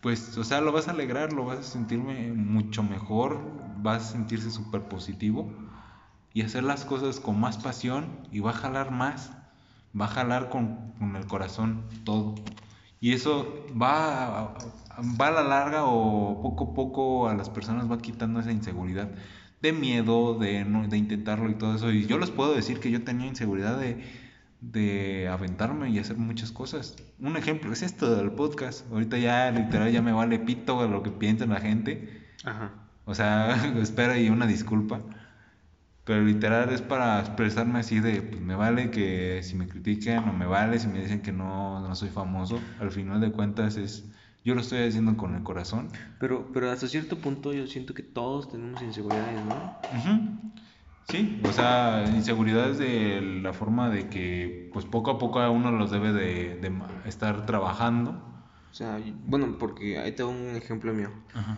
pues, 0.02 0.40
o 0.40 0.44
sea, 0.44 0.60
lo 0.60 0.72
vas 0.72 0.88
a 0.88 0.92
alegrar, 0.92 1.34
lo 1.34 1.46
vas 1.46 1.60
a 1.60 1.64
sentirme 1.64 2.34
mucho 2.34 2.82
mejor, 2.82 3.40
vas 3.84 4.10
a 4.10 4.12
sentirse 4.14 4.50
súper 4.50 4.82
positivo 4.82 5.54
y 6.34 6.42
hacer 6.42 6.64
las 6.64 6.84
cosas 6.84 7.20
con 7.20 7.40
más 7.40 7.60
pasión 7.60 8.08
y 8.32 8.40
va 8.40 8.50
a 8.50 8.56
jalar 8.56 8.90
más, 8.90 9.38
va 10.00 10.06
a 10.06 10.10
jalar 10.10 10.50
con, 10.50 10.94
con 11.00 11.16
el 11.16 11.26
corazón 11.28 11.84
todo. 12.04 12.36
Y 13.00 13.14
eso 13.14 13.66
va 13.80 14.40
a, 14.40 14.58
va 15.22 15.28
a 15.28 15.32
la 15.32 15.44
larga 15.44 15.86
o 15.86 16.42
poco 16.42 16.72
a 16.72 16.74
poco 16.74 17.30
a 17.30 17.36
las 17.36 17.50
personas 17.50 17.90
va 17.92 18.00
quitando 18.00 18.40
esa 18.40 18.52
inseguridad 18.52 19.10
de 19.62 19.74
miedo, 19.74 20.38
de, 20.38 20.66
no- 20.66 20.88
de 20.88 20.98
intentarlo 20.98 21.50
y 21.50 21.56
todo 21.56 21.76
eso. 21.76 21.92
Y 21.92 22.06
yo 22.08 22.18
les 22.18 22.32
puedo 22.32 22.54
decir 22.56 22.80
que 22.80 22.92
yo 22.92 23.04
tenía 23.04 23.28
inseguridad 23.28 23.78
de, 23.80 24.04
de 24.62 25.28
aventarme 25.28 25.90
y 25.90 26.00
hacer 26.00 26.18
muchas 26.18 26.52
cosas. 26.52 26.96
Un 27.20 27.38
ejemplo 27.38 27.72
es 27.74 27.82
esto 27.84 28.16
del 28.16 28.32
podcast. 28.32 28.92
Ahorita 28.92 29.18
ya 29.18 29.52
literal 29.52 29.92
ya 29.92 30.02
me 30.02 30.12
vale 30.12 30.40
pito 30.40 30.88
lo 30.88 31.04
que 31.04 31.12
piensa 31.12 31.46
la 31.46 31.60
gente. 31.60 32.26
Ajá. 32.44 32.72
O 33.06 33.14
sea, 33.16 33.74
espera 33.82 34.18
y 34.20 34.30
una 34.30 34.48
disculpa. 34.48 35.02
Pero 36.08 36.24
literal 36.24 36.72
es 36.72 36.82
para 36.82 37.20
expresarme 37.20 37.80
así 37.80 38.00
de, 38.00 38.22
pues 38.22 38.42
me 38.42 38.56
vale 38.56 38.90
que 38.92 39.44
si 39.44 39.56
me 39.56 39.68
critican 39.68 40.30
o 40.30 40.32
me 40.34 40.46
vale 40.46 40.80
si 40.80 40.88
me 40.88 41.02
dicen 41.02 41.22
que 41.22 41.34
no, 41.34 41.82
no 41.86 41.96
soy 41.96 42.08
famoso. 42.08 42.60
Al 42.80 42.92
final 42.92 43.20
de 43.20 43.30
cuentas 43.34 43.76
es, 43.76 44.06
yo 44.46 44.56
lo 44.56 44.62
estoy 44.62 44.88
haciendo 44.88 45.18
con 45.18 45.36
el 45.36 45.44
corazón. 45.44 45.90
Pero, 46.18 46.48
pero 46.54 46.72
hasta 46.72 46.88
cierto 46.88 47.18
punto 47.18 47.52
yo 47.52 47.68
siento 47.68 47.94
que 47.94 48.04
todos 48.04 48.50
tenemos 48.50 48.82
inseguridades, 48.82 49.44
¿no? 49.44 49.56
Ujú. 49.98 50.54
Sí, 51.04 51.42
o 51.46 51.52
sea, 51.52 52.06
inseguridades 52.16 52.78
de 52.78 53.22
la 53.44 53.52
forma 53.52 53.90
de 53.90 54.08
que 54.08 54.70
pues 54.74 54.86
poco 54.86 55.12
a 55.12 55.18
poco 55.18 55.40
uno 55.52 55.72
los 55.72 55.92
debe 55.92 56.14
de, 56.14 56.56
de 56.56 56.72
estar 57.06 57.46
trabajando. 57.46 58.12
O 58.72 58.74
sea, 58.74 58.98
bueno, 59.26 59.58
porque 59.60 59.98
ahí 59.98 60.14
tengo 60.14 60.30
un 60.30 60.56
ejemplo 60.56 60.94
mío. 60.94 61.10
Ajá. 61.34 61.58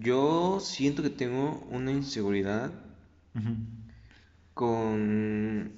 Yo 0.00 0.58
siento 0.60 1.02
que 1.02 1.10
tengo 1.10 1.66
una 1.70 1.92
inseguridad 1.92 2.85
Con... 4.54 5.72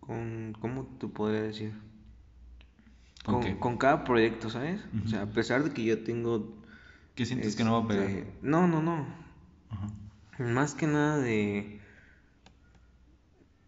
con 0.00 0.52
¿Cómo 0.60 0.84
te 0.98 1.06
podría 1.08 1.42
decir? 1.42 1.72
¿Con 3.24 3.56
Con, 3.58 3.76
cada 3.76 4.04
proyecto, 4.04 4.48
¿sabes? 4.50 4.80
O 5.04 5.08
sea, 5.08 5.22
a 5.22 5.26
pesar 5.26 5.64
de 5.64 5.72
que 5.72 5.84
yo 5.84 6.02
tengo... 6.02 6.56
¿Qué 7.14 7.26
sientes 7.26 7.56
que 7.56 7.64
no 7.64 7.72
va 7.78 7.84
a 7.84 7.88
pegar? 7.88 8.06
este, 8.06 8.32
No, 8.42 8.66
no, 8.68 8.80
no. 8.80 9.06
Ajá. 9.70 9.88
Más 10.44 10.74
que 10.74 10.86
nada 10.86 11.18
de. 11.18 11.80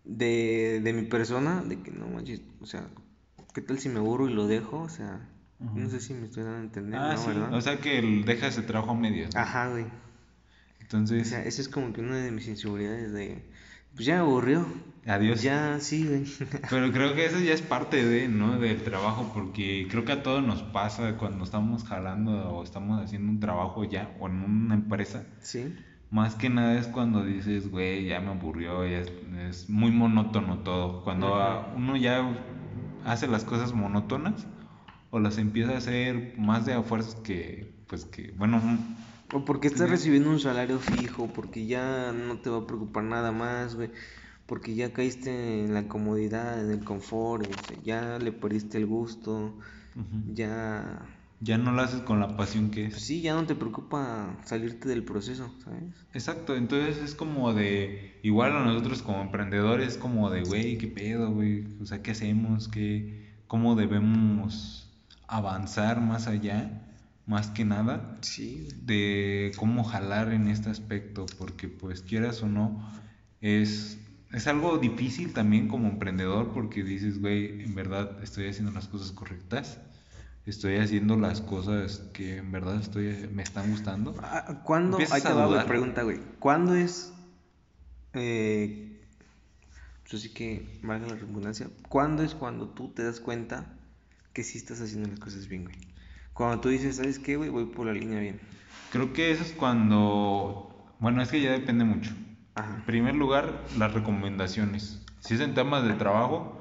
De, 0.04 0.80
de 0.82 0.92
mi 0.92 1.02
persona, 1.02 1.62
de 1.62 1.82
que 1.82 1.90
no 1.90 2.06
manches, 2.08 2.42
o 2.60 2.66
sea, 2.66 2.88
¿qué 3.54 3.60
tal 3.60 3.78
si 3.78 3.88
me 3.88 3.98
aburro 3.98 4.28
y 4.28 4.32
lo 4.32 4.46
dejo? 4.46 4.80
O 4.80 4.88
sea, 4.88 5.28
no 5.58 5.88
sé 5.90 6.00
si 6.00 6.14
me 6.14 6.26
estoy 6.26 6.44
dando 6.44 6.58
a 6.58 6.62
entender, 6.62 7.00
Ah, 7.00 7.12
¿no? 7.14 7.18
sí. 7.18 7.28
¿Verdad? 7.28 7.54
O 7.54 7.60
sea 7.60 7.78
que 7.80 7.98
el- 7.98 8.24
deja 8.24 8.46
ese 8.46 8.62
trabajo 8.62 8.92
a 8.92 8.94
medias. 8.94 9.34
¿no? 9.34 9.40
Ajá, 9.40 9.68
güey. 9.68 9.86
O 10.92 10.96
Entonces, 10.96 11.28
sea, 11.28 11.44
esa 11.44 11.60
es 11.62 11.68
como 11.68 11.92
que 11.92 12.00
una 12.00 12.16
de 12.16 12.30
mis 12.30 12.48
inseguridades 12.48 13.12
de. 13.12 13.42
Pues 13.94 14.06
ya 14.06 14.14
me 14.14 14.20
aburrió. 14.20 14.66
adiós. 15.06 15.42
Ya, 15.42 15.78
sí, 15.80 16.06
güey. 16.06 16.24
Pero 16.70 16.92
creo 16.92 17.14
que 17.14 17.26
eso 17.26 17.38
ya 17.40 17.52
es 17.52 17.62
parte 17.62 18.04
de, 18.04 18.28
¿no? 18.28 18.58
Del 18.58 18.82
trabajo, 18.82 19.30
porque 19.34 19.86
creo 19.90 20.04
que 20.04 20.12
a 20.12 20.22
todos 20.22 20.42
nos 20.44 20.62
pasa 20.62 21.16
cuando 21.16 21.44
estamos 21.44 21.84
jalando 21.84 22.50
o 22.50 22.62
estamos 22.64 23.02
haciendo 23.02 23.30
un 23.30 23.40
trabajo 23.40 23.84
ya 23.84 24.14
o 24.20 24.28
en 24.28 24.42
una 24.42 24.74
empresa. 24.74 25.26
Sí. 25.40 25.74
Más 26.10 26.34
que 26.34 26.50
nada 26.50 26.76
es 26.78 26.88
cuando 26.88 27.24
dices, 27.24 27.70
güey, 27.70 28.06
ya 28.06 28.20
me 28.20 28.30
aburrió, 28.30 28.84
ya 28.84 28.98
es, 28.98 29.12
es 29.48 29.70
muy 29.70 29.92
monótono 29.92 30.58
todo. 30.58 31.02
Cuando 31.04 31.66
uno 31.76 31.96
ya 31.96 32.28
hace 33.04 33.28
las 33.28 33.44
cosas 33.44 33.72
monótonas 33.72 34.46
o 35.10 35.18
las 35.20 35.38
empieza 35.38 35.72
a 35.72 35.78
hacer 35.78 36.34
más 36.36 36.66
de 36.66 36.74
a 36.74 36.82
fuerzas 36.82 37.14
que, 37.16 37.72
pues 37.86 38.04
que, 38.04 38.32
bueno, 38.36 38.60
O 39.36 39.44
porque 39.46 39.68
estás 39.68 39.88
recibiendo 39.90 40.30
un 40.30 40.40
salario 40.40 40.78
fijo, 40.80 41.32
porque 41.32 41.66
ya 41.66 42.12
no 42.12 42.40
te 42.40 42.50
va 42.50 42.58
a 42.58 42.66
preocupar 42.66 43.04
nada 43.04 43.32
más, 43.32 43.74
güey. 43.76 43.90
Porque 44.46 44.74
ya 44.74 44.92
caíste 44.92 45.64
en 45.64 45.74
la 45.74 45.88
comodidad, 45.88 46.62
en 46.64 46.70
el 46.70 46.84
confort, 46.84 47.44
o 47.48 47.56
sea, 47.58 47.76
ya 47.82 48.18
le 48.18 48.32
perdiste 48.32 48.78
el 48.78 48.86
gusto, 48.86 49.58
ya... 50.24 51.16
ya 51.40 51.58
no 51.58 51.72
lo 51.72 51.82
haces 51.82 52.02
con 52.02 52.20
la 52.20 52.36
pasión 52.36 52.70
que 52.70 52.86
Pues 52.90 53.02
es. 53.02 53.04
sí, 53.04 53.20
ya 53.22 53.34
no 53.34 53.46
te 53.46 53.54
preocupa 53.56 54.38
salirte 54.44 54.88
del 54.88 55.04
proceso, 55.04 55.52
¿sabes? 55.64 56.06
Exacto, 56.12 56.56
entonces 56.56 56.98
es 56.98 57.14
como 57.14 57.52
de, 57.54 58.18
igual 58.22 58.56
a 58.56 58.64
nosotros 58.64 59.02
como 59.02 59.22
emprendedores, 59.22 59.96
como 59.96 60.28
de, 60.30 60.42
güey, 60.42 60.76
¿qué 60.76 60.88
pedo, 60.88 61.30
güey? 61.32 61.76
O 61.80 61.86
sea, 61.86 62.02
¿qué 62.02 62.10
hacemos? 62.12 62.66
¿Qué, 62.68 63.42
¿Cómo 63.46 63.76
debemos 63.76 64.92
avanzar 65.28 66.00
más 66.00 66.26
allá? 66.26 66.89
Más 67.26 67.48
que 67.48 67.64
nada, 67.64 68.18
Sí, 68.22 68.68
de 68.82 69.52
cómo 69.56 69.84
jalar 69.84 70.32
en 70.32 70.48
este 70.48 70.70
aspecto, 70.70 71.26
porque 71.38 71.68
pues 71.68 72.02
quieras 72.02 72.42
o 72.42 72.48
no, 72.48 72.90
es, 73.40 73.98
es 74.32 74.46
algo 74.46 74.78
difícil 74.78 75.32
también 75.32 75.68
como 75.68 75.88
emprendedor, 75.88 76.52
porque 76.52 76.82
dices, 76.82 77.20
güey, 77.20 77.62
en 77.62 77.74
verdad 77.74 78.22
estoy 78.22 78.48
haciendo 78.48 78.72
las 78.72 78.88
cosas 78.88 79.12
correctas, 79.12 79.78
estoy 80.46 80.76
haciendo 80.78 81.16
las 81.16 81.40
cosas 81.40 81.98
que 82.12 82.38
en 82.38 82.50
verdad 82.50 82.80
estoy, 82.80 83.28
me 83.32 83.42
están 83.42 83.70
gustando. 83.70 84.14
Ah, 84.22 84.62
¿Cuándo? 84.64 84.98
Ahí 84.98 85.22
te 85.22 85.32
va, 85.32 85.46
dudar. 85.46 85.66
pregunta, 85.66 86.02
güey. 86.02 86.18
¿Cuándo 86.38 86.74
es... 86.74 87.12
Eh, 88.14 88.90
pues 90.02 90.14
así 90.14 90.34
que, 90.34 90.80
valga 90.82 91.06
la 91.06 91.14
redundancia, 91.14 91.68
¿cuándo 91.88 92.24
es 92.24 92.34
cuando 92.34 92.68
tú 92.68 92.88
te 92.88 93.04
das 93.04 93.20
cuenta 93.20 93.78
que 94.32 94.42
sí 94.42 94.58
estás 94.58 94.80
haciendo 94.80 95.08
las 95.08 95.20
cosas 95.20 95.46
bien, 95.46 95.64
güey? 95.64 95.76
Cuando 96.40 96.58
tú 96.60 96.70
dices, 96.70 96.96
¿sabes 96.96 97.18
qué, 97.18 97.36
güey? 97.36 97.50
Voy 97.50 97.66
por 97.66 97.84
la 97.84 97.92
línea 97.92 98.18
bien. 98.18 98.40
Creo 98.90 99.12
que 99.12 99.30
eso 99.30 99.42
es 99.42 99.52
cuando, 99.52 100.74
bueno, 100.98 101.20
es 101.20 101.28
que 101.30 101.42
ya 101.42 101.50
depende 101.52 101.84
mucho. 101.84 102.12
Ajá. 102.54 102.76
En 102.76 102.82
primer 102.86 103.14
lugar, 103.14 103.60
las 103.76 103.92
recomendaciones. 103.92 105.04
Si 105.18 105.34
es 105.34 105.40
en 105.40 105.52
temas 105.52 105.84
de 105.86 105.92
trabajo, 105.92 106.58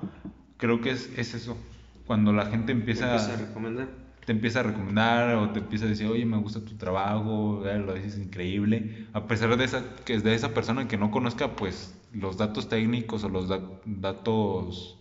creo 0.58 0.82
que 0.82 0.90
es, 0.90 1.10
es 1.16 1.34
eso. 1.34 1.58
Cuando 2.06 2.34
la 2.34 2.48
gente 2.48 2.66
Te 2.66 2.72
empieza, 2.74 3.06
empiezo 3.14 3.32
a 3.32 3.48
recomendar. 3.48 3.88
te 4.26 4.32
empieza 4.34 4.60
a 4.60 4.64
recomendar 4.64 5.36
o 5.36 5.50
te 5.52 5.60
empieza 5.60 5.86
a 5.86 5.88
decir, 5.88 6.08
oye, 6.08 6.26
me 6.26 6.36
gusta 6.36 6.60
tu 6.60 6.76
trabajo, 6.76 7.66
eh, 7.66 7.80
lo 7.80 7.94
dices 7.94 8.18
increíble. 8.20 9.08
A 9.14 9.28
pesar 9.28 9.56
de 9.56 9.64
esa, 9.64 9.82
que 10.04 10.14
es 10.14 10.26
de 10.26 10.36
esa 10.36 10.50
persona 10.50 10.90
que 10.90 10.98
no 10.98 11.10
conozca, 11.10 11.56
pues, 11.56 11.98
los 12.12 12.36
datos 12.36 12.68
técnicos 12.68 13.24
o 13.24 13.30
los 13.30 13.48
da- 13.48 13.62
datos 13.86 14.98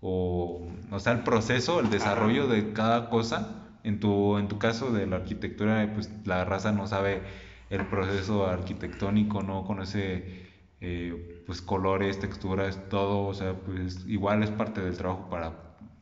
o, 0.00 0.66
o 0.90 0.98
sea, 0.98 1.12
el 1.12 1.20
proceso, 1.24 1.80
el 1.80 1.90
desarrollo 1.90 2.46
de 2.48 2.72
cada 2.72 3.10
cosa. 3.10 3.64
En 3.88 4.00
tu, 4.00 4.36
en 4.38 4.48
tu 4.48 4.58
caso 4.58 4.92
de 4.92 5.06
la 5.06 5.16
arquitectura, 5.16 5.90
pues 5.94 6.10
la 6.26 6.44
raza 6.44 6.72
no 6.72 6.86
sabe 6.86 7.22
el 7.70 7.86
proceso 7.86 8.46
arquitectónico, 8.46 9.42
no 9.42 9.64
conoce 9.64 10.46
eh, 10.80 11.42
pues 11.46 11.62
colores, 11.62 12.20
texturas, 12.20 12.78
todo, 12.90 13.26
o 13.26 13.32
sea, 13.34 13.54
pues 13.54 14.04
igual 14.06 14.42
es 14.42 14.50
parte 14.50 14.80
del 14.82 14.96
trabajo 14.96 15.28
para 15.30 15.52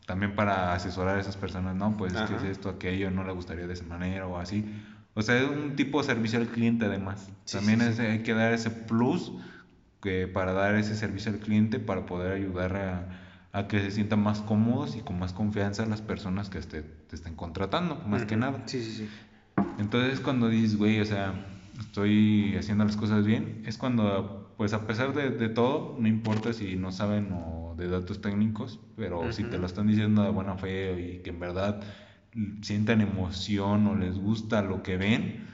también 0.06 0.34
para 0.34 0.72
asesorar 0.72 1.16
a 1.16 1.20
esas 1.20 1.36
personas, 1.36 1.74
¿no? 1.76 1.96
Pues 1.96 2.14
es 2.14 2.20
que 2.22 2.34
es 2.34 2.40
Ajá. 2.42 2.50
esto, 2.50 2.68
aquello, 2.68 3.10
no 3.10 3.24
le 3.24 3.32
gustaría 3.32 3.66
de 3.66 3.72
esa 3.72 3.84
manera 3.84 4.26
o 4.26 4.36
así. 4.38 4.64
O 5.14 5.22
sea, 5.22 5.36
es 5.40 5.48
un 5.48 5.76
tipo 5.76 6.00
de 6.00 6.06
servicio 6.06 6.38
al 6.40 6.46
cliente 6.46 6.86
además. 6.86 7.28
Sí, 7.44 7.56
también 7.56 7.80
sí, 7.80 7.86
es- 7.88 8.00
hay 8.00 8.22
que 8.24 8.34
dar 8.34 8.52
ese 8.52 8.70
plus 8.70 9.32
que 10.02 10.28
para 10.28 10.52
dar 10.52 10.74
ese 10.76 10.94
servicio 10.96 11.32
al 11.32 11.38
cliente, 11.40 11.78
para 11.80 12.04
poder 12.06 12.32
ayudar 12.32 12.76
a, 12.76 13.08
a 13.52 13.66
que 13.68 13.80
se 13.80 13.90
sientan 13.90 14.22
más 14.22 14.42
cómodos 14.42 14.96
y 14.96 15.00
con 15.00 15.18
más 15.18 15.32
confianza 15.32 15.86
las 15.86 16.02
personas 16.02 16.50
que 16.50 16.60
te, 16.60 16.84
te 17.08 17.16
estén 17.16 17.34
contratando, 17.34 17.96
más 18.06 18.24
que 18.24 18.36
nada. 18.36 18.62
Sí, 18.66 18.82
sí, 18.82 18.92
sí. 18.92 19.08
Entonces 19.78 20.20
cuando 20.20 20.48
dices, 20.48 20.76
güey, 20.76 21.00
o 21.00 21.04
sea, 21.04 21.34
estoy 21.80 22.56
haciendo 22.56 22.84
las 22.84 22.96
cosas 22.96 23.26
bien, 23.26 23.62
es 23.66 23.78
cuando, 23.78 24.54
pues 24.56 24.72
a 24.72 24.86
pesar 24.86 25.14
de, 25.14 25.30
de 25.30 25.48
todo, 25.48 25.96
no 25.98 26.08
importa 26.08 26.52
si 26.52 26.76
no 26.76 26.92
saben 26.92 27.32
o 27.32 27.74
de 27.76 27.88
datos 27.88 28.20
técnicos, 28.20 28.80
pero 28.96 29.32
si 29.32 29.44
te 29.44 29.58
lo 29.58 29.66
están 29.66 29.86
diciendo 29.86 30.22
de 30.22 30.30
buena 30.30 30.56
fe 30.56 31.00
y 31.18 31.22
que 31.22 31.30
en 31.30 31.40
verdad 31.40 31.82
sientan 32.62 33.00
emoción 33.00 33.86
o 33.86 33.94
les 33.94 34.18
gusta 34.18 34.62
lo 34.62 34.82
que 34.82 34.96
ven, 34.96 35.46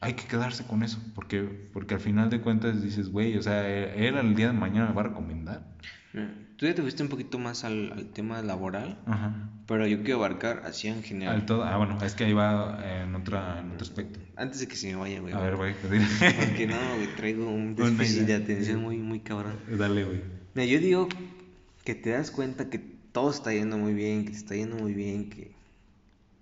hay 0.00 0.14
que 0.14 0.24
quedarse 0.26 0.64
con 0.64 0.82
eso, 0.82 0.98
porque, 1.14 1.42
porque 1.72 1.94
al 1.94 2.00
final 2.00 2.30
de 2.30 2.40
cuentas 2.40 2.82
dices, 2.82 3.08
güey, 3.08 3.36
o 3.36 3.42
sea, 3.42 3.68
él, 3.68 4.04
él 4.04 4.16
al 4.16 4.34
día 4.34 4.48
de 4.48 4.52
mañana 4.52 4.88
me 4.88 4.94
va 4.94 5.02
a 5.02 5.04
recomendar. 5.04 5.62
Tú 6.56 6.64
ya 6.64 6.74
te 6.74 6.80
fuiste 6.80 7.02
un 7.02 7.10
poquito 7.10 7.38
más 7.38 7.64
al, 7.64 7.92
al 7.92 8.06
tema 8.06 8.40
laboral, 8.40 8.98
Ajá. 9.04 9.50
pero 9.66 9.86
yo 9.86 10.02
quiero 10.02 10.16
abarcar 10.16 10.62
así 10.64 10.88
en 10.88 11.02
general. 11.02 11.34
Al 11.34 11.46
todo, 11.46 11.64
ah, 11.64 11.76
bueno, 11.76 11.98
es 12.02 12.14
que 12.14 12.24
ahí 12.24 12.32
va 12.32 12.80
en, 13.02 13.14
otra, 13.14 13.60
en 13.60 13.72
otro 13.72 13.82
aspecto. 13.82 14.18
Antes 14.36 14.60
de 14.60 14.68
que 14.68 14.76
se 14.76 14.88
me 14.88 14.96
vaya, 14.96 15.20
güey. 15.20 15.34
A 15.34 15.40
ver, 15.40 15.56
güey, 15.56 15.74
Porque 15.74 16.66
no, 16.66 16.76
güey, 16.96 17.14
traigo 17.16 17.50
un 17.50 17.74
déficit 17.76 18.22
de 18.22 18.34
atención 18.34 18.80
muy, 18.80 18.96
muy 18.96 19.20
cabrón. 19.20 19.56
Dale, 19.70 20.04
güey. 20.04 20.22
Mira, 20.54 20.66
yo 20.66 20.78
digo 20.80 21.08
que 21.84 21.94
te 21.94 22.10
das 22.10 22.30
cuenta 22.30 22.70
que 22.70 22.78
todo 22.78 23.30
está 23.30 23.52
yendo 23.52 23.76
muy 23.76 23.92
bien, 23.92 24.24
que 24.24 24.30
te 24.30 24.38
está 24.38 24.54
yendo 24.54 24.76
muy 24.76 24.94
bien, 24.94 25.28
que, 25.28 25.52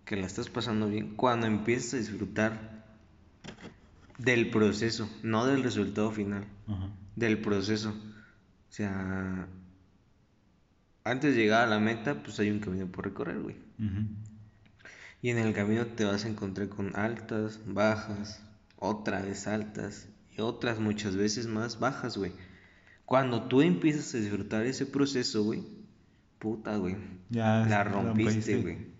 que 0.04 0.14
la 0.14 0.26
estás 0.26 0.48
pasando 0.48 0.88
bien, 0.88 1.16
cuando 1.16 1.48
empiezas 1.48 1.94
a 1.94 1.96
disfrutar 1.96 2.73
del 4.18 4.50
proceso, 4.50 5.08
no 5.22 5.46
del 5.46 5.62
resultado 5.62 6.10
final, 6.10 6.44
Ajá. 6.68 6.90
del 7.16 7.40
proceso. 7.40 7.90
O 7.90 8.72
sea, 8.72 9.48
antes 11.04 11.34
de 11.34 11.40
llegar 11.42 11.62
a 11.66 11.70
la 11.70 11.78
meta, 11.80 12.22
pues 12.22 12.38
hay 12.40 12.50
un 12.50 12.60
camino 12.60 12.86
por 12.86 13.04
recorrer, 13.04 13.40
güey. 13.40 13.56
Y 15.22 15.30
en 15.30 15.38
el 15.38 15.52
camino 15.54 15.86
te 15.86 16.04
vas 16.04 16.24
a 16.24 16.28
encontrar 16.28 16.68
con 16.68 16.96
altas, 16.96 17.60
bajas, 17.66 18.42
otra 18.78 19.20
vez 19.22 19.46
altas 19.46 20.08
y 20.36 20.40
otras 20.40 20.78
muchas 20.80 21.16
veces 21.16 21.46
más 21.46 21.78
bajas, 21.78 22.16
güey. 22.16 22.32
Cuando 23.04 23.44
tú 23.48 23.60
empiezas 23.62 24.14
a 24.14 24.18
disfrutar 24.18 24.64
ese 24.66 24.86
proceso, 24.86 25.44
güey, 25.44 25.62
puta, 26.38 26.76
güey, 26.76 26.96
Ya 27.30 27.64
la 27.66 27.84
rompiste. 27.84 28.30
rompiste, 28.32 28.56
güey. 28.62 28.94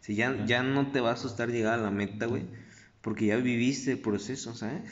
Si 0.00 0.14
ya, 0.16 0.44
ya 0.44 0.62
no 0.62 0.90
te 0.92 1.00
va 1.00 1.10
a 1.10 1.14
asustar 1.14 1.50
llegar 1.50 1.78
a 1.78 1.82
la 1.82 1.90
meta, 1.90 2.26
güey, 2.26 2.44
porque 3.04 3.26
ya 3.26 3.36
viviste 3.36 3.92
el 3.92 3.98
proceso, 4.00 4.54
¿sabes? 4.54 4.90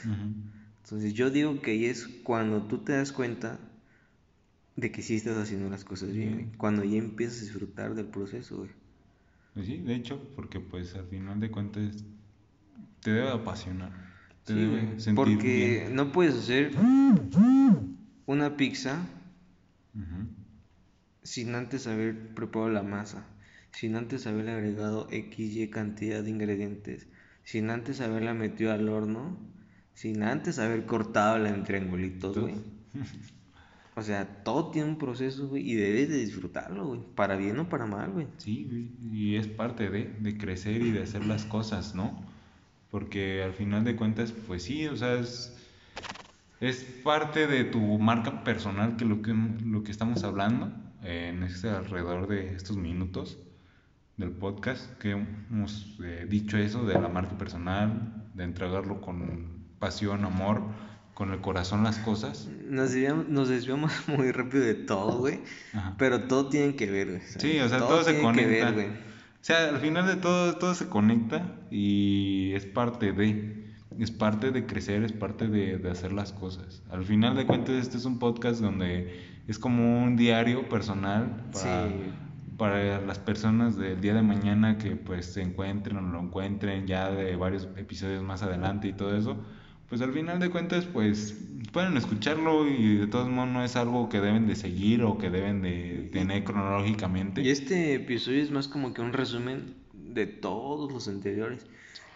Entonces 0.83 1.13
yo 1.13 1.31
digo 1.31 1.61
que 1.61 1.71
ahí 1.71 1.85
es 1.85 2.07
cuando 2.23 2.63
tú 2.67 2.77
te 2.77 2.93
das 2.93 3.11
cuenta 3.11 3.59
de 4.75 4.91
que 4.91 5.01
sí 5.01 5.15
estás 5.15 5.37
haciendo 5.37 5.69
las 5.69 5.83
cosas 5.83 6.13
bien. 6.13 6.51
Cuando 6.57 6.83
ya 6.83 6.97
empiezas 6.97 7.39
a 7.39 7.41
disfrutar 7.41 7.95
del 7.95 8.05
proceso, 8.05 8.57
güey. 8.57 8.69
Pues 9.55 9.65
sí, 9.65 9.77
de 9.77 9.95
hecho, 9.95 10.19
porque 10.35 10.59
pues 10.59 10.95
al 10.95 11.05
final 11.07 11.39
de 11.39 11.51
cuentas 11.51 12.05
te 13.01 13.11
debe 13.11 13.29
apasionar. 13.29 13.91
Te 14.45 14.53
Sí, 14.53 14.59
debe 14.59 14.99
sentir 14.99 15.15
porque 15.15 15.81
bien. 15.83 15.95
no 15.95 16.11
puedes 16.11 16.35
hacer 16.35 16.71
una 18.25 18.57
pizza 18.57 19.05
sin 21.23 21.55
antes 21.55 21.87
haber 21.87 22.33
preparado 22.35 22.71
la 22.71 22.83
masa, 22.83 23.25
sin 23.71 23.95
antes 23.95 24.27
haberle 24.27 24.51
agregado 24.51 25.07
XY 25.11 25.69
cantidad 25.69 26.23
de 26.23 26.29
ingredientes, 26.29 27.07
sin 27.43 27.69
antes 27.69 28.01
haberla 28.01 28.33
metido 28.33 28.71
al 28.71 28.87
horno, 28.89 29.37
sin 29.93 30.23
antes 30.23 30.59
haber 30.59 30.85
cortado 30.85 31.45
en 31.45 31.63
triangulitos, 31.63 32.37
güey. 32.37 32.55
O 33.95 34.01
sea, 34.01 34.43
todo 34.43 34.71
tiene 34.71 34.89
un 34.89 34.97
proceso, 34.97 35.47
güey, 35.49 35.69
y 35.69 35.75
debes 35.75 36.09
de 36.09 36.17
disfrutarlo, 36.17 36.87
güey, 36.87 37.01
para 37.15 37.35
bien 37.35 37.59
o 37.59 37.69
para 37.69 37.85
mal, 37.85 38.11
güey. 38.11 38.27
Sí, 38.37 38.91
y 39.11 39.35
es 39.35 39.47
parte 39.47 39.89
de, 39.89 40.05
de 40.19 40.37
crecer 40.37 40.81
y 40.81 40.91
de 40.91 41.03
hacer 41.03 41.25
las 41.25 41.45
cosas, 41.45 41.93
¿no? 41.93 42.25
Porque 42.89 43.43
al 43.43 43.53
final 43.53 43.83
de 43.83 43.95
cuentas, 43.95 44.31
pues 44.31 44.63
sí, 44.63 44.87
o 44.87 44.95
sea, 44.97 45.19
es, 45.19 45.55
es 46.59 46.83
parte 47.03 47.45
de 47.45 47.65
tu 47.65 47.79
marca 47.99 48.43
personal 48.43 48.97
que 48.97 49.05
lo 49.05 49.21
que, 49.21 49.33
lo 49.33 49.83
que 49.83 49.91
estamos 49.91 50.23
hablando 50.23 50.71
eh, 51.03 51.31
en 51.33 51.43
este 51.43 51.69
alrededor 51.69 52.27
de 52.27 52.55
estos 52.55 52.77
minutos 52.77 53.37
del 54.17 54.31
podcast, 54.31 54.97
que 54.99 55.11
hemos 55.11 55.97
eh, 56.03 56.25
dicho 56.29 56.57
eso 56.57 56.85
de 56.85 56.93
la 56.93 57.09
marca 57.09 57.37
personal, 57.37 58.23
de 58.33 58.43
entregarlo 58.43 59.01
con 59.01 59.63
pasión, 59.79 60.23
amor 60.25 60.61
con 61.13 61.31
el 61.31 61.41
corazón 61.41 61.83
las 61.83 61.99
cosas. 61.99 62.49
Nos 62.67 62.91
desviamos, 62.91 63.29
nos 63.29 63.49
desviamos 63.49 63.91
muy 64.07 64.31
rápido 64.31 64.63
de 64.63 64.73
todo, 64.75 65.19
güey. 65.19 65.39
Pero 65.97 66.23
todo 66.23 66.49
tiene 66.49 66.75
que 66.75 66.89
ver, 66.89 67.09
güey. 67.09 67.21
Sí, 67.37 67.59
o 67.59 67.69
sea, 67.69 67.79
todo, 67.79 68.03
se 68.03 68.19
conecta. 68.19 68.71
ver, 68.71 68.89
o 68.89 69.45
sea, 69.45 69.69
al 69.69 69.79
final 69.79 70.07
de 70.07 70.15
todo, 70.15 70.55
todo 70.57 70.73
se 70.73 70.87
conecta 70.87 71.57
y 71.69 72.53
es 72.53 72.65
parte 72.65 73.11
de, 73.11 73.73
es 73.99 74.11
parte 74.11 74.51
de 74.51 74.65
crecer, 74.65 75.03
es 75.03 75.11
parte 75.11 75.47
de, 75.47 75.77
de 75.77 75.91
hacer 75.91 76.13
las 76.13 76.31
cosas. 76.31 76.81
Al 76.89 77.03
final 77.03 77.35
de 77.35 77.45
cuentas, 77.45 77.75
este 77.75 77.97
es 77.97 78.05
un 78.05 78.19
podcast 78.19 78.61
donde 78.61 79.21
es 79.47 79.59
como 79.59 80.03
un 80.03 80.15
diario 80.15 80.69
personal 80.69 81.49
para, 81.51 81.89
Sí. 81.89 81.93
Para 82.57 83.01
las 83.01 83.19
personas 83.19 83.77
del 83.77 83.99
día 84.01 84.13
de 84.13 84.21
mañana 84.21 84.77
que 84.77 84.95
pues 84.95 85.25
se 85.25 85.41
encuentren 85.41 85.97
o 85.97 86.01
lo 86.01 86.19
encuentren 86.19 86.87
ya 86.87 87.09
de 87.09 87.35
varios 87.35 87.67
episodios 87.77 88.23
más 88.23 88.43
adelante 88.43 88.87
y 88.87 88.93
todo 88.93 89.15
eso. 89.15 89.37
Pues 89.89 90.01
al 90.01 90.13
final 90.13 90.39
de 90.39 90.49
cuentas, 90.49 90.85
pues 90.85 91.37
pueden 91.71 91.97
escucharlo 91.97 92.67
y 92.67 92.97
de 92.97 93.07
todos 93.07 93.29
modos 93.29 93.49
no 93.49 93.63
es 93.63 93.75
algo 93.75 94.09
que 94.09 94.21
deben 94.21 94.47
de 94.47 94.55
seguir 94.55 95.03
o 95.03 95.17
que 95.17 95.29
deben 95.29 95.61
de 95.61 96.09
tener 96.11 96.43
cronológicamente. 96.43 97.41
Y 97.41 97.49
este 97.49 97.93
episodio 97.95 98.41
es 98.41 98.51
más 98.51 98.67
como 98.67 98.93
que 98.93 99.01
un 99.01 99.13
resumen 99.13 99.75
de 99.93 100.25
todos 100.25 100.91
los 100.91 101.07
anteriores. 101.07 101.65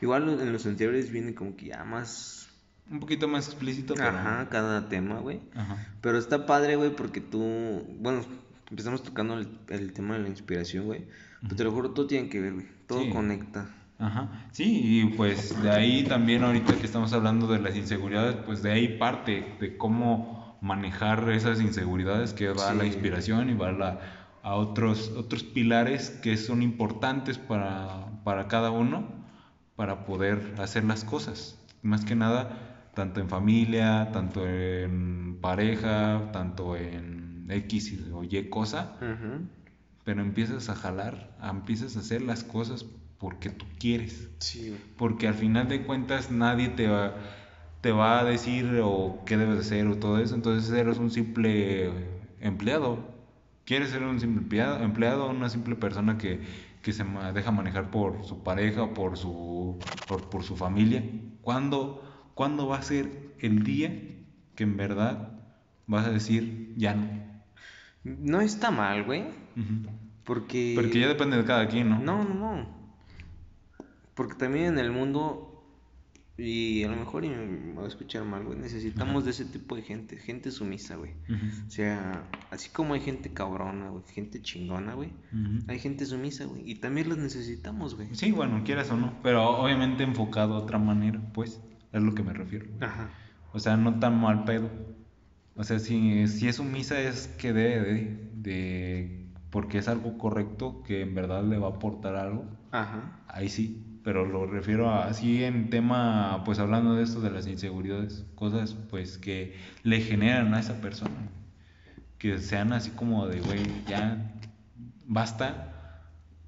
Igual 0.01 0.39
en 0.39 0.53
los 0.53 0.65
anteriores 0.65 1.11
viene 1.11 1.35
como 1.35 1.55
que 1.55 1.67
ya 1.67 1.83
más... 1.83 2.49
Un 2.89 2.99
poquito 2.99 3.27
más 3.27 3.47
explícito, 3.47 3.95
pero... 3.95 4.09
Ajá, 4.09 4.47
cada 4.49 4.87
tema, 4.89 5.19
güey. 5.19 5.41
Ajá. 5.53 5.93
Pero 6.01 6.17
está 6.17 6.45
padre, 6.45 6.77
güey, 6.77 6.95
porque 6.95 7.19
tú... 7.19 7.85
Bueno, 7.99 8.23
empezamos 8.69 9.03
tocando 9.03 9.37
el, 9.37 9.47
el 9.69 9.93
tema 9.93 10.15
de 10.15 10.23
la 10.23 10.29
inspiración, 10.29 10.85
güey. 10.85 11.05
Pero 11.41 11.55
te 11.55 11.63
lo 11.63 11.71
juro, 11.71 11.91
todo 11.91 12.07
tiene 12.07 12.29
que 12.29 12.39
ver, 12.41 12.53
güey. 12.53 12.65
Todo 12.87 13.03
Sí. 13.03 13.09
conecta. 13.09 13.69
Ajá, 13.99 14.29
sí, 14.51 14.81
y 14.83 15.05
pues 15.15 15.59
de 15.63 15.71
ahí 15.71 16.03
también 16.03 16.43
ahorita 16.43 16.75
que 16.75 16.85
estamos 16.85 17.13
hablando 17.13 17.47
de 17.47 17.57
las 17.59 17.75
inseguridades, 17.75 18.35
pues 18.45 18.61
de 18.61 18.71
ahí 18.71 18.97
parte 18.99 19.55
de 19.59 19.75
cómo 19.75 20.57
manejar 20.61 21.27
esas 21.31 21.59
inseguridades 21.61 22.33
que 22.33 22.49
va 22.49 22.69
a 22.69 22.73
la 22.75 22.85
inspiración 22.85 23.49
y 23.49 23.53
va 23.55 23.69
a, 23.69 23.71
la- 23.71 23.99
a 24.43 24.53
otros, 24.53 25.09
otros 25.17 25.43
pilares 25.43 26.11
que 26.11 26.37
son 26.37 26.61
importantes 26.61 27.39
para, 27.39 28.05
para 28.23 28.47
cada 28.47 28.69
uno 28.69 29.07
para 29.75 30.05
poder 30.05 30.53
hacer 30.59 30.83
las 30.83 31.03
cosas. 31.03 31.59
Más 31.81 32.05
que 32.05 32.15
nada, 32.15 32.89
tanto 32.93 33.19
en 33.19 33.29
familia, 33.29 34.09
tanto 34.13 34.47
en 34.47 35.37
pareja, 35.41 36.29
tanto 36.33 36.75
en 36.75 37.16
X 37.49 37.93
o 38.13 38.23
Y 38.23 38.49
cosa, 38.49 38.95
pero 40.03 40.21
empiezas 40.21 40.69
a 40.69 40.75
jalar, 40.75 41.35
empiezas 41.43 41.95
a 41.97 41.99
hacer 41.99 42.21
las 42.21 42.43
cosas 42.43 42.85
porque 43.17 43.49
tú 43.49 43.65
quieres. 43.79 44.29
Sí. 44.39 44.77
Porque 44.97 45.27
al 45.27 45.33
final 45.33 45.67
de 45.67 45.83
cuentas 45.83 46.31
nadie 46.31 46.69
te 46.69 46.87
va, 46.87 47.15
te 47.81 47.91
va 47.91 48.19
a 48.19 48.23
decir 48.23 48.79
o 48.83 49.23
qué 49.25 49.37
debes 49.37 49.59
hacer 49.59 49.87
o 49.87 49.97
todo 49.97 50.19
eso. 50.19 50.35
Entonces 50.35 50.71
eres 50.71 50.97
un 50.97 51.11
simple 51.11 51.91
empleado. 52.39 52.99
Quieres 53.65 53.89
ser 53.89 54.03
un 54.03 54.19
simple 54.19 54.61
empleado, 54.81 55.29
una 55.29 55.49
simple 55.49 55.75
persona 55.75 56.17
que, 56.17 56.41
que 56.81 56.93
se 56.93 57.03
deja 57.33 57.51
manejar 57.51 57.91
por 57.91 58.23
su 58.23 58.43
pareja 58.43 58.83
o 58.83 58.93
por 58.93 59.17
su, 59.17 59.77
por, 60.05 60.29
por 60.29 60.43
su 60.43 60.55
familia. 60.55 61.03
¿Cuándo, 61.41 62.31
¿Cuándo 62.33 62.67
va 62.67 62.77
a 62.77 62.81
ser 62.83 63.33
el 63.39 63.63
día 63.63 63.91
que 64.55 64.63
en 64.63 64.77
verdad 64.77 65.33
vas 65.85 66.05
a 66.05 66.11
decir 66.11 66.73
ya 66.77 66.93
no? 66.93 67.26
No 68.19 68.41
está 68.41 68.71
mal, 68.71 69.03
güey. 69.03 69.25
Porque... 70.23 70.73
Porque 70.75 70.99
ya 70.99 71.07
depende 71.07 71.37
de 71.37 71.45
cada 71.45 71.67
quien, 71.67 71.89
¿no? 71.89 71.99
No, 71.99 72.23
no, 72.23 72.33
no. 72.33 72.77
Porque 74.13 74.35
también 74.35 74.65
en 74.65 74.79
el 74.79 74.91
mundo, 74.91 75.63
y 76.37 76.83
a 76.83 76.89
lo 76.89 76.95
mejor 76.95 77.23
y 77.23 77.29
me 77.29 77.73
voy 77.73 77.85
a 77.85 77.87
escuchar 77.87 78.23
mal, 78.25 78.43
güey, 78.43 78.57
necesitamos 78.57 79.25
de 79.25 79.31
ese 79.31 79.45
tipo 79.45 79.75
de 79.75 79.83
gente, 79.83 80.17
gente 80.17 80.49
sumisa, 80.51 80.95
güey. 80.95 81.11
O 81.67 81.69
sea, 81.69 82.27
así 82.49 82.69
como 82.69 82.95
hay 82.95 83.01
gente 83.01 83.31
cabrona, 83.31 83.89
güey, 83.89 84.03
gente 84.11 84.41
chingona, 84.41 84.95
güey, 84.95 85.11
hay 85.67 85.79
gente 85.79 86.05
sumisa, 86.05 86.45
güey, 86.45 86.69
y 86.69 86.75
también 86.75 87.09
las 87.09 87.19
necesitamos, 87.19 87.95
güey. 87.95 88.09
Sí, 88.13 88.31
bueno, 88.31 88.63
quieras 88.63 88.89
o 88.89 88.97
no, 88.97 89.13
pero 89.21 89.47
obviamente 89.49 90.03
enfocado 90.03 90.57
de 90.57 90.63
otra 90.63 90.79
manera, 90.79 91.21
pues, 91.33 91.61
es 91.91 92.01
lo 92.01 92.15
que 92.15 92.23
me 92.23 92.33
refiero. 92.33 92.65
Ajá. 92.81 93.11
O 93.53 93.59
sea, 93.59 93.77
no 93.77 93.99
tan 93.99 94.19
mal 94.19 94.43
pedo. 94.45 94.69
O 95.57 95.63
sea, 95.63 95.79
si, 95.79 96.27
si 96.27 96.47
es 96.47 96.57
sumisa 96.57 96.99
es 97.01 97.27
que 97.37 97.51
debe 97.53 97.79
de, 97.81 98.29
de- 98.35 99.25
porque 99.49 99.79
es 99.79 99.87
algo 99.87 100.17
correcto, 100.17 100.83
que 100.83 101.01
en 101.01 101.15
verdad 101.15 101.43
le 101.43 101.57
va 101.57 101.67
a 101.67 101.71
aportar 101.71 102.15
algo, 102.15 102.45
Ajá. 102.71 103.19
ahí 103.27 103.49
sí. 103.49 103.83
Pero 104.03 104.25
lo 104.25 104.45
refiero 104.45 104.89
a, 104.89 105.05
así 105.07 105.43
en 105.43 105.69
tema, 105.69 106.43
pues 106.45 106.59
hablando 106.59 106.95
de 106.95 107.03
esto 107.03 107.19
de 107.21 107.29
las 107.31 107.47
inseguridades, 107.47 108.25
cosas 108.35 108.73
pues 108.73 109.17
que 109.17 109.55
le 109.83 109.99
generan 110.01 110.53
a 110.53 110.59
esa 110.59 110.79
persona. 110.79 111.15
Que 112.17 112.37
sean 112.39 112.71
así 112.71 112.91
como 112.91 113.27
de, 113.27 113.41
güey, 113.41 113.59
ya 113.87 114.31
basta. 115.05 115.73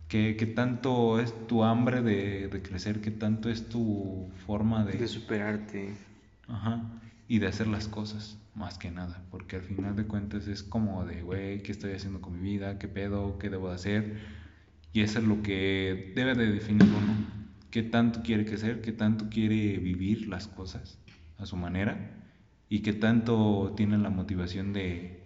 ¿Qué, 0.07 0.35
qué 0.37 0.45
tanto 0.47 1.19
es 1.19 1.33
tu 1.47 1.63
hambre 1.63 2.01
de, 2.01 2.47
de 2.47 2.61
crecer? 2.61 2.99
¿Qué 3.01 3.11
tanto 3.11 3.49
es 3.49 3.67
tu 3.69 4.29
forma 4.47 4.83
De 4.85 5.07
superarte. 5.07 5.93
Ajá. 6.47 6.81
Y 7.27 7.37
de 7.39 7.47
hacer 7.47 7.67
las 7.67 7.87
cosas, 7.87 8.37
más 8.55 8.77
que 8.77 8.91
nada. 8.91 9.23
Porque 9.31 9.57
al 9.57 9.63
final 9.63 9.95
de 9.95 10.05
cuentas 10.05 10.47
es 10.47 10.63
como 10.63 11.05
de, 11.05 11.21
güey, 11.21 11.61
¿qué 11.63 11.71
estoy 11.71 11.93
haciendo 11.93 12.21
con 12.21 12.41
mi 12.41 12.51
vida? 12.51 12.77
¿Qué 12.79 12.87
pedo? 12.87 13.37
¿Qué 13.39 13.49
debo 13.49 13.69
de 13.69 13.75
hacer? 13.75 14.19
Y 14.93 15.01
eso 15.01 15.19
es 15.19 15.25
lo 15.25 15.41
que 15.41 16.13
debe 16.15 16.35
de 16.35 16.51
definir 16.51 16.83
uno. 16.83 17.27
¿Qué 17.71 17.83
tanto 17.83 18.21
quiere 18.23 18.45
crecer? 18.45 18.81
¿Qué 18.81 18.91
tanto 18.91 19.29
quiere 19.29 19.77
vivir 19.77 20.27
las 20.27 20.47
cosas 20.47 20.99
a 21.37 21.45
su 21.45 21.55
manera? 21.55 22.11
¿Y 22.67 22.79
qué 22.79 22.93
tanto 22.93 23.73
tiene 23.77 23.97
la 23.97 24.09
motivación 24.09 24.73
de, 24.73 25.23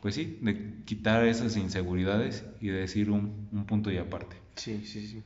pues 0.00 0.14
sí, 0.14 0.38
de 0.42 0.82
quitar 0.84 1.24
esas 1.24 1.56
inseguridades 1.56 2.44
y 2.60 2.68
de 2.68 2.78
decir 2.78 3.10
un, 3.10 3.48
un 3.52 3.66
punto 3.66 3.90
y 3.90 3.98
aparte? 3.98 4.36
Sí, 4.54 4.82
sí, 4.84 5.06
sí. 5.06 5.22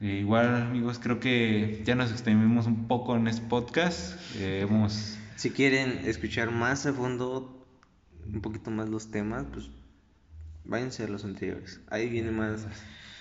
Eh, 0.00 0.20
igual, 0.20 0.54
amigos, 0.54 0.98
creo 0.98 1.20
que 1.20 1.82
ya 1.84 1.94
nos 1.94 2.10
extendimos 2.10 2.66
un 2.66 2.88
poco 2.88 3.16
en 3.16 3.28
este 3.28 3.46
podcast. 3.46 4.18
Eh, 4.36 4.60
hemos 4.62 5.18
Si 5.40 5.48
quieren 5.48 6.02
escuchar 6.04 6.50
más 6.50 6.84
a 6.84 6.92
fondo, 6.92 7.66
un 8.30 8.42
poquito 8.42 8.70
más 8.70 8.90
los 8.90 9.10
temas, 9.10 9.46
pues 9.50 9.70
váyanse 10.66 11.04
a 11.04 11.08
los 11.08 11.24
anteriores. 11.24 11.80
Ahí 11.88 12.10
viene 12.10 12.30
más. 12.30 12.66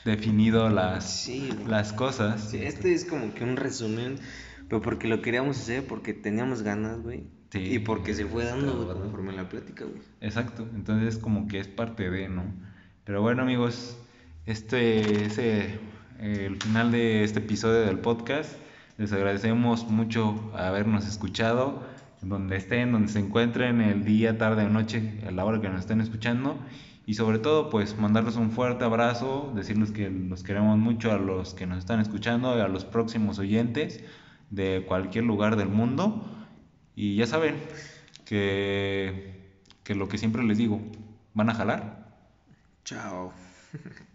definido 0.03 0.69
las, 0.69 1.09
Sí, 1.09 1.49
las 1.65 1.93
cosas. 1.93 2.49
Sí, 2.49 2.57
este 2.61 2.93
es 2.93 3.05
como 3.05 3.33
que 3.33 3.45
un 3.45 3.55
resumen, 3.55 4.19
pero 4.67 4.81
porque 4.81 5.07
lo 5.07 5.21
queríamos 5.21 5.61
hacer, 5.61 5.87
porque 5.87 6.13
teníamos 6.13 6.61
ganas, 6.61 7.01
güey. 7.01 7.23
Sí, 7.51 7.59
y 7.59 7.79
porque 7.79 8.13
se 8.13 8.25
fue 8.25 8.43
dando, 8.43 8.83
güey, 8.83 8.97
conforme 8.99 9.31
la 9.31 9.47
plática, 9.47 9.85
güey. 9.85 10.01
Exacto, 10.19 10.67
entonces 10.75 11.19
como 11.19 11.47
que 11.47 11.61
es 11.61 11.69
parte 11.69 12.09
de, 12.09 12.27
¿no? 12.27 12.43
Pero 13.05 13.21
bueno, 13.21 13.43
amigos, 13.43 13.95
este 14.45 15.23
es 15.23 15.37
eh, 15.37 15.79
el 16.19 16.61
final 16.61 16.91
de 16.91 17.23
este 17.23 17.39
episodio 17.39 17.79
del 17.79 17.99
podcast. 17.99 18.51
Les 18.97 19.13
agradecemos 19.13 19.87
mucho 19.87 20.51
habernos 20.53 21.07
escuchado, 21.07 21.81
donde 22.21 22.57
estén, 22.57 22.91
donde 22.91 23.07
se 23.07 23.19
encuentren, 23.19 23.81
el 23.81 24.03
día, 24.03 24.37
tarde 24.37 24.65
o 24.65 24.69
noche, 24.69 25.19
a 25.27 25.31
la 25.31 25.45
hora 25.45 25.61
que 25.61 25.69
nos 25.69 25.81
estén 25.81 26.01
escuchando. 26.01 26.57
Y 27.05 27.15
sobre 27.15 27.39
todo, 27.39 27.69
pues 27.69 27.97
mandarles 27.97 28.35
un 28.35 28.51
fuerte 28.51 28.83
abrazo, 28.85 29.51
decirles 29.55 29.91
que 29.91 30.09
los 30.09 30.43
queremos 30.43 30.77
mucho 30.77 31.11
a 31.11 31.17
los 31.17 31.53
que 31.53 31.65
nos 31.65 31.79
están 31.79 31.99
escuchando 31.99 32.55
y 32.57 32.61
a 32.61 32.67
los 32.67 32.85
próximos 32.85 33.39
oyentes 33.39 34.03
de 34.51 34.85
cualquier 34.87 35.23
lugar 35.23 35.55
del 35.55 35.69
mundo. 35.69 36.23
Y 36.95 37.15
ya 37.15 37.25
saben 37.25 37.55
que, 38.25 39.55
que 39.83 39.95
lo 39.95 40.07
que 40.07 40.17
siempre 40.17 40.43
les 40.43 40.57
digo, 40.57 40.81
van 41.33 41.49
a 41.49 41.55
jalar. 41.55 42.09
Chao. 42.83 43.33